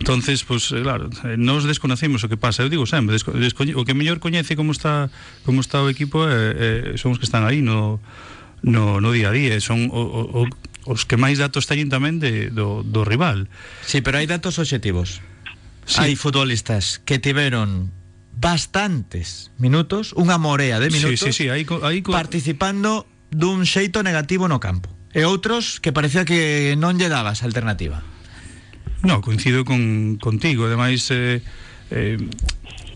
entonces, 0.00 0.46
pues, 0.46 0.70
eh, 0.72 0.80
claro 0.80 1.10
eh, 1.28 1.36
nos 1.36 1.68
desconocemos 1.68 2.24
o 2.24 2.30
que 2.30 2.38
pasa, 2.40 2.64
eu 2.64 2.70
digo 2.72 2.86
sempre 2.88 3.18
desco... 3.18 3.66
O 3.74 3.82
que 3.84 3.92
mellor 3.92 4.22
coñece 4.22 4.56
como 4.56 4.72
está 4.72 5.10
como 5.44 5.60
está 5.60 5.82
o 5.82 5.90
equipo 5.90 6.24
eh, 6.24 6.94
eh, 6.94 7.00
son 7.00 7.12
os 7.12 7.18
que 7.20 7.26
están 7.26 7.44
aí 7.44 7.60
no, 7.60 8.00
no, 8.62 9.02
no 9.02 9.10
día 9.12 9.28
a 9.28 9.34
día 9.34 9.60
son 9.60 9.92
o, 9.92 10.00
o, 10.00 10.46
o 10.46 10.48
os 10.84 11.08
que 11.08 11.16
máis 11.16 11.40
datos 11.40 11.64
teñen 11.64 11.88
tamén 11.88 12.20
de, 12.20 12.52
do, 12.52 12.84
do 12.84 13.08
rival. 13.08 13.48
Sí, 13.88 14.04
pero 14.04 14.20
hai 14.20 14.28
datos 14.28 14.60
obxectivos. 14.60 15.24
Sí. 15.84 16.00
Hai 16.00 16.12
futbolistas 16.16 17.00
que 17.04 17.20
tiveron 17.20 17.92
bastantes 18.34 19.54
minutos, 19.60 20.16
unha 20.16 20.40
morea 20.40 20.82
de 20.82 20.90
minutos, 20.90 21.20
sí, 21.20 21.32
sí, 21.32 21.48
sí, 21.48 22.02
participando 22.08 23.06
dun 23.30 23.68
xeito 23.68 24.02
negativo 24.02 24.48
no 24.48 24.58
campo. 24.58 24.90
E 25.14 25.22
outros 25.22 25.78
que 25.78 25.94
parecía 25.94 26.26
que 26.26 26.74
non 26.74 26.98
lle 26.98 27.06
dabas 27.06 27.46
alternativa. 27.46 28.02
No, 29.04 29.20
coincido 29.20 29.68
con, 29.68 30.16
contigo 30.16 30.64
Ademais 30.66 31.06
eh, 31.12 31.44
eh, 31.92 32.16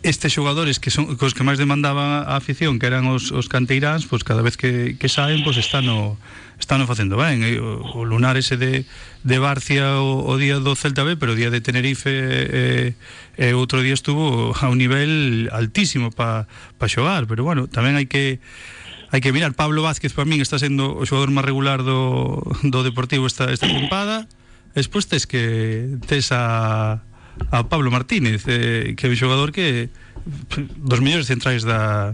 estes 0.02 0.32
xogadores 0.32 0.78
que 0.78 0.90
son 0.90 1.18
cos 1.18 1.34
que 1.34 1.42
máis 1.46 1.58
demandaba 1.58 2.22
a 2.26 2.38
afición, 2.38 2.78
que 2.78 2.86
eran 2.86 3.06
os, 3.10 3.34
os 3.34 3.50
canteiráns, 3.50 4.06
pois 4.06 4.22
cada 4.22 4.42
vez 4.42 4.56
que, 4.56 4.94
que 4.96 5.08
saen, 5.10 5.42
pois 5.42 5.58
están 5.58 5.86
no 5.86 6.18
están 6.58 6.82
o 6.82 6.86
facendo 6.86 7.16
ben. 7.16 7.42
Eh, 7.42 7.58
o, 7.62 8.02
o 8.02 8.04
lunar 8.04 8.36
ese 8.36 8.58
de, 8.58 8.84
de 9.22 9.36
Barcia 9.38 10.02
o, 10.02 10.26
o 10.26 10.34
día 10.36 10.58
do 10.58 10.74
Celta 10.74 11.06
B, 11.06 11.16
pero 11.16 11.32
o 11.34 11.38
día 11.38 11.50
de 11.50 11.62
Tenerife 11.62 12.10
eh, 12.10 12.94
eh, 13.38 13.54
outro 13.54 13.80
día 13.82 13.94
estuvo 13.94 14.54
a 14.54 14.66
un 14.66 14.78
nivel 14.78 15.48
altísimo 15.54 16.10
para 16.10 16.50
pa 16.76 16.90
xogar, 16.90 17.30
pero 17.30 17.46
bueno, 17.46 17.70
tamén 17.70 17.94
hai 17.94 18.10
que 18.10 18.42
hai 19.08 19.24
que 19.24 19.32
mirar, 19.32 19.56
Pablo 19.56 19.80
Vázquez 19.80 20.12
para 20.12 20.28
min 20.28 20.42
está 20.42 20.60
sendo 20.60 20.98
o 20.98 21.06
xogador 21.06 21.32
máis 21.32 21.46
regular 21.46 21.80
do, 21.86 22.42
do 22.66 22.84
Deportivo 22.84 23.24
esta, 23.24 23.48
esta 23.48 23.70
tempada, 23.70 24.28
despois 24.74 25.08
tes 25.08 25.24
que 25.24 25.96
tes 26.04 26.28
a 26.34 27.06
a 27.50 27.64
Pablo 27.66 27.90
Martínez, 27.90 28.44
eh, 28.46 28.94
que 28.96 29.06
é 29.06 29.10
un 29.10 29.18
xogador 29.18 29.52
que 29.54 29.88
dos 30.76 31.00
mellores 31.00 31.26
centrais 31.26 31.64
da, 31.64 32.12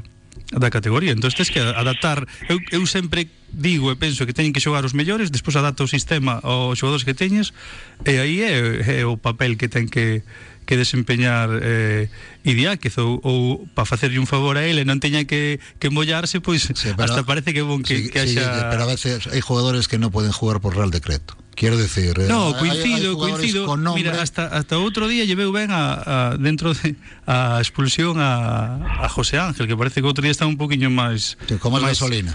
da 0.53 0.69
categoría. 0.71 1.13
Entón, 1.13 1.33
tens 1.33 1.51
que 1.51 1.61
adaptar... 1.61 2.27
Eu, 2.49 2.61
eu 2.71 2.83
sempre 2.87 3.27
digo 3.51 3.91
e 3.91 3.97
penso 3.97 4.27
que 4.27 4.35
teñen 4.35 4.53
que 4.55 4.63
xogar 4.63 4.83
os 4.83 4.95
mellores, 4.95 5.31
despois 5.31 5.55
adapta 5.55 5.87
o 5.87 5.91
sistema 5.91 6.43
aos 6.43 6.79
xogadores 6.79 7.07
que 7.07 7.15
teñes, 7.15 7.55
e 8.03 8.19
aí 8.19 8.43
é, 8.43 9.03
é 9.03 9.07
o 9.07 9.17
papel 9.17 9.57
que 9.57 9.71
ten 9.71 9.87
que 9.87 10.27
que 10.65 10.77
desempeñar 10.77 11.51
eh, 11.61 12.09
Idiáquez 12.43 12.97
ou, 12.99 13.21
ou 13.23 13.69
para 13.77 13.85
facerlle 13.85 14.19
un 14.19 14.27
favor 14.27 14.57
a 14.57 14.65
ele 14.65 14.85
non 14.89 14.97
teña 14.97 15.29
que, 15.29 15.61
que 15.77 15.93
mollarse 15.93 16.41
pois 16.41 16.65
sí, 16.65 16.73
pero, 16.97 17.05
hasta 17.05 17.21
parece 17.21 17.53
que 17.53 17.61
é 17.61 17.67
bon 17.67 17.85
que, 17.85 17.97
sí, 17.97 18.09
que 18.09 18.25
haxa... 18.25 18.41
Sí, 18.41 18.61
pero 18.73 18.83
a 18.85 18.89
veces 18.89 19.29
hai 19.29 19.45
jugadores 19.45 19.87
que 19.87 20.01
non 20.01 20.09
poden 20.09 20.33
jugar 20.33 20.65
por 20.65 20.73
real 20.73 20.89
decreto 20.89 21.37
Quiero 21.55 21.77
decir, 21.79 22.19
eh, 22.19 22.27
No, 22.29 22.49
hay- 22.49 22.71
hay 22.71 22.83
coincido, 22.83 23.19
coincido. 23.19 23.77
Mira, 23.95 24.21
hasta 24.21 24.47
hasta 24.51 24.75
outro 24.79 25.07
día 25.07 25.23
lleveu 25.25 25.55
ben 25.55 25.71
a, 25.71 25.95
a 26.03 26.17
dentro 26.37 26.75
de 26.75 26.99
a 27.31 27.63
expulsión 27.63 28.19
a, 28.19 28.83
a 29.05 29.09
José 29.09 29.39
Ángel, 29.39 29.67
que 29.71 29.77
parece 29.79 30.03
que 30.03 30.07
outro 30.11 30.23
día 30.27 30.35
está 30.35 30.47
un 30.51 30.59
poquinho 30.59 30.91
máis 30.91 31.39
Sí, 31.47 31.55
con 31.63 31.71
máis 31.73 31.95
gasolina. 31.95 32.35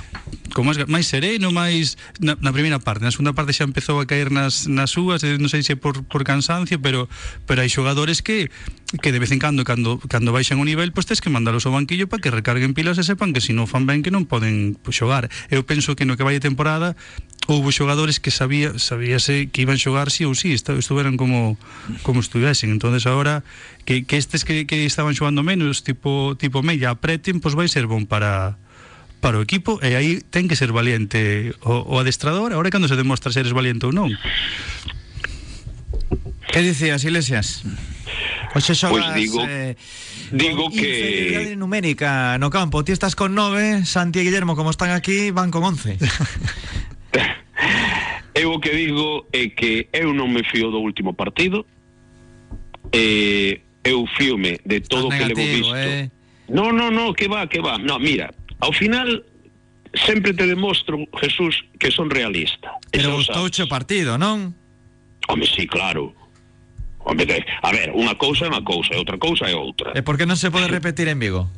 como 0.55 0.71
máis, 0.71 0.87
máis 0.87 1.05
sereno, 1.05 1.51
máis 1.51 1.99
na, 2.23 2.39
na 2.39 2.49
primeira 2.55 2.79
parte, 2.79 3.03
na 3.03 3.11
segunda 3.11 3.35
parte 3.35 3.51
xa 3.51 3.67
empezou 3.67 3.99
a 3.99 4.07
caer 4.07 4.31
nas, 4.31 4.65
nas 4.71 4.95
uvas, 4.95 5.21
eh, 5.27 5.35
non 5.35 5.51
sei 5.51 5.61
se 5.67 5.75
por, 5.75 5.99
por 6.07 6.23
cansancio, 6.23 6.79
pero 6.79 7.11
pero 7.43 7.59
hai 7.61 7.69
xogadores 7.69 8.23
que 8.23 8.47
que 8.97 9.11
de 9.11 9.19
vez 9.19 9.31
en 9.31 9.37
cando 9.37 9.61
cando 9.63 10.01
cando 10.09 10.33
baixan 10.33 10.57
o 10.57 10.65
nivel, 10.65 10.89
pois 10.89 11.05
tes 11.05 11.21
que 11.21 11.29
mandalos 11.29 11.69
ao 11.69 11.75
banquillo 11.77 12.09
para 12.09 12.25
que 12.25 12.33
recarguen 12.33 12.73
pilas 12.73 12.97
e 12.97 13.05
sepan 13.05 13.37
que 13.37 13.41
se 13.41 13.53
non 13.53 13.69
fan 13.69 13.85
ben 13.85 14.01
que 14.01 14.09
non 14.09 14.25
poden 14.25 14.73
pues, 14.81 14.97
xogar. 14.97 15.29
Eu 15.53 15.61
penso 15.61 15.93
que 15.93 16.09
no 16.09 16.17
que 16.17 16.25
vai 16.25 16.33
a 16.33 16.41
temporada 16.41 16.97
houve 17.45 17.69
xogadores 17.69 18.17
que 18.17 18.33
sabía 18.33 18.73
sabíase 18.81 19.53
que 19.53 19.61
iban 19.61 19.77
xogar 19.77 20.09
si 20.09 20.21
sí 20.21 20.23
ou 20.25 20.33
si, 20.33 20.57
sí, 20.57 20.73
estuveran 20.73 21.21
como 21.21 21.53
como 22.01 22.17
estuvesen. 22.25 22.73
Entonces 22.73 23.05
agora 23.05 23.45
que, 23.85 24.09
que 24.09 24.17
estes 24.17 24.41
que, 24.41 24.65
que 24.65 24.89
estaban 24.89 25.13
xogando 25.13 25.45
menos, 25.45 25.85
tipo 25.85 26.33
tipo 26.41 26.65
Mella, 26.65 26.97
apreten, 26.97 27.37
pois 27.37 27.53
vai 27.53 27.69
ser 27.69 27.85
bon 27.85 28.09
para 28.09 28.57
para 29.21 29.37
o 29.37 29.45
equipo 29.45 29.77
e 29.85 29.93
aí 29.93 30.23
ten 30.33 30.49
que 30.49 30.57
ser 30.57 30.73
valiente 30.73 31.53
o, 31.61 31.85
o 31.85 32.01
adestrador, 32.01 32.57
agora 32.57 32.73
cando 32.73 32.89
se 32.89 32.97
demostra 32.97 33.29
se 33.29 33.45
eres 33.45 33.53
valiente 33.53 33.85
ou 33.85 33.93
non. 33.93 34.09
Que 36.51 36.61
dicías, 36.61 37.03
Iglesias? 37.03 37.63
Oxe 38.55 38.73
xogas 38.73 39.05
Pois 39.05 39.15
digo- 39.15 39.45
eh, 39.45 39.75
digo 40.31 40.69
que- 40.73 41.53
numérica 41.55 42.37
no 42.39 42.49
campo. 42.49 42.83
Ti 42.83 42.91
estás 42.91 43.15
con 43.15 43.35
9, 43.35 43.85
Santi 43.85 44.19
e 44.19 44.23
Guillermo 44.25 44.55
como 44.57 44.71
están 44.73 44.89
aquí 44.89 45.29
van 45.29 45.51
con 45.51 45.63
11. 45.63 45.97
Eu 48.33 48.53
o 48.55 48.59
que 48.61 48.71
digo 48.73 49.27
é 49.33 49.51
que 49.53 49.89
eu 49.93 50.13
non 50.15 50.31
me 50.33 50.41
fío 50.47 50.71
do 50.73 50.79
último 50.81 51.13
partido. 51.13 51.67
Eh, 52.95 53.61
eu 53.85 54.07
fíome 54.17 54.57
de 54.65 54.81
todo 54.81 55.07
o 55.07 55.13
que 55.13 55.25
levo 55.29 55.43
visto. 55.43 55.75
eh. 55.75 56.09
No, 56.49 56.71
no, 56.73 56.89
no, 56.89 57.13
que 57.13 57.27
va, 57.29 57.45
que 57.45 57.61
va. 57.61 57.77
No, 57.77 57.99
mira, 58.01 58.33
ao 58.63 58.73
final 58.73 59.21
sempre 59.93 60.33
te 60.33 60.47
demostro, 60.49 60.97
Jesús, 61.21 61.61
que 61.77 61.91
son 61.93 62.09
realista. 62.09 62.73
Pero 62.89 63.13
gustouche 63.21 63.61
o 63.61 63.69
partido, 63.69 64.17
non? 64.17 64.55
Home, 65.29 65.45
sí, 65.45 65.67
claro. 65.69 66.15
A 67.61 67.71
ver, 67.73 67.89
unha 67.97 68.13
cousa 68.15 68.45
é 68.45 68.49
unha 68.49 68.61
cousa, 68.61 68.93
e 68.93 68.97
outra 69.01 69.17
cousa 69.17 69.49
é 69.49 69.55
outra. 69.55 69.93
E 69.97 70.01
por 70.05 70.17
que 70.17 70.29
non 70.29 70.37
se 70.37 70.53
pode 70.53 70.69
repetir 70.69 71.09
en 71.09 71.17
Vigo? 71.17 71.49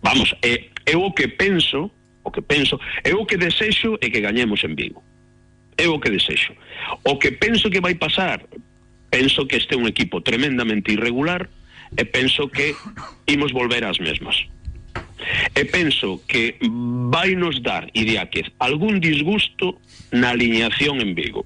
Vamos, 0.00 0.32
eh, 0.40 0.72
eu 0.88 1.04
o 1.04 1.12
que 1.12 1.28
penso, 1.28 1.90
o 2.24 2.30
que 2.32 2.40
penso, 2.40 2.80
eu 3.04 3.20
o 3.20 3.26
que 3.28 3.36
desexo 3.36 4.00
é 4.00 4.08
que 4.08 4.24
gañemos 4.24 4.64
en 4.64 4.74
Vigo. 4.74 5.04
Eu 5.76 5.96
o 5.96 6.00
que 6.00 6.08
desexo. 6.08 6.56
O 7.04 7.20
que 7.20 7.32
penso 7.36 7.68
que 7.68 7.84
vai 7.84 7.94
pasar, 7.94 8.40
penso 9.10 9.44
que 9.44 9.60
este 9.60 9.74
é 9.74 9.78
un 9.78 9.84
equipo 9.84 10.24
tremendamente 10.24 10.92
irregular 10.96 11.48
e 11.96 12.02
penso 12.08 12.48
que 12.48 12.72
imos 13.28 13.52
volver 13.52 13.84
ás 13.84 14.00
mesmas. 14.00 14.48
E 15.52 15.64
penso 15.68 16.22
que 16.28 16.56
vai 17.12 17.34
nos 17.36 17.60
dar, 17.60 17.88
Idiáquez, 17.92 18.48
algún 18.58 19.00
disgusto 19.00 19.80
na 20.12 20.32
alineación 20.32 21.00
en 21.00 21.12
Vigo. 21.12 21.44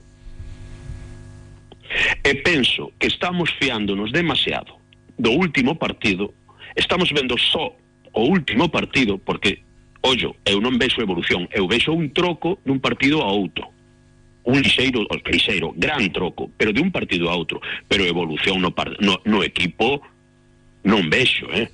E 2.23 2.35
penso 2.43 2.93
que 2.99 3.09
estamos 3.11 3.51
fiándonos 3.59 4.13
demasiado 4.13 4.79
do 5.19 5.33
último 5.35 5.75
partido, 5.75 6.33
estamos 6.77 7.11
vendo 7.13 7.37
só 7.37 7.75
o 8.13 8.23
último 8.31 8.71
partido, 8.71 9.19
porque, 9.19 9.63
ollo, 10.03 10.35
eu 10.47 10.63
non 10.63 10.79
vexo 10.79 11.03
evolución, 11.03 11.51
eu 11.51 11.67
vexo 11.67 11.93
un 11.93 12.15
troco 12.15 12.59
dun 12.63 12.79
partido 12.79 13.23
a 13.23 13.29
outro. 13.31 13.69
Un 14.47 14.63
lixeiro, 14.65 15.05
lixeiro, 15.29 15.75
gran 15.77 16.09
troco, 16.11 16.49
pero 16.57 16.73
de 16.73 16.81
un 16.81 16.91
partido 16.91 17.29
a 17.29 17.37
outro. 17.37 17.61
Pero 17.87 18.09
evolución 18.09 18.63
no, 18.63 18.73
no, 18.99 19.21
no 19.29 19.45
equipo 19.45 20.01
non 20.87 21.13
vexo, 21.13 21.47
eh? 21.53 21.69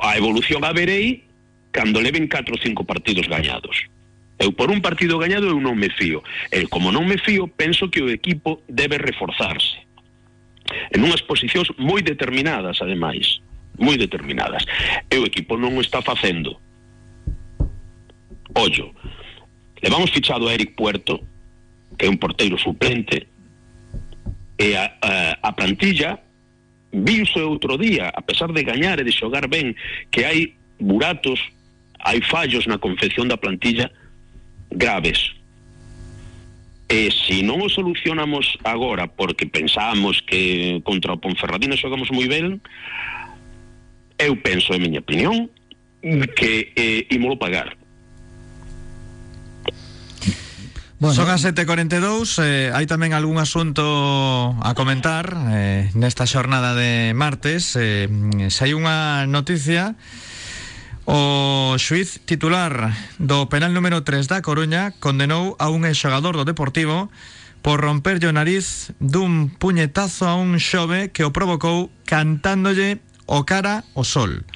A 0.00 0.16
evolución 0.16 0.62
a 0.64 0.72
verei 0.72 1.26
cando 1.74 1.98
leven 1.98 2.30
4 2.30 2.54
ou 2.54 2.60
5 2.62 2.86
partidos 2.86 3.26
gañados. 3.26 3.90
Eu 4.38 4.52
por 4.52 4.70
un 4.70 4.82
partido 4.82 5.18
gañado 5.18 5.46
eu 5.46 5.60
non 5.62 5.78
me 5.78 5.90
fío. 5.94 6.22
E 6.50 6.66
como 6.66 6.90
non 6.90 7.06
me 7.06 7.18
fío, 7.18 7.46
penso 7.46 7.86
que 7.86 8.02
o 8.02 8.10
equipo 8.10 8.62
debe 8.66 8.98
reforzarse. 8.98 9.86
En 10.90 11.06
unhas 11.06 11.22
posicións 11.22 11.70
moi 11.78 12.02
determinadas, 12.02 12.82
ademais. 12.82 13.38
Moi 13.78 13.94
determinadas. 13.94 14.66
E 15.06 15.16
o 15.22 15.26
equipo 15.26 15.54
non 15.54 15.78
o 15.78 15.80
está 15.82 16.02
facendo. 16.02 16.58
Ollo, 18.54 18.94
levamos 19.82 20.10
fichado 20.10 20.48
a 20.48 20.54
Eric 20.54 20.74
Puerto, 20.74 21.22
que 21.98 22.06
é 22.06 22.10
un 22.10 22.18
porteiro 22.18 22.58
suplente, 22.58 23.26
e 24.58 24.74
a, 24.74 24.86
a, 25.02 25.38
a 25.42 25.50
plantilla 25.52 26.22
viuse 26.94 27.42
outro 27.42 27.74
día, 27.74 28.10
a 28.14 28.22
pesar 28.22 28.54
de 28.54 28.62
gañar 28.62 29.02
e 29.02 29.06
de 29.06 29.10
xogar 29.10 29.50
ben, 29.50 29.74
que 30.10 30.22
hai 30.22 30.54
buratos, 30.78 31.42
hai 31.98 32.22
fallos 32.22 32.66
na 32.66 32.78
confección 32.78 33.26
da 33.26 33.38
plantilla 33.38 33.90
graves. 34.74 35.34
E 36.90 37.08
se 37.10 37.40
non 37.40 37.64
o 37.64 37.72
solucionamos 37.72 38.60
agora 38.62 39.08
porque 39.08 39.48
pensamos 39.48 40.20
que 40.20 40.78
contra 40.84 41.16
o 41.16 41.20
Ponferradina 41.22 41.80
xogamos 41.80 42.12
moi 42.12 42.28
ben, 42.28 42.60
eu 44.20 44.36
penso, 44.38 44.76
en 44.76 44.84
miña 44.84 45.00
opinión, 45.00 45.48
que 46.36 46.70
eh, 46.76 47.08
ímolo 47.10 47.40
pagar. 47.40 47.74
Bueno, 51.00 51.16
Son 51.16 51.28
as 51.28 51.44
7.42 51.44 52.38
eh, 52.40 52.72
Hai 52.72 52.86
tamén 52.88 53.12
algún 53.12 53.36
asunto 53.36 54.56
a 54.56 54.72
comentar 54.72 55.36
eh, 55.52 55.92
Nesta 55.92 56.24
xornada 56.24 56.72
de 56.72 57.12
martes 57.12 57.76
eh, 57.76 58.08
Se 58.48 58.60
hai 58.64 58.72
unha 58.72 59.28
noticia 59.28 60.00
O 61.04 61.76
xuiz 61.76 62.24
titular 62.24 62.96
do 63.20 63.44
penal 63.52 63.76
número 63.76 64.00
3 64.00 64.24
da 64.24 64.40
Coruña 64.40 64.96
condenou 65.04 65.52
a 65.60 65.68
un 65.68 65.84
xogador 65.92 66.32
do 66.32 66.48
Deportivo 66.48 67.12
por 67.60 67.84
romperlle 67.84 68.32
o 68.32 68.32
nariz 68.32 68.96
dun 69.04 69.52
puñetazo 69.52 70.24
a 70.24 70.32
un 70.32 70.56
xove 70.56 71.12
que 71.12 71.28
o 71.28 71.32
provocou 71.32 71.92
cantándolle 72.08 73.04
o 73.28 73.44
cara 73.44 73.84
o 73.92 74.00
sol. 74.00 74.48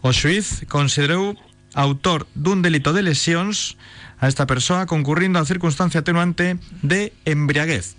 O 0.00 0.16
xuiz 0.16 0.64
considerou 0.72 1.36
autor 1.76 2.24
dun 2.32 2.64
delito 2.64 2.96
de 2.96 3.04
lesións 3.04 3.76
a 4.16 4.24
esta 4.24 4.48
persoa 4.48 4.88
concurrindo 4.88 5.36
a 5.36 5.44
circunstancia 5.44 6.00
atenuante 6.00 6.56
de 6.80 7.12
embriaguez 7.28 7.92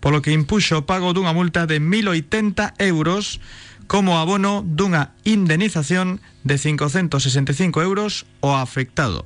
polo 0.00 0.22
que 0.22 0.34
impuxo 0.34 0.82
o 0.82 0.86
pago 0.86 1.12
dunha 1.12 1.34
multa 1.34 1.66
de 1.66 1.82
1.080 1.82 2.78
euros 2.78 3.42
como 3.88 4.20
abono 4.20 4.62
dunha 4.62 5.16
indemnización 5.24 6.20
de 6.44 6.60
565 6.60 7.82
euros 7.82 8.28
ao 8.44 8.60
afectado. 8.60 9.24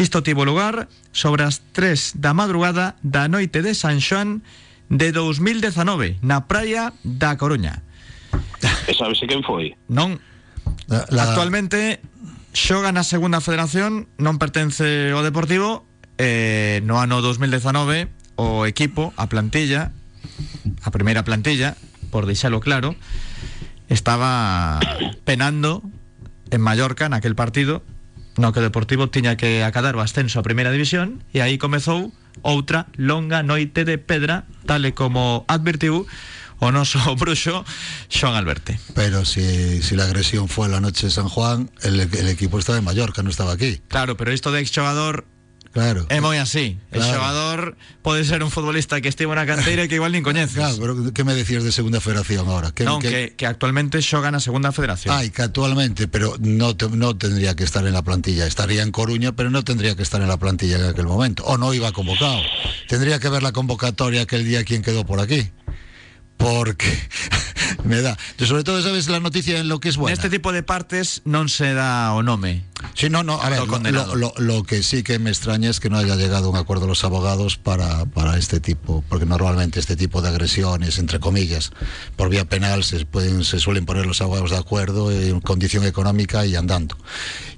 Isto 0.00 0.24
tivo 0.24 0.48
lugar 0.48 0.88
sobre 1.12 1.44
as 1.44 1.60
3 1.76 2.16
da 2.18 2.32
madrugada 2.32 2.96
da 3.04 3.28
noite 3.28 3.60
de 3.60 3.76
San 3.76 4.00
Xoan 4.00 4.40
de 4.88 5.12
2019 5.12 6.18
na 6.24 6.48
praia 6.48 6.96
da 7.04 7.36
Coruña. 7.36 7.84
E 8.88 8.92
sabese 8.96 9.28
quen 9.28 9.44
foi? 9.44 9.76
Non. 9.92 10.16
La, 10.88 11.04
la... 11.12 11.30
Actualmente 11.30 12.00
xoga 12.56 12.90
na 12.90 13.04
segunda 13.06 13.38
federación, 13.44 14.08
non 14.18 14.40
pertence 14.40 15.12
ao 15.14 15.22
Deportivo, 15.22 15.86
eh, 16.18 16.80
no 16.82 16.98
ano 16.98 17.22
2019 17.22 18.10
o 18.40 18.64
equipo, 18.64 19.12
a 19.20 19.28
plantilla, 19.28 19.92
a 20.82 20.90
primeira 20.90 21.24
plantilla, 21.24 21.76
por 22.10 22.26
deixalo 22.26 22.60
claro, 22.60 22.96
estaba 23.88 24.80
penando 25.24 25.82
en 26.50 26.60
Mallorca 26.60 27.08
naquel 27.08 27.34
partido 27.34 27.82
no 28.36 28.52
que 28.52 28.60
o 28.60 28.66
Deportivo 28.66 29.10
tiña 29.10 29.36
que 29.36 29.62
acadar 29.62 29.94
o 29.94 30.00
ascenso 30.00 30.40
a 30.40 30.46
primeira 30.46 30.72
división 30.72 31.22
e 31.34 31.42
aí 31.42 31.58
comezou 31.58 32.14
outra 32.40 32.88
longa 32.96 33.42
noite 33.42 33.84
de 33.84 33.98
pedra, 33.98 34.46
tal 34.64 34.86
e 34.86 34.96
como 34.96 35.44
advertiu 35.50 36.06
o 36.60 36.68
noso 36.70 37.00
bruxo 37.20 37.66
Xoan 38.08 38.34
Alberte. 38.38 38.78
Pero 38.94 39.24
si, 39.24 39.82
si 39.82 39.96
la 39.96 40.04
agresión 40.04 40.48
fue 40.48 40.68
la 40.68 40.80
noche 40.80 41.06
de 41.06 41.12
San 41.12 41.28
Juan, 41.28 41.70
el, 41.82 42.00
el 42.00 42.28
equipo 42.28 42.58
estaba 42.58 42.78
en 42.78 42.84
Mallorca, 42.84 43.22
no 43.22 43.30
estaba 43.30 43.52
aquí. 43.52 43.80
Claro, 43.88 44.16
pero 44.16 44.32
isto 44.32 44.52
de 44.52 44.60
exxogador 44.60 45.26
Claro. 45.70 46.02
é 46.10 46.18
moi 46.18 46.34
así. 46.42 46.82
El 46.90 46.98
xogador 47.06 47.78
pode 48.02 48.26
ser 48.26 48.42
un 48.42 48.50
futbolista 48.50 48.98
que 48.98 49.06
estivo 49.06 49.30
na 49.38 49.46
canteira 49.46 49.86
e 49.86 49.88
que 49.88 50.02
igual 50.02 50.10
nin 50.10 50.26
coñeces. 50.26 50.58
Claro, 50.58 50.74
pero 50.82 50.92
¿qué 51.14 51.22
me 51.22 51.30
decías 51.38 51.62
de 51.62 51.70
segunda 51.70 52.02
federación 52.02 52.50
ahora? 52.50 52.74
¿Qué- 52.74 52.82
non, 52.82 52.98
qué- 52.98 53.10
que, 53.10 53.22
que 53.38 53.46
actualmente 53.46 54.02
xoga 54.02 54.34
na 54.34 54.42
segunda 54.42 54.74
federación. 54.74 55.14
Ay, 55.14 55.30
que 55.30 55.46
actualmente, 55.46 56.10
pero 56.10 56.34
no, 56.42 56.74
te- 56.74 56.90
no 56.90 57.14
tendría 57.14 57.54
que 57.54 57.62
estar 57.62 57.86
en 57.86 57.94
la 57.94 58.02
plantilla. 58.02 58.50
Estaría 58.50 58.82
en 58.82 58.90
Coruña, 58.90 59.30
pero 59.30 59.46
no 59.54 59.62
tendría 59.62 59.94
que 59.94 60.02
estar 60.02 60.18
en 60.18 60.26
la 60.26 60.42
plantilla 60.42 60.74
en 60.82 60.90
aquel 60.90 61.06
momento. 61.06 61.46
O 61.46 61.54
no 61.54 61.70
iba 61.72 61.92
convocado. 61.94 62.42
Tendría 62.90 63.20
que 63.22 63.28
ver 63.30 63.44
la 63.46 63.52
convocatoria 63.54 64.22
aquel 64.26 64.42
día 64.44 64.64
quién 64.66 64.82
quedó 64.82 65.06
por 65.06 65.20
aquí. 65.22 65.54
Porque 66.40 66.88
me 67.84 68.00
da. 68.00 68.16
Sobre 68.40 68.64
todo, 68.64 68.80
sabes 68.82 69.08
la 69.08 69.20
noticia 69.20 69.58
en 69.60 69.68
lo 69.68 69.78
que 69.78 69.90
es 69.90 69.96
buena. 69.96 70.16
Neste 70.16 70.30
tipo 70.32 70.50
de 70.56 70.62
partes 70.64 71.20
non 71.28 71.46
se 71.52 71.76
dá 71.76 72.16
o 72.16 72.24
nome. 72.24 72.64
Sí, 72.96 73.12
no, 73.12 73.20
no, 73.22 73.36
a 73.36 73.52
ver, 73.52 73.60
Lo 73.68 74.16
lo, 74.16 74.32
lo- 74.40 74.62
que 74.64 74.82
sí 74.82 75.02
que 75.04 75.18
me 75.20 75.28
extraña 75.28 75.68
es 75.68 75.80
que 75.80 75.90
no 75.92 75.98
haya 76.00 76.16
llegado 76.16 76.48
a 76.48 76.50
un 76.50 76.56
acuerdo 76.56 76.86
los 76.88 77.04
abogados 77.04 77.58
para, 77.60 78.06
para 78.08 78.38
este 78.40 78.58
tipo, 78.58 79.04
porque 79.08 79.26
normalmente 79.26 79.78
este 79.80 79.96
tipo 80.00 80.22
de 80.22 80.30
agresiones, 80.32 80.96
entre 80.98 81.20
comillas, 81.20 81.72
por 82.16 82.30
vía 82.30 82.48
penal 82.48 82.82
se, 82.84 83.04
pueden, 83.04 83.44
se 83.44 83.60
suelen 83.60 83.84
poner 83.84 84.06
los 84.06 84.22
abogados 84.22 84.50
de 84.50 84.56
acuerdo 84.56 85.12
en 85.12 85.40
condición 85.44 85.84
económica 85.84 86.46
y 86.46 86.56
andando. 86.56 86.96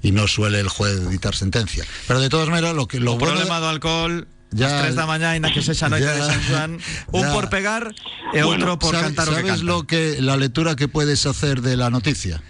Y 0.01 0.11
no 0.11 0.27
suele 0.27 0.59
el 0.59 0.67
juez 0.67 1.09
dictar 1.09 1.35
sentencia. 1.35 1.85
Pero 2.07 2.19
de 2.19 2.27
todas 2.27 2.49
maneras, 2.49 2.75
lo 2.75 2.87
que 2.87 2.99
lo 2.99 3.13
O 3.13 3.17
bueno 3.17 3.35
de- 3.39 3.45
problema 3.47 3.59
do 3.63 3.69
alcohol 3.71 4.27
Ya- 4.53 4.69
As 4.69 4.81
3 4.83 4.95
da 4.95 5.05
mañá, 5.05 5.31
ainda 5.33 5.51
que 5.51 5.61
sexa 5.61 5.89
noite 5.89 6.05
Ya- 6.05 6.13
de 6.13 6.21
San 6.21 6.41
Juan 6.49 6.71
Un 7.11 7.21
ya. 7.25 7.33
por 7.33 7.49
pegar 7.49 7.93
e 8.33 8.41
outro 8.45 8.77
por 8.79 8.93
¿Sabe- 8.95 9.09
cantar 9.13 9.27
o 9.29 9.31
que 9.33 9.41
¿Sabes 9.41 9.59
canta 9.59 9.65
lo 9.65 9.83
que 9.89 10.21
la 10.21 10.37
lectura 10.37 10.75
que 10.77 10.87
puedes 10.87 11.25
hacer 11.25 11.61
de 11.61 11.75
la 11.77 11.89
noticia? 11.89 12.41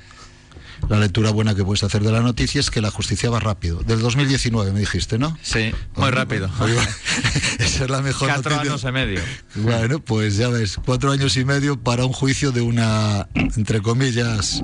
La 0.92 1.00
lectura 1.00 1.32
buena 1.32 1.56
que 1.56 1.64
puedes 1.64 1.82
hacer 1.84 2.04
de 2.04 2.12
la 2.12 2.20
noticia 2.20 2.60
es 2.60 2.68
que 2.70 2.82
la 2.82 2.92
justicia 2.92 3.30
va 3.30 3.40
rápido. 3.40 3.80
Del 3.88 4.02
2019 4.04 4.74
me 4.76 4.82
dijiste, 4.84 5.16
¿no? 5.18 5.32
Sí, 5.42 5.72
moi 5.96 6.12
rápido 6.12 6.52
Esa 7.64 7.84
es 7.86 7.90
la 7.90 8.02
mejor 8.04 8.28
4 8.28 8.52
noticia. 8.52 8.72
anos 8.76 8.84
e 8.84 8.92
medio 8.92 9.22
Bueno, 9.56 10.00
pues 10.04 10.36
ya 10.36 10.50
ves, 10.52 10.76
cuatro 10.84 11.12
años 11.16 11.38
y 11.40 11.46
medio 11.48 11.80
para 11.80 12.04
un 12.04 12.12
juicio 12.12 12.52
de 12.52 12.60
una, 12.62 13.30
entre 13.34 13.80
comillas, 13.82 14.60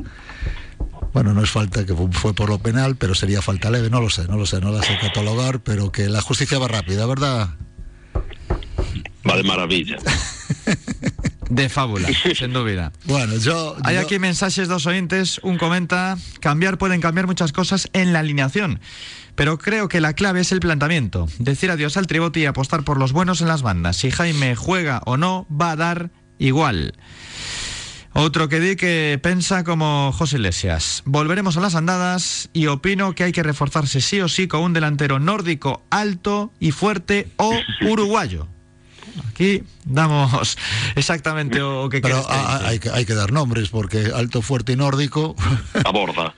bueno, 1.21 1.33
no 1.33 1.43
es 1.43 1.49
falta 1.51 1.85
que 1.85 1.93
fu- 1.93 2.09
fue 2.13 2.33
por 2.33 2.47
lo 2.49 2.59
penal, 2.59 2.95
pero 2.95 3.13
sería 3.13 3.41
falta 3.41 3.69
leve, 3.69 3.89
no 3.89 3.99
lo 3.99 4.09
sé, 4.09 4.25
no 4.27 4.37
lo 4.37 4.45
sé, 4.45 4.61
no 4.61 4.71
la 4.71 4.81
sé 4.81 4.97
catalogar, 5.01 5.59
pero 5.59 5.91
que 5.91 6.07
la 6.07 6.21
justicia 6.21 6.57
va 6.59 6.67
rápida, 6.69 7.05
¿verdad? 7.05 7.49
Va 9.29 9.35
de 9.35 9.43
maravilla. 9.43 9.97
De 11.49 11.67
fábula, 11.67 12.07
sen 12.37 12.53
dúbida 12.53 12.91
Bueno, 13.05 13.35
yo... 13.37 13.75
Hay 13.83 13.95
yo- 13.95 14.01
aquí 14.01 14.19
mensajes 14.19 14.67
dos 14.67 14.85
oyentes. 14.85 15.39
Un 15.43 15.57
comenta: 15.57 16.15
cambiar 16.39 16.77
pueden 16.77 17.01
cambiar 17.01 17.25
muchas 17.25 17.51
cosas 17.51 17.89
en 17.93 18.13
la 18.13 18.19
alineación. 18.19 18.79
Pero 19.35 19.57
creo 19.57 19.87
que 19.89 19.99
la 19.99 20.13
clave 20.13 20.41
es 20.41 20.51
el 20.51 20.59
planteamiento. 20.59 21.27
Decir 21.39 21.71
adiós 21.71 21.97
al 21.97 22.05
tribote 22.05 22.39
y 22.39 22.45
apostar 22.45 22.83
por 22.83 22.99
los 22.99 23.13
buenos 23.13 23.41
en 23.41 23.47
las 23.47 23.63
bandas. 23.63 23.97
Si 23.97 24.11
Jaime 24.11 24.55
juega 24.55 25.01
o 25.05 25.17
no, 25.17 25.47
va 25.49 25.71
a 25.71 25.75
dar 25.75 26.11
igual. 26.37 26.93
Otro 28.19 28.49
que 28.49 28.59
di 28.59 28.75
que 28.75 29.17
pensa 29.23 29.63
como 29.63 30.11
José 30.11 30.35
Iglesias. 30.35 31.03
Volveremos 31.05 31.55
a 31.55 31.61
las 31.61 31.75
andadas 31.75 32.49
y 32.51 32.67
opino 32.67 33.15
que 33.15 33.23
hay 33.23 33.31
que 33.31 33.43
reforzarse 33.43 34.01
sí 34.01 34.19
o 34.19 34.27
sí 34.27 34.49
con 34.49 34.61
un 34.61 34.73
delantero 34.73 35.19
nórdico 35.19 35.83
alto 35.89 36.51
y 36.59 36.71
fuerte 36.71 37.29
o 37.37 37.57
uruguayo. 37.87 38.45
Aquí 39.31 39.63
damos 39.85 40.57
exactamente 40.97 41.61
o 41.61 41.87
que 41.87 42.01
Pero 42.01 42.17
dice. 42.17 42.29
hay, 42.29 42.79
que, 42.79 42.89
hay 42.89 43.05
que 43.05 43.15
dar 43.15 43.31
nombres, 43.31 43.69
porque 43.69 44.11
alto, 44.13 44.41
fuerte 44.41 44.73
y 44.73 44.75
nórdico... 44.75 45.37
Aborda. 45.85 46.35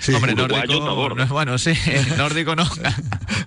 Sí, 0.00 0.14
Hombre, 0.14 0.32
Uruguayo, 0.32 0.80
nórdico, 0.80 1.34
bueno, 1.34 1.58
sí, 1.58 1.74
nórdico 2.16 2.56
no. 2.56 2.66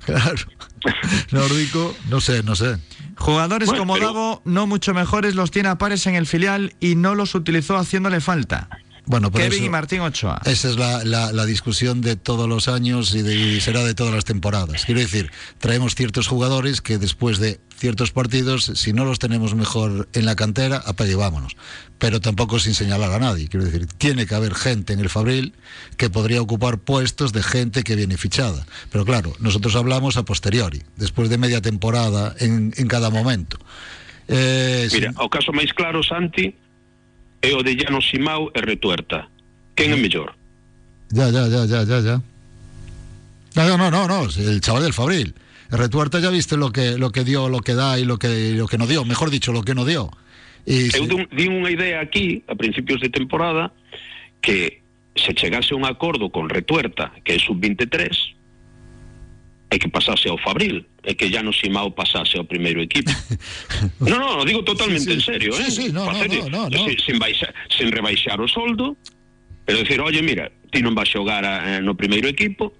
claro. 0.05 0.35
Nórdico, 1.31 1.95
no 2.09 2.21
sé, 2.21 2.43
no 2.43 2.55
sé. 2.55 2.77
Jugadores 3.17 3.67
Bueno, 3.67 3.81
como 3.81 3.93
pero- 3.95 4.05
Davo, 4.07 4.41
no 4.45 4.67
mucho 4.67 4.93
mejores, 4.93 5.35
los 5.35 5.51
tiene 5.51 5.69
a 5.69 5.77
pares 5.77 6.05
en 6.07 6.15
el 6.15 6.25
filial 6.25 6.73
y 6.79 6.95
no 6.95 7.15
los 7.15 7.35
utilizó 7.35 7.77
haciéndole 7.77 8.21
falta. 8.21 8.69
Bueno, 9.09 9.31
Kevin 9.31 9.53
eso- 9.53 9.63
y 9.65 9.69
Martín 9.69 10.01
Ochoa. 10.01 10.39
Esa 10.45 10.69
es 10.69 10.77
la, 10.77 11.03
la- 11.03 11.31
la 11.33 11.45
discusión 11.47 11.99
de 12.01 12.15
todos 12.15 12.47
los 12.47 12.67
años 12.67 13.15
y, 13.15 13.23
de- 13.23 13.33
y 13.35 13.59
será 13.59 13.83
de 13.83 13.95
todas 13.95 14.13
las 14.13 14.23
temporadas. 14.23 14.85
Quiero 14.85 15.01
decir, 15.01 15.31
traemos 15.57 15.95
ciertos 15.95 16.27
jugadores 16.27 16.81
que 16.81 16.99
después 16.99 17.39
de 17.39 17.59
ciertos 17.75 18.11
partidos, 18.11 18.71
si 18.75 18.93
no 18.93 19.05
los 19.05 19.17
tenemos 19.17 19.55
mejor 19.55 20.07
en 20.13 20.25
la 20.25 20.35
cantera, 20.35 20.83
apague 20.85 21.13
y 21.13 21.15
vámonos. 21.15 21.57
Pero 21.97 22.21
tampoco 22.21 22.59
sin 22.59 22.75
señalar 22.75 23.11
a 23.11 23.17
nadie. 23.17 23.47
Quiero 23.47 23.65
decir, 23.65 23.87
tiene 23.87 24.27
que 24.27 24.35
haber 24.35 24.53
gente 24.53 24.93
en 24.93 24.99
el 24.99 25.09
Fabril 25.09 25.55
que 25.97 26.11
podría 26.11 26.39
ocupar 26.43 26.77
puestos 26.77 27.33
de 27.33 27.41
gente 27.41 27.81
que 27.81 27.95
viene 27.95 28.15
fichada. 28.15 28.67
Pero 28.91 29.05
claro, 29.05 29.33
nosotros 29.39 29.75
hablamos 29.75 30.17
a 30.17 30.23
posteriori, 30.23 30.83
después 30.97 31.29
de 31.29 31.39
media 31.39 31.61
temporada 31.61 32.35
en, 32.37 32.73
en 32.77 32.87
cada 32.87 33.09
momento. 33.09 33.57
Eh, 34.27 34.87
Mira, 34.93 35.09
sí. 35.09 35.15
o 35.17 35.29
caso 35.33 35.49
máis 35.49 35.73
claro, 35.73 36.03
Santi, 36.05 36.53
é 37.41 37.53
o 37.55 37.63
de 37.63 37.75
Llano 37.75 38.01
Simao 38.01 38.51
e 38.55 38.61
Retuerta. 38.61 39.27
Quen 39.75 39.93
é 39.93 39.97
mellor? 39.97 40.35
Ya, 41.11 41.29
ya, 41.29 41.47
ya, 41.47 41.65
ya, 41.65 41.83
ya, 41.83 41.99
ya. 42.01 42.15
No, 43.55 43.77
no, 43.77 43.89
no, 43.91 44.07
no, 44.07 44.27
el 44.27 44.61
chaval 44.61 44.83
del 44.83 44.93
Fabril. 44.93 45.33
Retuerta 45.71 46.19
ya 46.19 46.29
viste 46.29 46.57
lo 46.57 46.71
que, 46.71 46.97
lo 46.97 47.11
que 47.11 47.23
dio, 47.23 47.49
lo 47.49 47.59
que 47.61 47.73
da 47.75 47.99
y 47.99 48.05
lo 48.05 48.17
que, 48.17 48.53
lo 48.53 48.67
que 48.67 48.77
no 48.77 48.87
dio, 48.87 49.05
mejor 49.05 49.29
dicho, 49.29 49.51
lo 49.53 49.63
que 49.63 49.73
no 49.75 49.85
dio. 49.85 50.09
Y 50.65 50.89
Eu 50.95 51.07
dun- 51.07 51.27
di 51.31 51.47
unha 51.49 51.71
idea 51.71 52.01
aquí, 52.03 52.43
a 52.45 52.53
principios 52.53 52.99
de 53.01 53.09
temporada, 53.09 53.71
que 54.41 54.81
se 55.15 55.33
chegase 55.33 55.73
a 55.73 55.77
un 55.77 55.85
acordo 55.85 56.29
con 56.29 56.49
Retuerta, 56.49 57.11
que 57.23 57.33
é 57.33 57.39
sub-23, 57.39 58.11
e 59.69 59.77
que 59.77 59.85
pasase 59.87 60.29
ao 60.29 60.37
Fabril, 60.41 60.81
e 61.05 61.13
que 61.13 61.29
Llano 61.29 61.53
Simao 61.53 61.93
pasase 61.93 62.37
ao 62.41 62.45
primeiro 62.45 62.81
equipo. 62.81 63.13
no, 64.01 64.17
no, 64.17 64.41
lo 64.41 64.43
digo 64.45 64.63
totalmente 64.65 65.05
Sí, 65.05 65.21
sí. 65.21 65.21
en 65.21 65.21
serio, 65.21 65.51
Sí, 65.53 65.63
eh? 65.63 65.71
sí, 65.71 65.85
no, 65.93 66.05
no, 66.05 66.11
Facer- 66.17 66.49
no, 66.49 66.49
no, 66.49 66.69
no. 66.73 66.79
Sin, 66.89 66.97
sin, 66.99 67.17
baixa, 67.21 67.53
sin 67.69 67.91
rebaixar 67.93 68.41
o 68.41 68.47
soldo, 68.49 68.97
pero 69.65 69.79
decir, 69.85 70.01
oye, 70.01 70.21
mira, 70.25 70.49
ti 70.73 70.81
non 70.81 70.97
vas 70.97 71.05
xogar 71.13 71.45
a, 71.45 71.77
eh, 71.77 71.81
no 71.85 71.93
primeiro 71.93 72.25
equipo, 72.25 72.73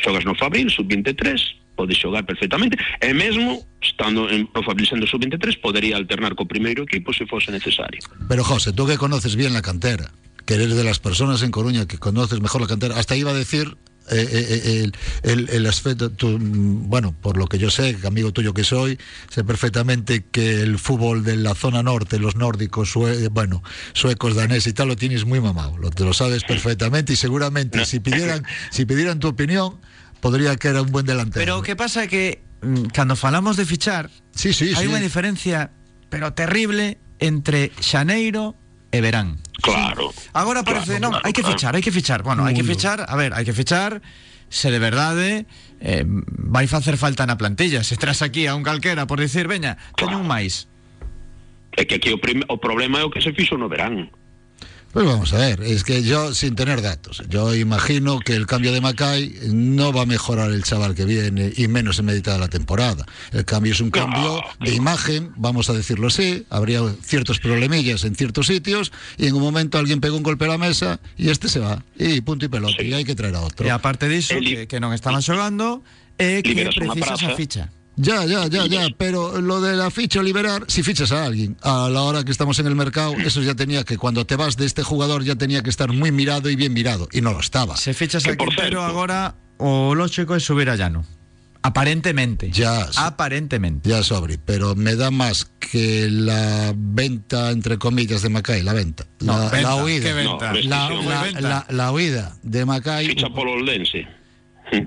xogas 0.00 0.24
no 0.24 0.32
Fabril, 0.34 0.72
sub-23, 0.72 1.76
podes 1.76 2.00
xogar 2.00 2.24
perfectamente, 2.24 2.80
e 3.04 3.12
mesmo, 3.12 3.60
estando 3.84 4.24
en, 4.32 4.48
no 4.56 4.60
Fabril 4.64 4.88
sendo 4.88 5.04
sub-23, 5.04 5.60
podería 5.60 6.00
alternar 6.00 6.32
co 6.32 6.48
primeiro 6.48 6.88
equipo 6.88 7.12
se 7.12 7.28
fose 7.28 7.52
necesario. 7.52 8.00
pero 8.24 8.40
José, 8.40 8.72
tú 8.72 8.88
que 8.88 8.96
conoces 8.96 9.36
bien 9.36 9.52
la 9.52 9.60
cantera, 9.60 10.08
que 10.48 10.56
eres 10.56 10.72
de 10.72 10.84
las 10.84 10.96
personas 10.96 11.44
en 11.44 11.52
Coruña 11.52 11.84
que 11.84 12.00
conoces 12.00 12.40
mejor 12.40 12.64
la 12.64 12.68
cantera, 12.72 12.96
hasta 12.96 13.12
iba 13.16 13.32
a 13.32 13.36
decir 13.36 13.76
eh, 14.10 14.28
eh, 14.30 14.82
el, 14.84 14.92
el- 15.30 15.48
el 15.50 15.66
aspecto, 15.66 16.10
tú, 16.10 16.38
mm, 16.38 16.88
bueno, 16.88 17.14
por 17.20 17.36
lo 17.36 17.46
que 17.46 17.58
yo 17.58 17.70
sé, 17.70 17.96
que 17.96 18.06
amigo 18.06 18.32
tuyo 18.32 18.54
que 18.54 18.64
soy, 18.64 18.98
sé 19.30 19.44
perfectamente 19.44 20.24
que 20.30 20.60
el 20.62 20.78
fútbol 20.78 21.24
de 21.24 21.36
la 21.36 21.54
zona 21.54 21.82
norte, 21.82 22.18
los 22.18 22.36
nórdicos, 22.36 22.90
sue- 22.90 23.28
bueno, 23.28 23.62
suecos, 23.92 24.34
danés 24.34 24.66
y 24.66 24.72
tal, 24.72 24.88
lo 24.88 24.96
tienes 24.96 25.24
muy 25.24 25.40
mamado, 25.40 25.76
lo, 25.78 25.90
te 25.90 26.04
lo 26.04 26.12
sabes 26.12 26.44
perfectamente 26.44 27.12
y 27.12 27.16
seguramente 27.16 27.84
si 27.84 28.00
pidieran, 28.00 28.44
si 28.70 28.84
pidieran 28.86 29.18
tu 29.18 29.28
opinión, 29.28 29.80
podría 30.20 30.56
que 30.56 30.68
era 30.68 30.82
un 30.82 30.90
buen 30.92 31.06
delantero. 31.06 31.40
Pero 31.44 31.58
o 31.58 31.62
que 31.62 31.76
pasa 31.76 32.06
que 32.06 32.42
mm, 32.62 32.86
cando 32.94 33.16
falamos 33.16 33.56
de 33.56 33.64
fichar, 33.66 34.10
sí, 34.34 34.52
sí, 34.52 34.72
hai 34.74 34.86
sí. 34.86 34.90
unha 34.90 35.00
diferencia, 35.02 35.70
pero 36.08 36.32
terrible, 36.32 36.98
entre 37.18 37.72
xaneiro 37.80 38.54
e 38.92 39.00
verán. 39.02 39.40
Claro. 39.62 40.12
Agora 40.32 40.62
parece, 40.62 41.00
Claro, 41.00 41.02
non, 41.02 41.12
claro, 41.16 41.26
hai 41.26 41.32
que 41.32 41.42
claro. 41.42 41.56
fichar, 41.56 41.72
hai 41.74 41.82
que 41.82 41.92
fichar. 41.92 42.20
Bueno, 42.22 42.44
hai 42.44 42.52
que 42.52 42.64
fichar, 42.64 43.04
a 43.08 43.14
ver, 43.16 43.32
hai 43.32 43.44
que 43.44 43.56
fichar 43.56 44.00
se 44.48 44.70
de 44.70 44.78
verdade 44.78 45.46
eh, 45.80 46.04
vai 46.06 46.66
facer 46.66 46.96
falta 46.96 47.26
na 47.26 47.36
plantilla. 47.36 47.82
Se 47.82 47.96
tras 47.96 48.22
aquí 48.22 48.46
a 48.46 48.54
un 48.54 48.62
calquera 48.62 49.06
por 49.06 49.18
dicir, 49.18 49.48
veña, 49.48 49.76
teño 49.96 50.20
un 50.20 50.28
máis. 50.28 50.68
É 51.76 51.84
que 51.84 52.00
aquí 52.00 52.08
o, 52.12 52.18
prim, 52.20 52.40
o 52.48 52.56
problema 52.56 53.00
é 53.00 53.04
o 53.04 53.12
que 53.12 53.20
se 53.20 53.32
fixo 53.36 53.58
no 53.60 53.68
verán. 53.68 54.08
Pues 54.96 55.04
vamos 55.04 55.34
a 55.34 55.36
ver, 55.36 55.60
es 55.60 55.84
que 55.84 56.02
yo, 56.02 56.32
sin 56.32 56.54
tener 56.56 56.80
datos, 56.80 57.22
yo 57.28 57.54
imagino 57.54 58.18
que 58.18 58.32
el 58.32 58.46
cambio 58.46 58.72
de 58.72 58.80
Macay 58.80 59.40
no 59.52 59.92
va 59.92 60.00
a 60.00 60.06
mejorar 60.06 60.50
el 60.50 60.62
chaval 60.64 60.94
que 60.94 61.04
viene 61.04 61.52
y 61.54 61.68
menos 61.68 61.98
en 61.98 62.06
mitad 62.06 62.32
de 62.32 62.38
la 62.38 62.48
temporada. 62.48 63.04
El 63.30 63.44
cambio 63.44 63.74
es 63.74 63.80
un 63.82 63.90
cambio 63.90 64.40
de 64.58 64.72
imagen, 64.72 65.32
vamos 65.36 65.68
a 65.68 65.74
decirlo 65.74 66.06
así, 66.06 66.46
habría 66.48 66.80
ciertos 67.02 67.40
problemillas 67.40 68.04
en 68.04 68.14
ciertos 68.16 68.46
sitios 68.46 68.90
y 69.18 69.26
en 69.26 69.34
un 69.34 69.42
momento 69.42 69.76
alguien 69.76 70.00
pega 70.00 70.14
un 70.16 70.22
golpe 70.22 70.46
a 70.46 70.48
la 70.48 70.56
mesa 70.56 70.98
y 71.18 71.28
este 71.28 71.50
se 71.50 71.58
va, 71.58 71.84
y 71.98 72.22
punto 72.22 72.46
y 72.46 72.48
pelota, 72.48 72.82
y 72.82 72.94
hay 72.94 73.04
que 73.04 73.14
traer 73.14 73.34
a 73.36 73.42
otro. 73.42 73.66
E 73.66 73.70
aparte 73.70 74.08
diso, 74.08 74.32
Eli- 74.32 74.64
que, 74.64 74.66
que 74.66 74.80
non 74.80 74.96
estaban 74.96 75.20
xogando, 75.20 75.84
é 76.16 76.40
que 76.40 76.56
Liberas 76.56 76.72
unha 76.80 76.96
precisas 76.96 77.20
a 77.20 77.28
praza. 77.28 77.36
ficha. 77.36 77.68
Ya, 77.96 78.24
ya, 78.26 78.46
ya, 78.46 78.66
ya, 78.66 78.88
pero 78.98 79.40
lo 79.40 79.60
de 79.62 79.74
la 79.74 79.90
ficha 79.90 80.22
liberar, 80.22 80.64
si 80.68 80.82
fichas 80.82 81.12
a 81.12 81.24
alguien, 81.24 81.56
a 81.62 81.88
la 81.88 82.02
hora 82.02 82.24
que 82.24 82.30
estamos 82.30 82.58
en 82.58 82.66
el 82.66 82.74
mercado, 82.76 83.14
eso 83.24 83.40
ya 83.42 83.54
tenía 83.54 83.84
que, 83.84 83.96
cuando 83.96 84.26
te 84.26 84.36
vas 84.36 84.56
de 84.58 84.66
este 84.66 84.82
jugador, 84.82 85.24
ya 85.24 85.34
tenía 85.36 85.62
que 85.62 85.70
estar 85.70 85.90
muy 85.92 86.12
mirado 86.12 86.50
y 86.50 86.56
bien 86.56 86.74
mirado, 86.74 87.08
y 87.10 87.22
no 87.22 87.32
lo 87.32 87.40
estaba. 87.40 87.74
Se 87.76 87.94
fichas 87.94 88.26
a 88.26 88.34
por 88.34 88.48
Quintero 88.48 88.82
agora, 88.82 89.34
o 89.58 89.94
lógico 89.94 90.34
é 90.36 90.40
subir 90.40 90.68
a 90.68 90.76
Llano. 90.76 91.04
Aparentemente. 91.62 92.50
Ya, 92.52 92.84
sí. 92.92 92.98
Aparentemente. 92.98 93.88
Ya 93.88 94.02
sobre, 94.02 94.38
pero 94.38 94.76
me 94.76 94.94
da 94.94 95.10
más 95.10 95.50
que 95.58 96.06
la 96.10 96.72
venta, 96.76 97.50
entre 97.50 97.78
comillas, 97.78 98.22
de 98.22 98.28
Macay, 98.28 98.62
la 98.62 98.72
venta. 98.72 99.04
No, 99.20 99.36
la, 99.38 99.48
venta, 99.48 99.74
la 99.74 99.82
huida. 99.82 100.04
¿qué 100.04 100.12
venta? 100.12 100.30
No, 100.30 100.40
la, 100.42 100.52
rescisión. 100.52 101.08
la- 101.08 101.22
Venta. 101.22 101.40
la- 101.40 101.66
la 101.70 101.92
huida 101.92 102.36
de 102.42 102.64
Macay. 102.66 103.06
Ficha 103.08 103.30
polo 103.30 103.52
Oldense. 103.52 104.06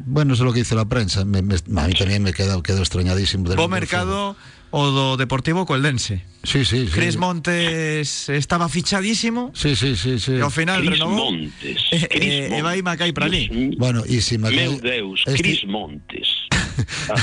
Bueno, 0.05 0.33
eso 0.33 0.43
es 0.43 0.47
lo 0.47 0.53
que 0.53 0.59
dice 0.59 0.75
la 0.75 0.85
prensa. 0.85 1.25
Me- 1.25 1.41
me- 1.41 1.55
a 1.55 1.87
mí 1.87 1.93
también 1.93 2.21
me 2.23 2.33
quedo, 2.33 2.61
quedo 2.63 2.79
extrañadísimo. 2.79 3.47
del 3.49 3.57
mercado 3.69 4.35
o 4.71 4.85
do 4.91 5.17
Deportivo 5.17 5.65
Coldense. 5.65 6.17
fútbol. 6.19 6.29
Sí, 6.43 6.63
sí, 6.65 6.85
sí. 6.87 6.91
Cris 6.93 7.17
Montes 7.17 8.29
estaba 8.29 8.69
fichadísimo 8.69 9.51
Sí, 9.53 9.75
sí, 9.75 9.95
sí, 9.95 10.19
sí. 10.19 10.33
e 10.37 10.41
ao 10.41 10.49
final 10.51 10.79
Cris 10.79 10.91
renovou. 10.99 11.31
Montes. 11.33 11.79
Eh, 11.91 12.07
Cris 12.07 12.33
eh, 12.53 12.57
e 12.57 12.61
vai 12.61 12.79
Macai 12.81 13.11
para 13.11 13.25
ali. 13.27 13.49
Bueno, 13.77 14.03
y 14.07 14.21
si 14.21 14.37
Macay. 14.37 14.55
Meu 14.69 14.79
Deus, 14.79 15.23
este- 15.27 15.41
Cris 15.41 15.65
Montes. 15.67 16.27
A, 17.11 17.15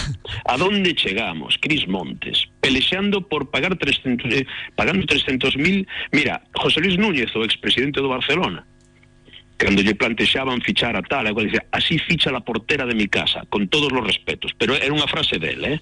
a 0.53 0.57
dónde 0.59 0.93
chegamos? 0.95 1.57
Cris 1.61 1.87
Montes, 1.89 2.45
pelexando 2.61 3.25
por 3.27 3.49
pagar 3.49 3.77
300, 3.79 4.27
eh, 4.33 4.47
pagando 4.77 5.07
300.000... 5.07 5.87
Mira, 6.13 6.43
José 6.55 6.81
Luis 6.81 6.99
Núñez, 6.99 7.33
o 7.37 7.41
expresidente 7.45 8.01
do 8.05 8.09
Barcelona, 8.13 8.67
cando 9.57 9.81
lle 9.81 9.97
plantexaban 9.97 10.61
fichar 10.61 10.97
a 10.97 11.03
tal, 11.03 11.27
igual 11.29 11.47
dicía, 11.49 11.65
así 11.73 11.99
ficha 11.99 12.31
la 12.31 12.41
portera 12.45 12.85
de 12.85 12.95
mi 12.95 13.09
casa, 13.09 13.45
con 13.49 13.69
todos 13.69 13.91
los 13.93 14.05
respetos. 14.05 14.53
Pero 14.61 14.77
era 14.77 14.93
unha 14.93 15.09
frase 15.09 15.41
dele, 15.41 15.77
eh? 15.77 15.81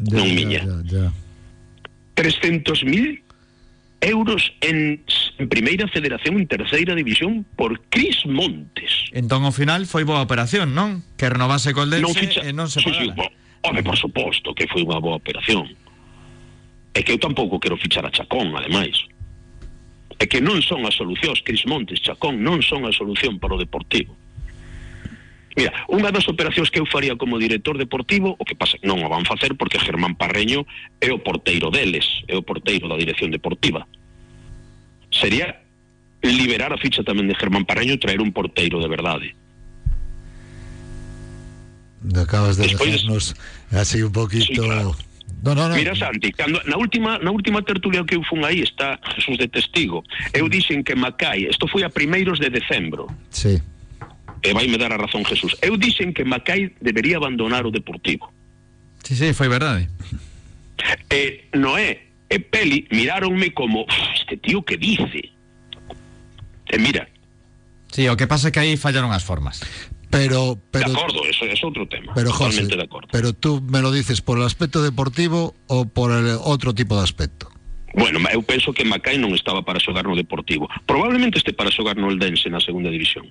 Ya, 0.00 0.16
non 0.16 0.26
ya, 0.28 0.34
miña. 0.34 0.60
ya, 0.64 0.78
ya. 0.88 1.06
300.000 2.16 3.22
euros 4.02 4.52
en, 4.60 5.02
en 5.38 5.48
Primeira 5.48 5.86
Federación 5.88 6.36
en 6.38 6.46
Terceira 6.48 6.94
División 6.94 7.44
por 7.56 7.80
Cris 7.92 8.24
Montes. 8.24 8.90
Entón 9.12 9.44
ao 9.44 9.52
final 9.52 9.84
foi 9.84 10.08
boa 10.08 10.24
operación, 10.24 10.72
non? 10.72 11.04
Que 11.20 11.28
renovase 11.28 11.76
co 11.76 11.84
Eldense 11.84 12.08
non 12.08 12.16
ficha... 12.16 12.40
e 12.40 12.52
non 12.56 12.68
se 12.72 12.80
sí, 12.80 12.88
sí, 12.88 13.12
pagara. 13.12 13.28
bo- 13.28 13.32
home, 13.68 13.84
por 13.84 13.96
suposto 14.00 14.56
que 14.56 14.64
foi 14.72 14.80
unha 14.88 14.96
boa 14.96 15.20
operación. 15.20 15.68
É 16.96 17.04
que 17.04 17.12
eu 17.12 17.20
tampouco 17.20 17.60
quero 17.60 17.76
fichar 17.76 18.08
a 18.08 18.10
Chacón, 18.10 18.56
ademais. 18.56 18.96
É 20.20 20.28
que 20.28 20.44
non 20.44 20.60
son 20.60 20.84
as 20.84 20.92
solucións, 21.00 21.40
Cris 21.40 21.64
Montes, 21.64 22.04
Chacón, 22.04 22.44
non 22.44 22.60
son 22.60 22.84
a 22.84 22.92
solución 22.92 23.40
para 23.40 23.56
o 23.56 23.58
Deportivo. 23.58 24.12
Mira, 25.56 25.72
unha 25.88 26.12
das 26.12 26.28
operacións 26.28 26.68
que 26.68 26.78
eu 26.78 26.86
faría 26.86 27.16
como 27.16 27.40
director 27.40 27.74
deportivo, 27.80 28.36
o 28.38 28.44
que 28.44 28.54
pasa 28.54 28.76
non 28.84 29.00
o 29.00 29.08
van 29.08 29.24
facer 29.24 29.56
porque 29.56 29.80
Germán 29.80 30.14
Parreño 30.14 30.68
é 31.00 31.08
o 31.10 31.18
porteiro 31.24 31.72
deles, 31.72 32.04
é 32.28 32.36
o 32.36 32.44
porteiro 32.44 32.86
da 32.86 33.00
dirección 33.00 33.32
deportiva. 33.32 33.88
Sería 35.10 35.58
liberar 36.22 36.70
a 36.70 36.78
ficha 36.78 37.00
tamén 37.02 37.24
de 37.26 37.34
Germán 37.34 37.64
Parreño 37.64 37.96
e 37.96 38.02
traer 38.04 38.20
un 38.20 38.30
porteiro 38.30 38.78
de 38.78 38.88
verdade. 38.92 39.28
Acabas 42.14 42.56
de 42.56 42.68
Despois- 42.68 42.92
dejarnos 43.02 43.34
así 43.72 44.04
un 44.04 44.12
poquito. 44.12 44.44
Sí, 44.44 44.54
claro. 44.54 44.94
No, 45.42 45.54
no, 45.54 45.68
no. 45.68 45.74
Mira, 45.74 45.96
Santi, 45.96 46.32
cando, 46.32 46.60
na 46.68 46.76
última 46.76 47.18
na 47.18 47.30
última 47.30 47.62
tertulia 47.62 48.04
que 48.04 48.14
eu 48.14 48.22
fun 48.28 48.44
aí 48.44 48.60
está 48.60 49.00
Jesús 49.16 49.38
de 49.38 49.48
testigo. 49.48 50.04
Eu 50.36 50.48
dixen 50.48 50.84
que 50.84 50.94
Macai, 50.94 51.48
isto 51.48 51.66
foi 51.66 51.82
a 51.84 51.88
primeiros 51.88 52.38
de 52.38 52.50
decembro, 52.50 53.08
Sí. 53.30 53.56
e 54.44 54.52
vai 54.52 54.68
me 54.68 54.76
dar 54.76 54.92
a 54.92 54.98
razón 55.00 55.24
Jesús. 55.24 55.56
Eu 55.62 55.76
dixen 55.80 56.12
que 56.12 56.24
Macai 56.24 56.76
debería 56.80 57.16
abandonar 57.16 57.64
o 57.64 57.70
Deportivo. 57.72 58.28
Sí, 59.02 59.16
sí, 59.16 59.32
foi 59.32 59.48
verdade. 59.48 59.88
E 61.08 61.48
Noé 61.56 62.12
e 62.28 62.38
Peli 62.38 62.84
miráronme 62.92 63.50
como, 63.56 63.88
"Uf, 63.88 63.96
este 64.20 64.36
tío 64.36 64.60
que 64.62 64.76
dice? 64.76 65.32
E 66.68 66.76
mira, 66.78 67.08
Sí, 67.90 68.06
o 68.08 68.14
que 68.14 68.28
pasa 68.30 68.48
é 68.48 68.50
que 68.52 68.60
aí 68.62 68.76
fallaron 68.76 69.10
as 69.10 69.24
formas. 69.26 69.64
Pero, 70.10 70.58
pero, 70.70 70.90
de 70.90 70.98
acordo, 70.98 71.24
eso 71.24 71.46
es 71.46 71.62
outro 71.62 71.86
tema. 71.86 72.12
pero 72.14 72.32
José, 72.34 72.66
totalmente 72.66 72.76
de 72.76 72.82
acordo. 72.82 73.08
pero 73.12 73.32
tú 73.32 73.62
me 73.62 73.80
lo 73.80 73.92
dices 73.94 74.20
por 74.20 74.38
el 74.38 74.44
aspecto 74.44 74.82
deportivo 74.82 75.54
o 75.70 75.86
por 75.86 76.10
el 76.10 76.36
otro 76.42 76.74
tipo 76.74 76.98
de 76.98 77.04
aspecto. 77.06 77.48
Bueno, 77.94 78.18
eu 78.30 78.42
penso 78.42 78.72
que 78.72 78.84
Macai 78.84 79.18
non 79.18 79.34
estaba 79.34 79.62
para 79.66 79.82
xogar 79.82 80.06
no 80.06 80.14
Deportivo. 80.14 80.70
Probablemente 80.86 81.38
este 81.38 81.50
para 81.54 81.70
xogar 81.70 81.98
no 81.98 82.10
Eldense 82.10 82.50
na 82.50 82.62
segunda 82.62 82.90
división, 82.90 83.30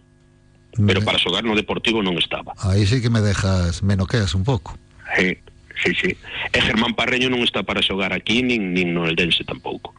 pero 0.75 0.99
para 1.03 1.19
xogar 1.19 1.47
no 1.47 1.55
Deportivo 1.55 2.03
non 2.03 2.15
estaba. 2.19 2.55
Ahí 2.63 2.83
sí 2.83 2.99
que 2.99 3.11
me 3.11 3.23
dejas, 3.23 3.83
me 3.83 3.95
noqueas 3.95 4.35
un 4.35 4.43
poco. 4.43 4.75
Sí, 5.15 5.35
sí, 5.83 5.91
sí. 5.95 6.11
E 6.51 6.59
Germán 6.59 6.95
Parreño 6.95 7.31
non 7.31 7.43
está 7.43 7.63
para 7.63 7.79
xogar 7.83 8.11
aquí 8.11 8.43
nin, 8.43 8.75
nin 8.75 8.91
no 8.91 9.07
Eldense 9.07 9.47
tampouco. 9.47 9.95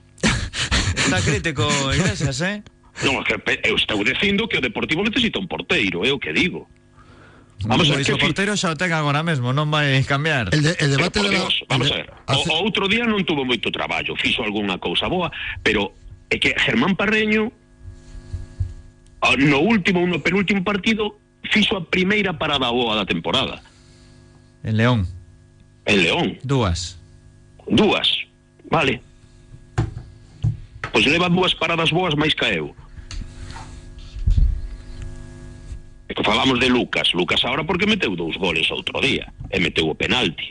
Está 0.97 1.21
crítico 1.25 1.65
Iglesias, 1.93 2.41
eh? 2.45 2.61
Non, 3.01 3.25
que 3.25 3.33
eu 3.65 3.77
estou 3.81 4.03
dicindo 4.05 4.45
que 4.49 4.59
o 4.59 4.65
Deportivo 4.65 5.01
necesita 5.03 5.41
un 5.41 5.49
porteiro, 5.49 6.05
é 6.05 6.13
o 6.13 6.21
que 6.21 6.33
digo. 6.37 6.69
Vamos 7.65 7.89
a 7.93 7.97
ver, 7.97 8.09
o 8.13 8.17
portero 8.21 8.57
xa 8.57 8.73
o 8.73 8.77
ten 8.77 8.93
agora 8.93 9.21
mesmo, 9.25 9.53
non 9.53 9.69
vai 9.73 10.01
cambiar. 10.05 10.49
El, 10.53 10.65
de- 10.65 10.77
el 10.81 10.93
Pero, 10.93 10.97
debate 10.97 11.19
por 11.21 11.29
de 11.29 11.33
la. 11.33 11.39
Dios, 11.45 11.55
vamos 11.69 11.87
de- 11.89 11.93
a 11.93 11.97
ver. 12.01 12.09
hace- 12.29 12.49
O, 12.49 12.57
o 12.57 12.65
outro 12.65 12.89
día 12.89 13.05
non 13.05 13.21
tuvo 13.25 13.45
moito 13.45 13.69
traballo, 13.73 14.17
fixo 14.17 14.41
algunha 14.45 14.77
cousa 14.81 15.09
boa, 15.13 15.29
pero 15.65 15.93
é 16.33 16.37
que 16.41 16.53
Germán 16.61 16.97
Parreño 16.97 17.53
ah, 19.21 19.37
no 19.37 19.61
último, 19.61 20.05
no 20.09 20.21
penúltimo 20.25 20.65
partido 20.65 21.21
fixo 21.53 21.77
a 21.77 21.85
primeira 21.85 22.33
parada 22.37 22.69
boa 22.73 22.97
da 22.97 23.05
temporada 23.05 23.61
En 24.65 24.77
León, 24.77 25.09
en 25.89 25.99
León, 26.05 26.29
dúas. 26.45 26.97
dúas, 27.69 28.09
vale. 28.69 29.01
Pois 30.93 31.05
leva 31.09 31.29
dúas 31.29 31.53
paradas 31.57 31.93
boas 31.93 32.13
máis 32.17 32.33
ca 32.37 32.49
eu. 32.53 32.73
E 36.11 36.15
que 36.15 36.27
falamos 36.27 36.59
de 36.59 36.67
Lucas, 36.67 37.15
Lucas 37.15 37.39
ahora 37.47 37.63
porque 37.63 37.87
meteu 37.87 38.19
dous 38.19 38.35
goles 38.35 38.67
outro 38.75 38.99
día 38.99 39.31
e 39.47 39.63
meteu 39.63 39.87
o 39.87 39.95
penalti. 39.95 40.51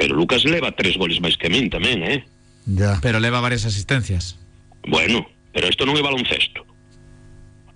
Pero 0.00 0.16
Lucas 0.16 0.48
leva 0.48 0.72
tres 0.72 0.96
goles 0.96 1.20
máis 1.20 1.36
que 1.36 1.52
min 1.52 1.68
tamén, 1.68 2.00
eh? 2.00 2.24
Ya. 2.64 2.96
Pero 3.04 3.20
leva 3.20 3.44
varias 3.44 3.68
asistencias. 3.68 4.40
Bueno, 4.88 5.28
pero 5.52 5.68
isto 5.68 5.84
non 5.84 6.00
é 6.00 6.02
baloncesto. 6.02 6.64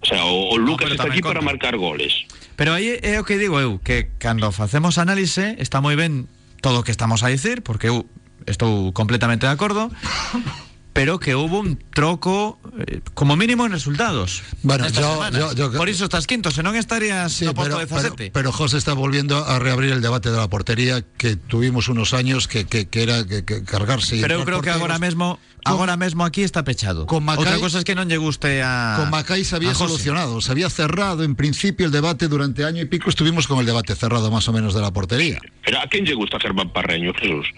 O 0.00 0.06
sea, 0.08 0.24
o, 0.24 0.52
o 0.52 0.56
Lucas 0.56 0.96
está 0.96 1.12
aquí 1.12 1.20
para 1.20 1.44
marcar 1.44 1.76
goles. 1.76 2.24
Pero 2.56 2.72
aí 2.72 2.96
é 3.04 3.20
o 3.20 3.28
que 3.28 3.36
digo 3.36 3.60
eu, 3.60 3.76
que 3.84 4.16
cando 4.16 4.48
facemos 4.48 4.96
análise 4.96 5.60
está 5.60 5.84
moi 5.84 5.92
ben 5.92 6.24
todo 6.64 6.80
o 6.80 6.84
que 6.88 6.96
estamos 6.96 7.20
a 7.20 7.28
dicir, 7.28 7.60
porque 7.60 7.92
eu 7.92 8.08
estou 8.48 8.96
completamente 8.96 9.44
de 9.44 9.52
acordo, 9.52 9.92
pero 10.94 11.18
que 11.18 11.34
hubo 11.34 11.58
un 11.58 11.76
troco 11.92 12.58
eh, 12.86 13.00
como 13.14 13.36
mínimo 13.36 13.66
en 13.66 13.72
resultados. 13.72 14.42
Bueno, 14.62 14.88
yo- 14.88 15.28
yo- 15.32 15.52
yo- 15.52 15.72
Por 15.72 15.88
iso 15.88 16.04
estás 16.04 16.26
quinto, 16.26 16.50
senón 16.52 16.76
estarías 16.76 17.32
Sí, 17.32 17.44
no 17.44 17.52
pero, 17.52 17.76
pero, 17.76 17.86
17. 17.86 18.30
pero 18.32 18.52
José 18.52 18.78
está 18.78 18.94
volviendo 18.94 19.44
a 19.44 19.58
reabrir 19.58 19.90
el 19.92 20.00
debate 20.00 20.30
de 20.30 20.36
la 20.38 20.48
portería 20.48 21.02
que 21.18 21.34
tuvimos 21.36 21.88
unos 21.88 22.14
años 22.14 22.46
que, 22.48 22.64
que, 22.64 22.86
que 22.86 23.02
era 23.02 23.26
que, 23.26 23.44
que 23.44 23.64
cargarse. 23.64 24.16
y 24.16 24.20
Pero 24.22 24.38
entrar 24.38 24.60
creo 24.60 24.62
que 24.62 24.98
mesmo 25.00 25.40
Con- 25.64 25.72
agora 25.74 25.96
mesmo 25.96 26.24
aquí 26.24 26.42
está 26.44 26.62
pechado. 26.62 27.06
Con 27.06 27.24
Macai- 27.26 27.38
Outra 27.42 27.58
cosa 27.58 27.78
es 27.82 27.84
que 27.84 27.96
non 27.98 28.06
lle 28.06 28.16
guste 28.22 28.62
a 28.62 28.94
Con 29.02 29.10
Macay 29.10 29.42
se 29.42 29.56
había 29.58 29.72
a 29.72 29.74
solucionado, 29.74 30.38
se 30.40 30.52
había 30.54 30.70
cerrado 30.70 31.24
en 31.26 31.34
principio 31.34 31.86
el 31.86 31.92
debate 31.92 32.28
durante 32.28 32.62
año 32.64 32.80
y 32.80 32.86
pico. 32.86 33.10
Estuvimos 33.10 33.48
con 33.50 33.58
el 33.58 33.66
debate 33.66 33.96
cerrado 33.98 34.30
más 34.30 34.46
o 34.46 34.52
menos 34.54 34.78
de 34.78 34.80
la 34.80 34.92
portería. 34.94 35.42
Pero 35.66 35.80
a 35.82 35.88
quen 35.90 36.06
lle 36.06 36.14
gusta 36.14 36.38
Germán 36.38 36.70
Parreño, 36.70 37.10
Jesús? 37.18 37.50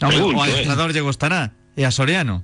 Hombre, 0.00 0.16
Pregunto, 0.16 0.38
o 0.38 0.42
a 0.42 0.48
eh. 0.48 0.52
adestrador 0.52 0.88
lle 0.94 1.02
gustará 1.04 1.52
e 1.76 1.84
a 1.84 1.90
Soriano. 1.92 2.42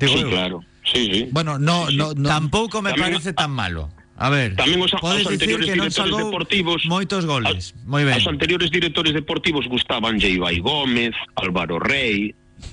Digo 0.00 0.12
sí, 0.14 0.20
eu. 0.24 0.30
claro. 0.30 0.56
Sí, 0.86 1.02
sí. 1.12 1.20
Bueno, 1.34 1.58
no, 1.58 1.90
no, 1.90 2.14
no. 2.14 2.28
Tampouco 2.28 2.80
me 2.80 2.90
Tamén- 2.94 3.18
parece 3.18 3.32
tan 3.34 3.50
malo. 3.50 3.90
A 4.16 4.30
ver, 4.32 4.56
Tamén 4.56 4.80
os, 4.80 4.90
podes 4.96 5.28
os 5.28 5.36
dicir 5.36 5.52
anteriores 5.60 5.66
que 5.68 5.76
non 5.76 5.86
directores 5.92 6.16
deportivos 6.16 6.80
moitos 6.88 7.22
goles. 7.28 7.74
a- 7.76 7.84
Moi 7.84 8.02
ben. 8.08 8.16
Os 8.16 8.24
anteriores 8.30 8.70
directores 8.72 9.12
deportivos 9.12 9.68
gustaban 9.68 10.16
Ibai 10.16 10.58
Gómez, 10.64 11.12
Álvaro 11.36 11.76
Rey, 11.76 12.32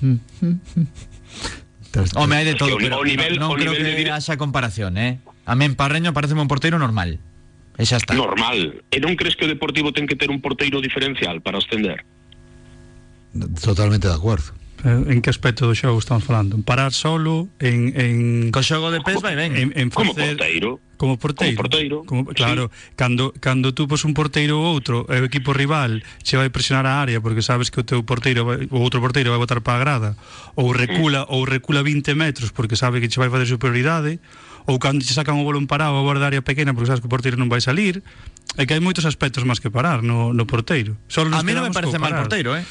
Home, 2.16 2.34
hai 2.34 2.44
de 2.44 2.54
todo, 2.58 2.74
pero 2.80 2.98
o 2.98 3.04
nivel- 3.06 3.38
non 3.38 3.54
o 3.54 3.54
creo 3.54 3.70
nivel 3.70 3.86
de 3.86 3.90
que 3.94 3.98
dire- 4.02 4.10
haxa 4.16 4.34
comparación, 4.34 4.98
eh? 4.98 5.22
A 5.46 5.54
mí 5.54 5.62
en 5.68 5.76
Parreño 5.78 6.10
parece 6.10 6.34
un 6.34 6.48
porteiro 6.50 6.74
normal. 6.80 7.20
E 7.78 7.82
xa 7.86 7.98
está. 8.02 8.14
normal. 8.18 8.82
E 8.90 8.98
non 8.98 9.14
crees 9.14 9.38
que 9.38 9.46
o 9.46 9.50
Deportivo 9.50 9.94
ten 9.94 10.06
que 10.10 10.18
ter 10.18 10.30
un 10.30 10.42
porteiro 10.42 10.82
diferencial 10.82 11.38
para 11.44 11.58
ascender? 11.62 12.02
Totalmente 13.62 14.08
de 14.08 14.14
acordo. 14.14 14.52
Eh, 14.84 15.16
en 15.16 15.22
que 15.24 15.32
aspecto 15.32 15.64
do 15.64 15.72
xogo 15.72 15.96
estamos 15.96 16.28
falando? 16.28 16.60
En 16.60 16.62
parar 16.62 16.92
solo, 16.92 17.48
en... 17.56 17.96
en... 17.96 18.14
Co 18.52 18.60
xogo 18.60 18.92
de 18.92 19.00
pés 19.00 19.16
vai 19.24 19.32
ben. 19.32 19.56
En, 19.56 19.72
en 19.72 19.88
facer... 19.88 20.12
Como 20.12 20.12
porteiro. 20.12 20.70
Como 21.00 21.16
porteiro. 21.16 21.56
Como 21.56 21.64
porteiro. 21.64 21.96
Como, 22.04 22.22
claro, 22.36 22.68
sí. 22.68 22.92
cando, 22.92 23.32
cando 23.40 23.72
tú 23.72 23.88
pos 23.88 24.04
un 24.04 24.12
porteiro 24.12 24.60
ou 24.60 24.68
outro, 24.68 25.08
e 25.08 25.16
o 25.18 25.24
equipo 25.24 25.56
rival 25.56 26.04
che 26.20 26.36
vai 26.36 26.52
presionar 26.52 26.84
a 26.84 27.00
área 27.00 27.24
porque 27.24 27.40
sabes 27.40 27.72
que 27.72 27.80
o 27.80 27.86
teu 27.88 28.04
porteiro, 28.04 28.44
vai, 28.44 28.68
o 28.68 28.78
outro 28.84 29.00
porteiro 29.00 29.32
vai 29.32 29.40
botar 29.40 29.64
para 29.64 29.80
a 29.80 29.82
grada, 29.82 30.10
ou 30.52 30.68
recula, 30.76 31.24
mm. 31.24 31.32
ou 31.32 31.48
recula 31.48 31.80
20 31.80 32.12
metros 32.12 32.52
porque 32.52 32.76
sabe 32.76 33.00
que 33.00 33.08
che 33.08 33.16
vai 33.16 33.32
fazer 33.32 33.48
superioridade, 33.48 34.20
ou 34.68 34.76
cando 34.76 35.00
che 35.00 35.16
sacan 35.16 35.40
o 35.40 35.48
balón 35.48 35.64
parado 35.64 35.96
a 35.96 36.04
borda 36.04 36.28
área 36.28 36.44
pequena 36.44 36.76
porque 36.76 36.92
sabes 36.92 37.00
que 37.00 37.08
o 37.08 37.12
porteiro 37.12 37.40
non 37.40 37.48
vai 37.48 37.64
salir, 37.64 38.04
é 38.56 38.66
que 38.66 38.74
hai 38.74 38.82
moitos 38.82 39.04
aspectos 39.04 39.42
máis 39.46 39.58
que 39.58 39.70
parar 39.70 40.02
no, 40.02 40.32
no 40.34 40.44
porteiro. 40.46 40.94
Nos 41.10 41.34
A 41.34 41.42
mí 41.42 41.52
non 41.54 41.66
me 41.66 41.74
parece 41.74 41.98
mal 41.98 42.14
porteiro, 42.14 42.54
eh? 42.54 42.62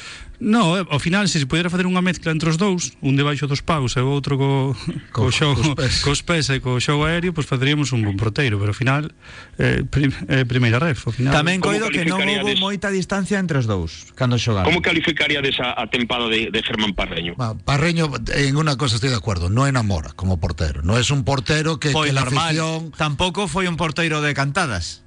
No, 0.42 0.74
eh, 0.76 0.82
ao 0.90 0.98
final 0.98 1.30
se 1.30 1.38
se 1.38 1.46
pudera 1.46 1.70
facer 1.70 1.86
unha 1.86 2.02
mezcla 2.02 2.34
entre 2.34 2.50
os 2.50 2.58
dous, 2.58 2.98
un 3.06 3.14
debaixo 3.14 3.46
dos 3.46 3.62
paus 3.62 3.94
e 3.94 4.02
o 4.02 4.10
outro 4.10 4.34
co, 4.34 4.74
co, 5.14 5.30
Co- 5.30 5.32
xogo, 5.32 5.62
cos 5.62 5.78
pés. 5.78 5.94
cos 6.02 6.20
pés 6.26 6.44
e 6.50 6.58
co 6.58 6.82
xogo 6.82 7.06
aéreo, 7.06 7.30
pois 7.30 7.46
faceríamos 7.46 7.94
un 7.94 8.02
bon 8.02 8.18
porteiro, 8.18 8.58
pero 8.58 8.74
ao 8.74 8.76
final 8.76 9.14
eh, 9.62 9.86
prim, 9.86 10.10
eh, 10.26 10.42
primeira 10.42 10.82
ref, 10.82 11.06
ao 11.06 11.14
final. 11.14 11.30
Tamén 11.30 11.62
coido 11.62 11.86
que 11.86 12.02
non 12.02 12.18
houve 12.18 12.58
moita 12.58 12.90
distancia 12.90 13.38
entre 13.38 13.62
os 13.62 13.70
dous 13.70 14.10
cando 14.18 14.34
xogaron. 14.34 14.66
Como 14.66 14.82
calificaría 14.82 15.38
desa 15.38 15.70
a 15.70 15.86
tempada 15.86 16.26
de, 16.26 16.50
de 16.50 16.60
Germán 16.66 16.98
Parreño? 16.98 17.38
Va, 17.38 17.54
Parreño, 17.54 18.10
en 18.34 18.58
una 18.58 18.74
cosa 18.74 18.98
estoy 18.98 19.14
de 19.14 19.20
acuerdo, 19.22 19.46
no 19.54 19.70
enamora 19.70 20.18
como 20.18 20.42
portero. 20.42 20.82
No 20.82 20.98
es 20.98 21.14
un 21.14 21.22
portero 21.22 21.78
que, 21.78 21.94
Foi 21.94 22.10
que 22.10 22.16
la 22.18 22.26
normal. 22.26 22.50
afición. 22.50 22.90
Tampouco 22.98 23.46
foi 23.46 23.70
un 23.70 23.78
porteiro 23.78 24.18
de 24.18 24.34
cantadas. 24.34 25.03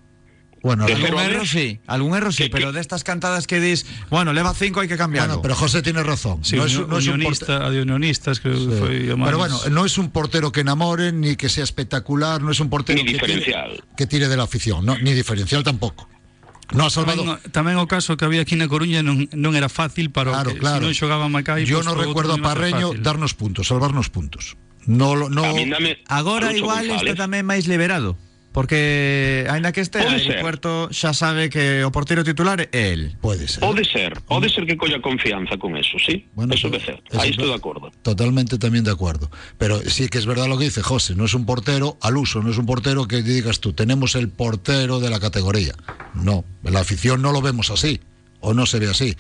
Bueno, 0.68 0.84
Algún 0.84 1.16
a 1.16 1.24
erro 1.24 1.40
dez. 1.48 1.50
sí, 1.50 1.80
algún 1.88 2.12
erro 2.18 2.32
sí, 2.36 2.44
Que- 2.44 2.50
pero 2.52 2.68
que- 2.76 2.76
de 2.76 2.82
estas 2.84 3.08
cantadas 3.08 3.48
que 3.48 3.62
dis, 3.64 3.86
bueno, 4.12 4.34
leva 4.36 4.52
cinco, 4.52 4.84
hai 4.84 4.92
que 4.92 5.00
cambiarlo. 5.00 5.40
bueno, 5.40 5.42
pero 5.48 5.56
José 5.56 5.80
tiene 5.80 6.04
razón. 6.04 6.44
Sí, 6.44 6.60
no, 6.60 6.68
es, 6.68 6.76
un- 6.76 6.92
no 6.92 7.00
es 7.00 7.08
un 7.08 7.24
portero. 7.24 7.72
de 7.72 7.80
unionistas 7.88 8.44
creo 8.44 8.60
que 8.60 9.08
Sí. 9.08 9.12
a 9.12 9.16
máis. 9.16 9.32
Pero 9.32 9.38
bueno, 9.40 9.56
no 9.72 9.88
es 9.88 9.96
un 9.96 10.12
portero 10.12 10.52
que 10.52 10.68
enamore, 10.68 11.16
ni 11.16 11.40
que 11.40 11.48
sea 11.48 11.64
espectacular, 11.64 12.44
no 12.44 12.52
es 12.52 12.60
un 12.60 12.68
portero 12.68 13.00
Ni 13.00 13.16
que 13.16 13.24
tire, 13.24 13.56
que 13.96 14.06
tire 14.12 14.28
de 14.28 14.36
la 14.36 14.44
afición, 14.44 14.84
no, 14.84 15.00
ni 15.00 15.16
diferencial 15.16 15.64
tampoco. 15.64 16.12
No 16.76 16.84
ha 16.84 16.92
salvado. 16.92 17.24
Tamén, 17.24 17.40
tamén 17.56 17.76
o 17.80 17.88
caso 17.88 18.20
que 18.20 18.28
había 18.28 18.44
aquí 18.44 18.60
na 18.60 18.68
Coruña 18.68 19.00
non, 19.00 19.32
non 19.32 19.56
era 19.56 19.72
fácil 19.72 20.12
para 20.12 20.36
Claro, 20.36 20.52
que 20.52 20.60
claro. 20.60 20.84
se 20.84 20.84
non 20.84 20.92
xogaba 20.92 21.32
Macai 21.32 21.64
Yo 21.64 21.80
pois, 21.80 21.88
no 21.88 21.96
o 21.96 21.96
outro 21.96 22.12
recuerdo 22.12 22.36
a 22.36 22.40
non 22.40 22.44
Parreño 22.44 22.92
darnos 23.00 23.32
puntos, 23.40 23.72
salvarnos 23.72 24.12
puntos. 24.12 24.60
No, 24.84 25.16
lo- 25.16 25.32
no, 25.32 25.48
A 25.48 25.56
dame 25.56 26.04
Agora 26.12 26.52
igual 26.52 26.92
González. 26.92 27.16
está 27.16 27.24
tamén 27.24 27.48
máis 27.48 27.72
liberado. 27.72 28.20
Porque, 28.58 29.46
aínda 29.52 29.72
que 29.72 29.82
este, 29.82 30.02
Pode 30.02 30.16
aí 30.16 30.26
ser. 30.26 30.42
Puerto 30.42 30.90
xa 30.90 31.14
sabe 31.14 31.46
que 31.46 31.86
o 31.86 31.94
portero 31.94 32.26
titular 32.26 32.58
é 32.74 32.90
el. 32.90 33.14
puede 33.22 33.46
ser. 33.46 33.62
Pode 33.62 33.86
ser, 33.86 34.18
pode 34.26 34.50
ser 34.50 34.66
que 34.66 34.74
colla 34.74 34.98
confianza 34.98 35.62
con 35.62 35.78
eso, 35.78 36.02
sí. 36.02 36.26
Bueno, 36.34 36.58
eso 36.58 36.66
pues, 36.66 36.82
é 36.82 36.86
certo. 36.90 37.06
eso 37.06 37.22
Aí 37.22 37.30
es 37.30 37.38
estou 37.38 37.46
de 37.46 37.54
acordo. 37.54 37.94
Totalmente 38.02 38.58
también 38.58 38.82
de 38.82 38.90
acuerdo. 38.90 39.30
Pero 39.62 39.78
sí 39.86 40.10
que 40.10 40.18
es 40.18 40.26
verdad 40.26 40.50
lo 40.50 40.58
que 40.58 40.74
dice 40.74 40.82
José, 40.82 41.14
no 41.14 41.26
es 41.26 41.36
un 41.36 41.46
portero 41.46 42.02
al 42.02 42.18
uso, 42.18 42.42
no 42.42 42.50
es 42.50 42.58
un 42.58 42.66
portero 42.66 43.06
que 43.06 43.22
digas 43.22 43.62
tú, 43.62 43.78
tenemos 43.78 44.16
el 44.16 44.30
portero 44.34 45.00
de 45.00 45.12
la 45.12 45.20
categoría. 45.20 45.76
No, 46.16 46.44
la 46.64 46.80
afición 46.80 47.22
no 47.22 47.32
lo 47.34 47.44
vemos 47.44 47.70
así, 47.70 48.02
o 48.40 48.56
no 48.56 48.66
se 48.66 48.80
ve 48.80 48.90
así. 48.90 49.14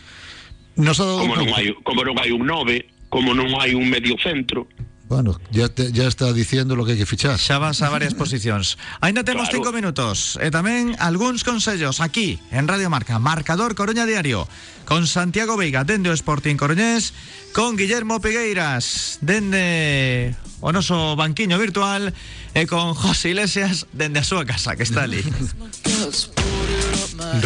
Nos 0.78 1.00
ha 1.00 1.06
dado 1.06 1.20
Como 1.22 1.38
non 1.38 1.54
hai, 1.54 1.78
como 1.86 2.02
non 2.02 2.18
hai 2.18 2.34
un 2.34 2.42
9, 2.42 2.90
como 3.14 3.38
non 3.38 3.54
hai 3.62 3.78
un 3.78 3.86
medio 3.86 4.18
centro. 4.18 4.66
Bueno, 5.08 5.39
ya, 5.51 5.70
te- 5.70 5.91
ya 5.93 6.03
está 6.05 6.34
diciendo 6.34 6.76
lo 6.76 6.84
que 6.84 6.91
hay 6.91 6.97
que 6.97 7.05
fichar. 7.05 7.39
Xa 7.39 7.60
vas 7.64 7.80
a 7.82 7.88
varias 7.88 8.14
posicións. 8.14 8.76
Ainda 8.99 9.24
temos 9.24 9.47
Claro. 9.47 9.64
cinco 9.64 9.72
minutos 9.72 10.36
e 10.43 10.51
tamén 10.51 10.99
algúns 10.99 11.47
consellos 11.47 12.03
aquí 12.03 12.36
en 12.51 12.68
Radio 12.68 12.91
Marca, 12.91 13.16
Marcador 13.16 13.72
Coruña 13.72 14.03
Diario, 14.03 14.51
con 14.84 15.08
Santiago 15.08 15.55
Veiga 15.55 15.88
dende 15.88 16.12
o 16.12 16.14
Sporting 16.14 16.60
Coruñés, 16.60 17.16
con 17.55 17.80
Guillermo 17.80 18.20
Pigueiras 18.20 19.16
dende 19.24 20.36
o 20.60 20.76
noso 20.76 21.16
banquiño 21.16 21.55
virtual 21.55 22.12
e 22.51 22.68
con 22.68 22.91
José 22.91 23.32
Iglesias 23.32 23.88
dende 23.95 24.20
a 24.20 24.28
súa 24.28 24.43
casa 24.43 24.76
que 24.76 24.84
está 24.84 25.08
ali. 25.08 25.24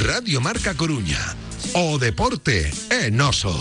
Radio 0.02 0.42
Marca 0.42 0.74
Coruña. 0.74 1.22
O 1.78 2.02
deporte 2.02 2.74
é 2.90 3.14
noso. 3.14 3.54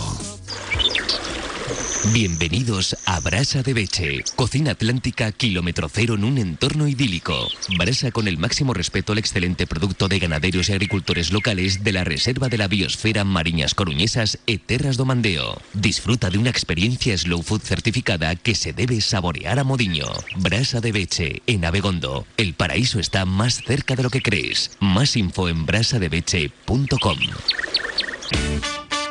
Bienvenidos 2.05 2.97
a 3.05 3.19
Brasa 3.19 3.61
de 3.61 3.75
Beche, 3.75 4.23
cocina 4.35 4.71
atlántica 4.71 5.31
kilómetro 5.31 5.87
cero 5.87 6.15
en 6.15 6.23
un 6.23 6.39
entorno 6.39 6.87
idílico. 6.87 7.47
Brasa 7.77 8.09
con 8.09 8.27
el 8.27 8.39
máximo 8.39 8.73
respeto 8.73 9.11
al 9.11 9.19
excelente 9.19 9.67
producto 9.67 10.07
de 10.07 10.17
ganaderos 10.17 10.69
y 10.69 10.73
agricultores 10.73 11.31
locales 11.31 11.83
de 11.83 11.91
la 11.91 12.03
Reserva 12.03 12.49
de 12.49 12.57
la 12.57 12.67
Biosfera 12.67 13.23
Mariñas 13.23 13.75
Coruñesas 13.75 14.39
e 14.47 14.57
do 14.57 15.05
Mandeo. 15.05 15.61
Disfruta 15.73 16.31
de 16.31 16.39
una 16.39 16.49
experiencia 16.49 17.15
slow 17.15 17.43
food 17.43 17.61
certificada 17.61 18.35
que 18.35 18.55
se 18.55 18.73
debe 18.73 18.99
saborear 18.99 19.59
a 19.59 19.63
modiño. 19.63 20.07
Brasa 20.37 20.81
de 20.81 20.91
Beche, 20.91 21.43
en 21.45 21.65
Abegondo. 21.65 22.25
El 22.35 22.55
paraíso 22.55 22.99
está 22.99 23.25
más 23.25 23.61
cerca 23.61 23.95
de 23.95 24.01
lo 24.01 24.09
que 24.09 24.23
crees. 24.23 24.71
Más 24.79 25.15
info 25.15 25.49
en 25.49 25.67
brasadebeche.com. 25.67 27.19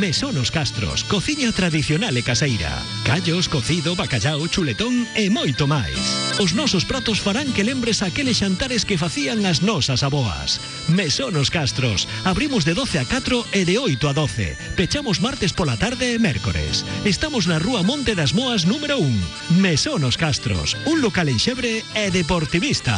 Mesonos 0.00 0.50
Castros, 0.50 1.04
cociña 1.04 1.52
tradicional 1.52 2.16
e 2.16 2.24
caseira. 2.24 2.72
Callos, 3.04 3.52
cocido, 3.52 3.92
bacallao, 3.92 4.40
chuletón 4.48 5.04
e 5.12 5.28
moito 5.28 5.68
máis. 5.68 5.92
Os 6.40 6.56
nosos 6.56 6.88
pratos 6.88 7.20
farán 7.20 7.52
que 7.52 7.60
lembres 7.60 8.00
aqueles 8.00 8.40
xantares 8.40 8.88
que 8.88 8.96
facían 8.96 9.44
as 9.44 9.60
nosas 9.60 10.00
aboas. 10.00 10.56
Mesonos 10.88 11.52
Castros, 11.52 12.08
abrimos 12.24 12.64
de 12.64 12.72
12 12.72 12.96
a 12.96 13.04
4 13.04 13.44
e 13.52 13.68
de 13.68 13.76
8 13.76 14.08
a 14.08 14.16
12. 14.16 14.56
Pechamos 14.72 15.20
martes 15.20 15.52
pola 15.52 15.76
tarde 15.76 16.16
e 16.16 16.18
mércores. 16.18 16.80
Estamos 17.04 17.44
na 17.44 17.60
Rúa 17.60 17.84
Monte 17.84 18.16
das 18.16 18.32
Moas 18.32 18.64
número 18.64 19.04
1. 19.04 19.60
Mesonos 19.60 20.16
Castros, 20.16 20.80
un 20.88 21.04
local 21.04 21.28
enxebre 21.28 21.84
e 21.92 22.08
deportivista. 22.08 22.96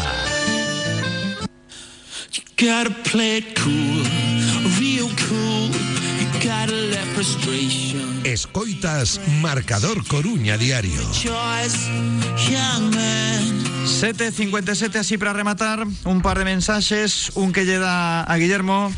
You 2.30 2.46
gotta 2.54 2.94
play 3.02 3.42
it 3.42 3.58
cool. 3.58 4.31
Escoitas 8.24 9.20
Marcador 9.40 10.04
Coruña 10.08 10.58
Diario. 10.58 11.00
choice, 11.12 11.88
young 12.50 12.92
man. 12.92 13.62
7.57 13.84 14.96
así 14.96 15.16
para 15.18 15.32
rematar, 15.32 15.86
un 16.04 16.20
par 16.20 16.40
de 16.40 16.44
mensajes, 16.44 17.30
un 17.36 17.52
que 17.52 17.64
llega 17.64 18.24
a 18.24 18.36
Guillermo. 18.38 18.92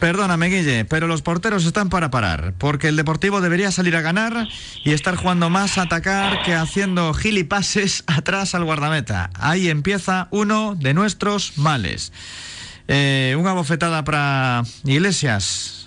Perdóname, 0.00 0.48
Guille, 0.48 0.86
pero 0.86 1.06
los 1.06 1.20
porteros 1.20 1.66
están 1.66 1.90
para 1.90 2.10
parar, 2.10 2.54
porque 2.56 2.88
el 2.88 2.96
Deportivo 2.96 3.42
debería 3.42 3.70
salir 3.70 3.96
a 3.96 4.00
ganar 4.00 4.48
y 4.82 4.92
estar 4.92 5.16
jugando 5.16 5.50
más 5.50 5.76
a 5.76 5.82
atacar 5.82 6.42
que 6.44 6.54
haciendo 6.54 7.12
gilipases 7.12 8.02
atrás 8.06 8.54
al 8.54 8.64
guardameta. 8.64 9.28
Ahí 9.34 9.68
empieza 9.68 10.28
uno 10.30 10.74
de 10.74 10.94
nuestros 10.94 11.58
males. 11.58 12.14
Eh, 12.88 13.36
una 13.38 13.52
bofetada 13.52 14.04
para 14.04 14.62
Iglesias. 14.84 15.82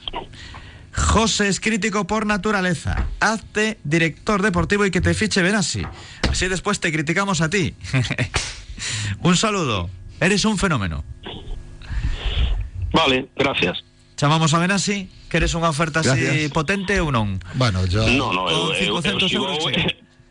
José 0.96 1.48
es 1.48 1.60
crítico 1.60 2.08
por 2.08 2.26
naturaleza. 2.26 3.08
Hazte 3.20 3.80
director 3.84 4.41
deportivo 4.41 4.86
y 4.86 4.91
que 4.91 5.02
te 5.02 5.14
fiche 5.14 5.41
Benassi. 5.41 5.84
Así 6.30 6.48
después 6.48 6.80
te 6.80 6.91
criticamos 6.91 7.41
a 7.41 7.50
ti. 7.50 7.76
Un 9.22 9.36
saludo. 9.36 9.89
Eres 10.20 10.46
un 10.46 10.58
fenómeno. 10.58 11.04
Vale, 12.93 13.28
gracias. 13.36 13.84
Chamamos 14.16 14.54
a 14.54 14.60
Benassi, 14.60 15.10
que 15.28 15.43
eres 15.43 15.52
unha 15.60 15.68
oferta 15.68 16.00
así 16.00 16.16
Gracias. 16.16 16.56
potente 16.56 16.96
ou 17.04 17.12
non? 17.12 17.43
Bueno, 17.60 17.84
ya. 17.84 18.08
No, 18.16 18.32
no, 18.32 18.48
eu, 18.48 18.72
Con 18.72 18.80
eu, 18.80 18.96
eu, 18.96 19.28
500 19.28 19.28
si 19.28 19.36
euros, 19.36 19.60
vou, 19.60 19.68
che. 19.76 19.84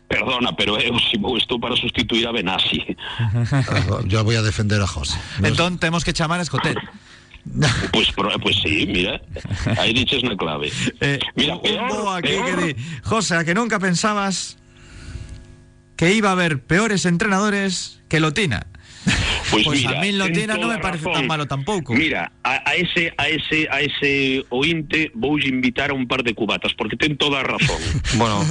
Perdona, 0.09 0.49
pero 0.57 0.73
eu 0.81 0.97
si 1.05 1.21
vou 1.21 1.37
estou 1.37 1.61
para 1.61 1.77
sustituir 1.77 2.25
a 2.25 2.33
Benassi. 2.33 2.81
Yo 4.09 4.25
voy 4.25 4.37
a 4.37 4.41
defender 4.41 4.81
a 4.81 4.89
José. 4.89 5.13
Entón 5.45 5.77
temos 5.77 6.01
que 6.01 6.13
chamar 6.17 6.41
a 6.41 6.43
Escotet. 6.49 6.77
Pues, 7.91 8.09
pues 8.41 8.55
sí, 8.63 8.85
mira. 8.87 9.21
Aí 9.77 9.93
diches 9.93 10.23
na 10.23 10.35
clave. 10.35 10.71
Eh, 10.99 11.19
Mira, 11.35 11.61
peor, 11.61 12.17
aquí 12.17 12.29
peor. 12.29 12.59
que 12.59 12.73
di, 12.73 12.75
José, 13.03 13.35
a 13.37 13.43
que 13.45 13.53
nunca 13.53 13.79
pensabas 13.79 14.57
que 15.95 16.11
iba 16.13 16.29
a 16.29 16.31
haber 16.33 16.59
peores 16.63 17.05
entrenadores 17.05 18.01
que 18.09 18.19
Lotina. 18.19 18.67
Pois 19.51 19.67
mira, 19.69 19.99
a 19.99 20.01
min 20.01 20.17
Lotina 20.17 20.57
non 20.57 20.73
me 20.73 20.81
parece 20.81 21.05
razón. 21.05 21.21
tan 21.21 21.27
malo 21.29 21.45
tampouco. 21.45 21.93
Mira, 21.93 22.33
a, 22.41 22.65
a 22.65 22.73
ese 22.73 23.13
a 23.15 23.29
ese 23.29 23.69
a 23.69 23.79
ese 23.79 24.41
ointe 24.49 25.13
vou 25.13 25.37
invitar 25.37 25.93
a 25.93 25.95
un 25.95 26.09
par 26.09 26.25
de 26.25 26.33
cubatas 26.33 26.73
porque 26.73 26.97
ten 26.97 27.13
toda 27.15 27.39
a 27.45 27.45
razón. 27.45 27.77
Bueno, 28.17 28.41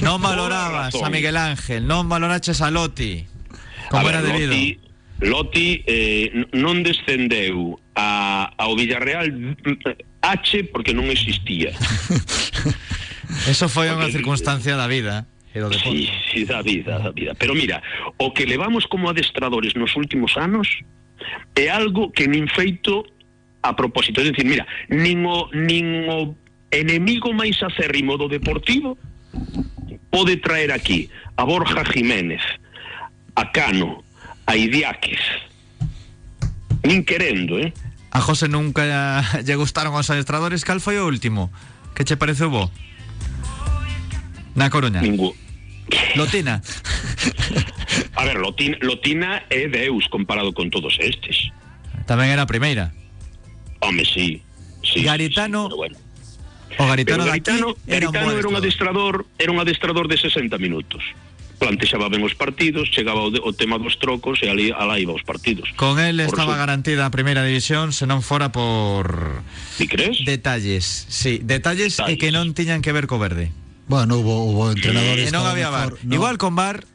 Toda 0.00 0.16
valorabas 0.18 0.96
a 0.96 1.06
Miguel 1.12 1.36
Ángel, 1.36 1.84
non 1.86 2.08
valoraches 2.08 2.64
a 2.64 2.72
Loti. 2.72 3.28
a 3.86 3.92
Como 3.92 4.08
ver, 4.08 4.16
era 4.16 4.22
debido. 4.24 4.50
Loti, 4.56 4.80
Loti 5.20 5.82
eh, 5.86 6.46
non 6.54 6.86
descendeu 6.86 7.74
a, 7.98 8.54
ao 8.54 8.78
Villarreal 8.78 9.34
mm, 9.34 10.22
H 10.22 10.70
porque 10.70 10.94
non 10.94 11.10
existía. 11.10 11.74
Eso 13.50 13.66
foi 13.66 13.90
unha 13.90 14.08
circunstancia 14.10 14.78
da 14.78 14.86
vida. 14.86 15.26
Eh, 15.26 15.58
Pero 15.58 15.68
deporte. 15.70 15.90
sí, 15.90 16.08
sí, 16.30 16.44
da 16.44 16.62
vida, 16.62 16.98
da 16.98 17.10
vida. 17.10 17.34
Pero 17.34 17.54
mira, 17.54 17.82
o 18.18 18.32
que 18.32 18.46
levamos 18.46 18.86
como 18.86 19.10
adestradores 19.10 19.74
nos 19.74 19.96
últimos 19.96 20.36
anos 20.36 20.68
é 21.56 21.66
algo 21.66 22.12
que 22.12 22.28
nin 22.28 22.46
feito 22.46 23.02
a 23.62 23.74
propósito. 23.74 24.22
É 24.22 24.30
dicir, 24.30 24.46
mira, 24.46 24.66
nin 24.86 25.26
o, 25.26 25.50
nin 25.50 26.06
o 26.06 26.36
enemigo 26.70 27.34
máis 27.34 27.58
acérrimo 27.58 28.14
do 28.14 28.30
Deportivo 28.30 28.94
pode 30.14 30.38
traer 30.38 30.70
aquí 30.70 31.10
a 31.36 31.44
Borja 31.44 31.84
Jiménez, 31.84 32.40
a 33.34 33.50
Cano, 33.50 34.04
a 34.48 34.56
Idiáquez. 34.56 35.20
Nin 36.88 37.04
querendo, 37.04 37.60
eh? 37.60 37.68
A 38.10 38.24
José 38.24 38.48
nunca 38.48 39.20
lle 39.44 39.54
gustaron 39.60 39.92
os 39.92 40.08
adestradores, 40.08 40.64
cal 40.64 40.80
foi 40.80 40.96
o 40.96 41.04
último? 41.04 41.52
Que 41.92 42.08
che 42.08 42.16
pareceu 42.16 42.48
bo? 42.48 42.72
Na 44.56 44.72
Coruña. 44.72 45.04
Ningú. 45.04 45.36
Lotina. 46.16 46.64
A 48.18 48.24
ver, 48.24 48.36
Lotina, 48.40 48.76
Lotina 48.82 49.44
é 49.48 49.68
Deus 49.68 50.08
comparado 50.10 50.52
con 50.52 50.68
todos 50.72 50.96
estes. 50.98 51.52
Tamén 52.08 52.32
era 52.32 52.42
a 52.44 52.50
primeira. 52.50 52.90
Home, 53.84 54.02
sí. 54.02 54.42
sí 54.82 55.04
Garitano- 55.06 55.68
sí, 55.70 55.76
sí, 55.76 55.76
pero 55.76 55.76
bueno. 55.76 55.96
O 56.78 56.84
Garitano, 56.86 57.24
Pero 57.24 57.30
Garitano, 57.30 57.66
era 57.86 58.06
un 58.08 58.12
Garitano 58.12 58.26
bo 58.26 58.38
era 58.38 58.48
un 58.48 58.56
adestrador. 58.56 59.14
adestrador, 59.14 59.14
era 59.38 59.50
un 59.52 59.60
adestrador 59.60 60.06
de 60.08 60.16
60 60.18 60.58
minutos. 60.58 61.02
Plantexaba 61.58 62.06
ben 62.08 62.22
os 62.22 62.38
partidos, 62.38 62.86
chegaba 62.94 63.18
o, 63.18 63.34
de, 63.34 63.42
o 63.42 63.50
tema 63.50 63.82
dos 63.82 63.98
trocos 63.98 64.38
e 64.42 64.48
ali 64.48 64.70
alá 64.70 64.96
iba 65.02 65.10
os 65.10 65.26
partidos. 65.26 65.74
Con 65.74 65.98
él 65.98 66.22
Por 66.22 66.30
estaba 66.38 66.54
eso- 66.54 66.62
garantida 66.62 67.02
a 67.02 67.10
primeira 67.10 67.42
división 67.42 67.90
se 67.90 68.06
non 68.06 68.22
fora 68.22 68.54
por 68.54 69.42
Ti 69.74 69.90
crees? 69.90 70.22
detalles. 70.22 70.86
Sí, 71.10 71.42
detalles, 71.42 71.98
e 71.98 72.14
Detalles. 72.14 72.18
que 72.22 72.30
non 72.30 72.54
tiñan 72.54 72.78
que 72.78 72.94
ver 72.94 73.10
co 73.10 73.18
verde. 73.18 73.50
Bueno, 73.90 74.22
hubo, 74.22 74.46
hubo 74.46 74.70
entrenadores 74.70 75.26
E 75.26 75.34
non 75.34 75.42
que 75.42 75.46
lo 75.48 75.52
había 75.52 75.70
bar. 75.72 75.98
mejor 75.98 76.06
no- 76.06 76.14
Igual 76.14 76.36
con 76.38 76.54
bar 76.54 76.86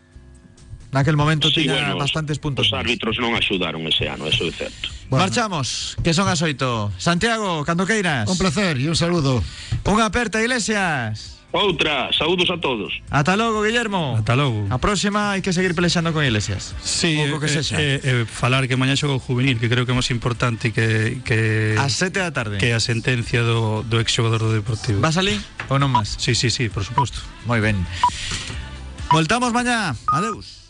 naquel 0.94 1.18
momento 1.18 1.50
Sí, 1.50 1.66
tiña 1.68 1.74
bueno, 1.92 1.98
bastantes 1.98 2.38
puntos. 2.40 2.70
Os 2.70 2.74
árbitros 2.78 3.18
non 3.18 3.34
axudaron 3.34 3.82
ese 3.90 4.06
ano, 4.08 4.30
eso 4.30 4.46
é 4.46 4.54
certo. 4.54 4.94
Bueno. 5.10 5.26
Marchamos, 5.26 5.98
que 6.06 6.14
son 6.14 6.30
as 6.30 6.40
oito. 6.46 6.94
Santiago, 7.02 7.66
cando 7.66 7.84
queiras. 7.90 8.30
Un 8.30 8.38
placer 8.38 8.78
y 8.80 8.88
un 8.88 8.96
saludo. 8.96 9.42
Unha 9.90 10.06
aperta, 10.08 10.38
Iglesias. 10.40 11.33
Outra, 11.54 12.10
saúdos 12.18 12.50
a 12.50 12.58
todos. 12.58 12.90
Ata 13.14 13.38
logo, 13.38 13.62
Guillermo. 13.62 14.18
Ata 14.18 14.34
logo. 14.34 14.66
A 14.74 14.82
próxima 14.82 15.38
hai 15.38 15.46
que 15.46 15.54
seguir 15.54 15.78
pelexando 15.78 16.10
con 16.10 16.26
Iglesias. 16.26 16.74
Sí, 16.82 17.14
O 17.30 17.38
que 17.38 17.46
eh, 17.46 17.54
sexa. 17.62 17.78
eh, 17.78 18.02
eh, 18.02 18.26
falar 18.26 18.66
que 18.66 18.74
mañá 18.74 18.98
xogo 18.98 19.22
juvenil, 19.22 19.62
que 19.62 19.70
creo 19.70 19.86
que 19.86 19.94
é 19.94 19.98
máis 19.98 20.10
importante 20.10 20.74
que 20.74 21.22
que 21.22 21.78
As 21.78 21.94
sete 21.94 22.18
da 22.26 22.34
tarde. 22.34 22.58
que 22.58 22.74
a 22.74 22.82
sentencia 22.82 23.46
do, 23.46 23.86
do 23.86 24.02
ex 24.02 24.10
xogador 24.10 24.42
do 24.42 24.50
Deportivo. 24.50 24.98
Vas 24.98 25.14
ali 25.22 25.38
ou 25.70 25.78
non 25.78 25.94
máis? 25.94 26.18
Sí, 26.18 26.34
sí, 26.34 26.50
sí, 26.50 26.74
por 26.74 26.82
suposto. 26.82 27.22
Moi 27.46 27.62
ben. 27.62 27.78
Voltamos 29.14 29.54
mañá. 29.54 29.94
Adeus. 30.10 30.63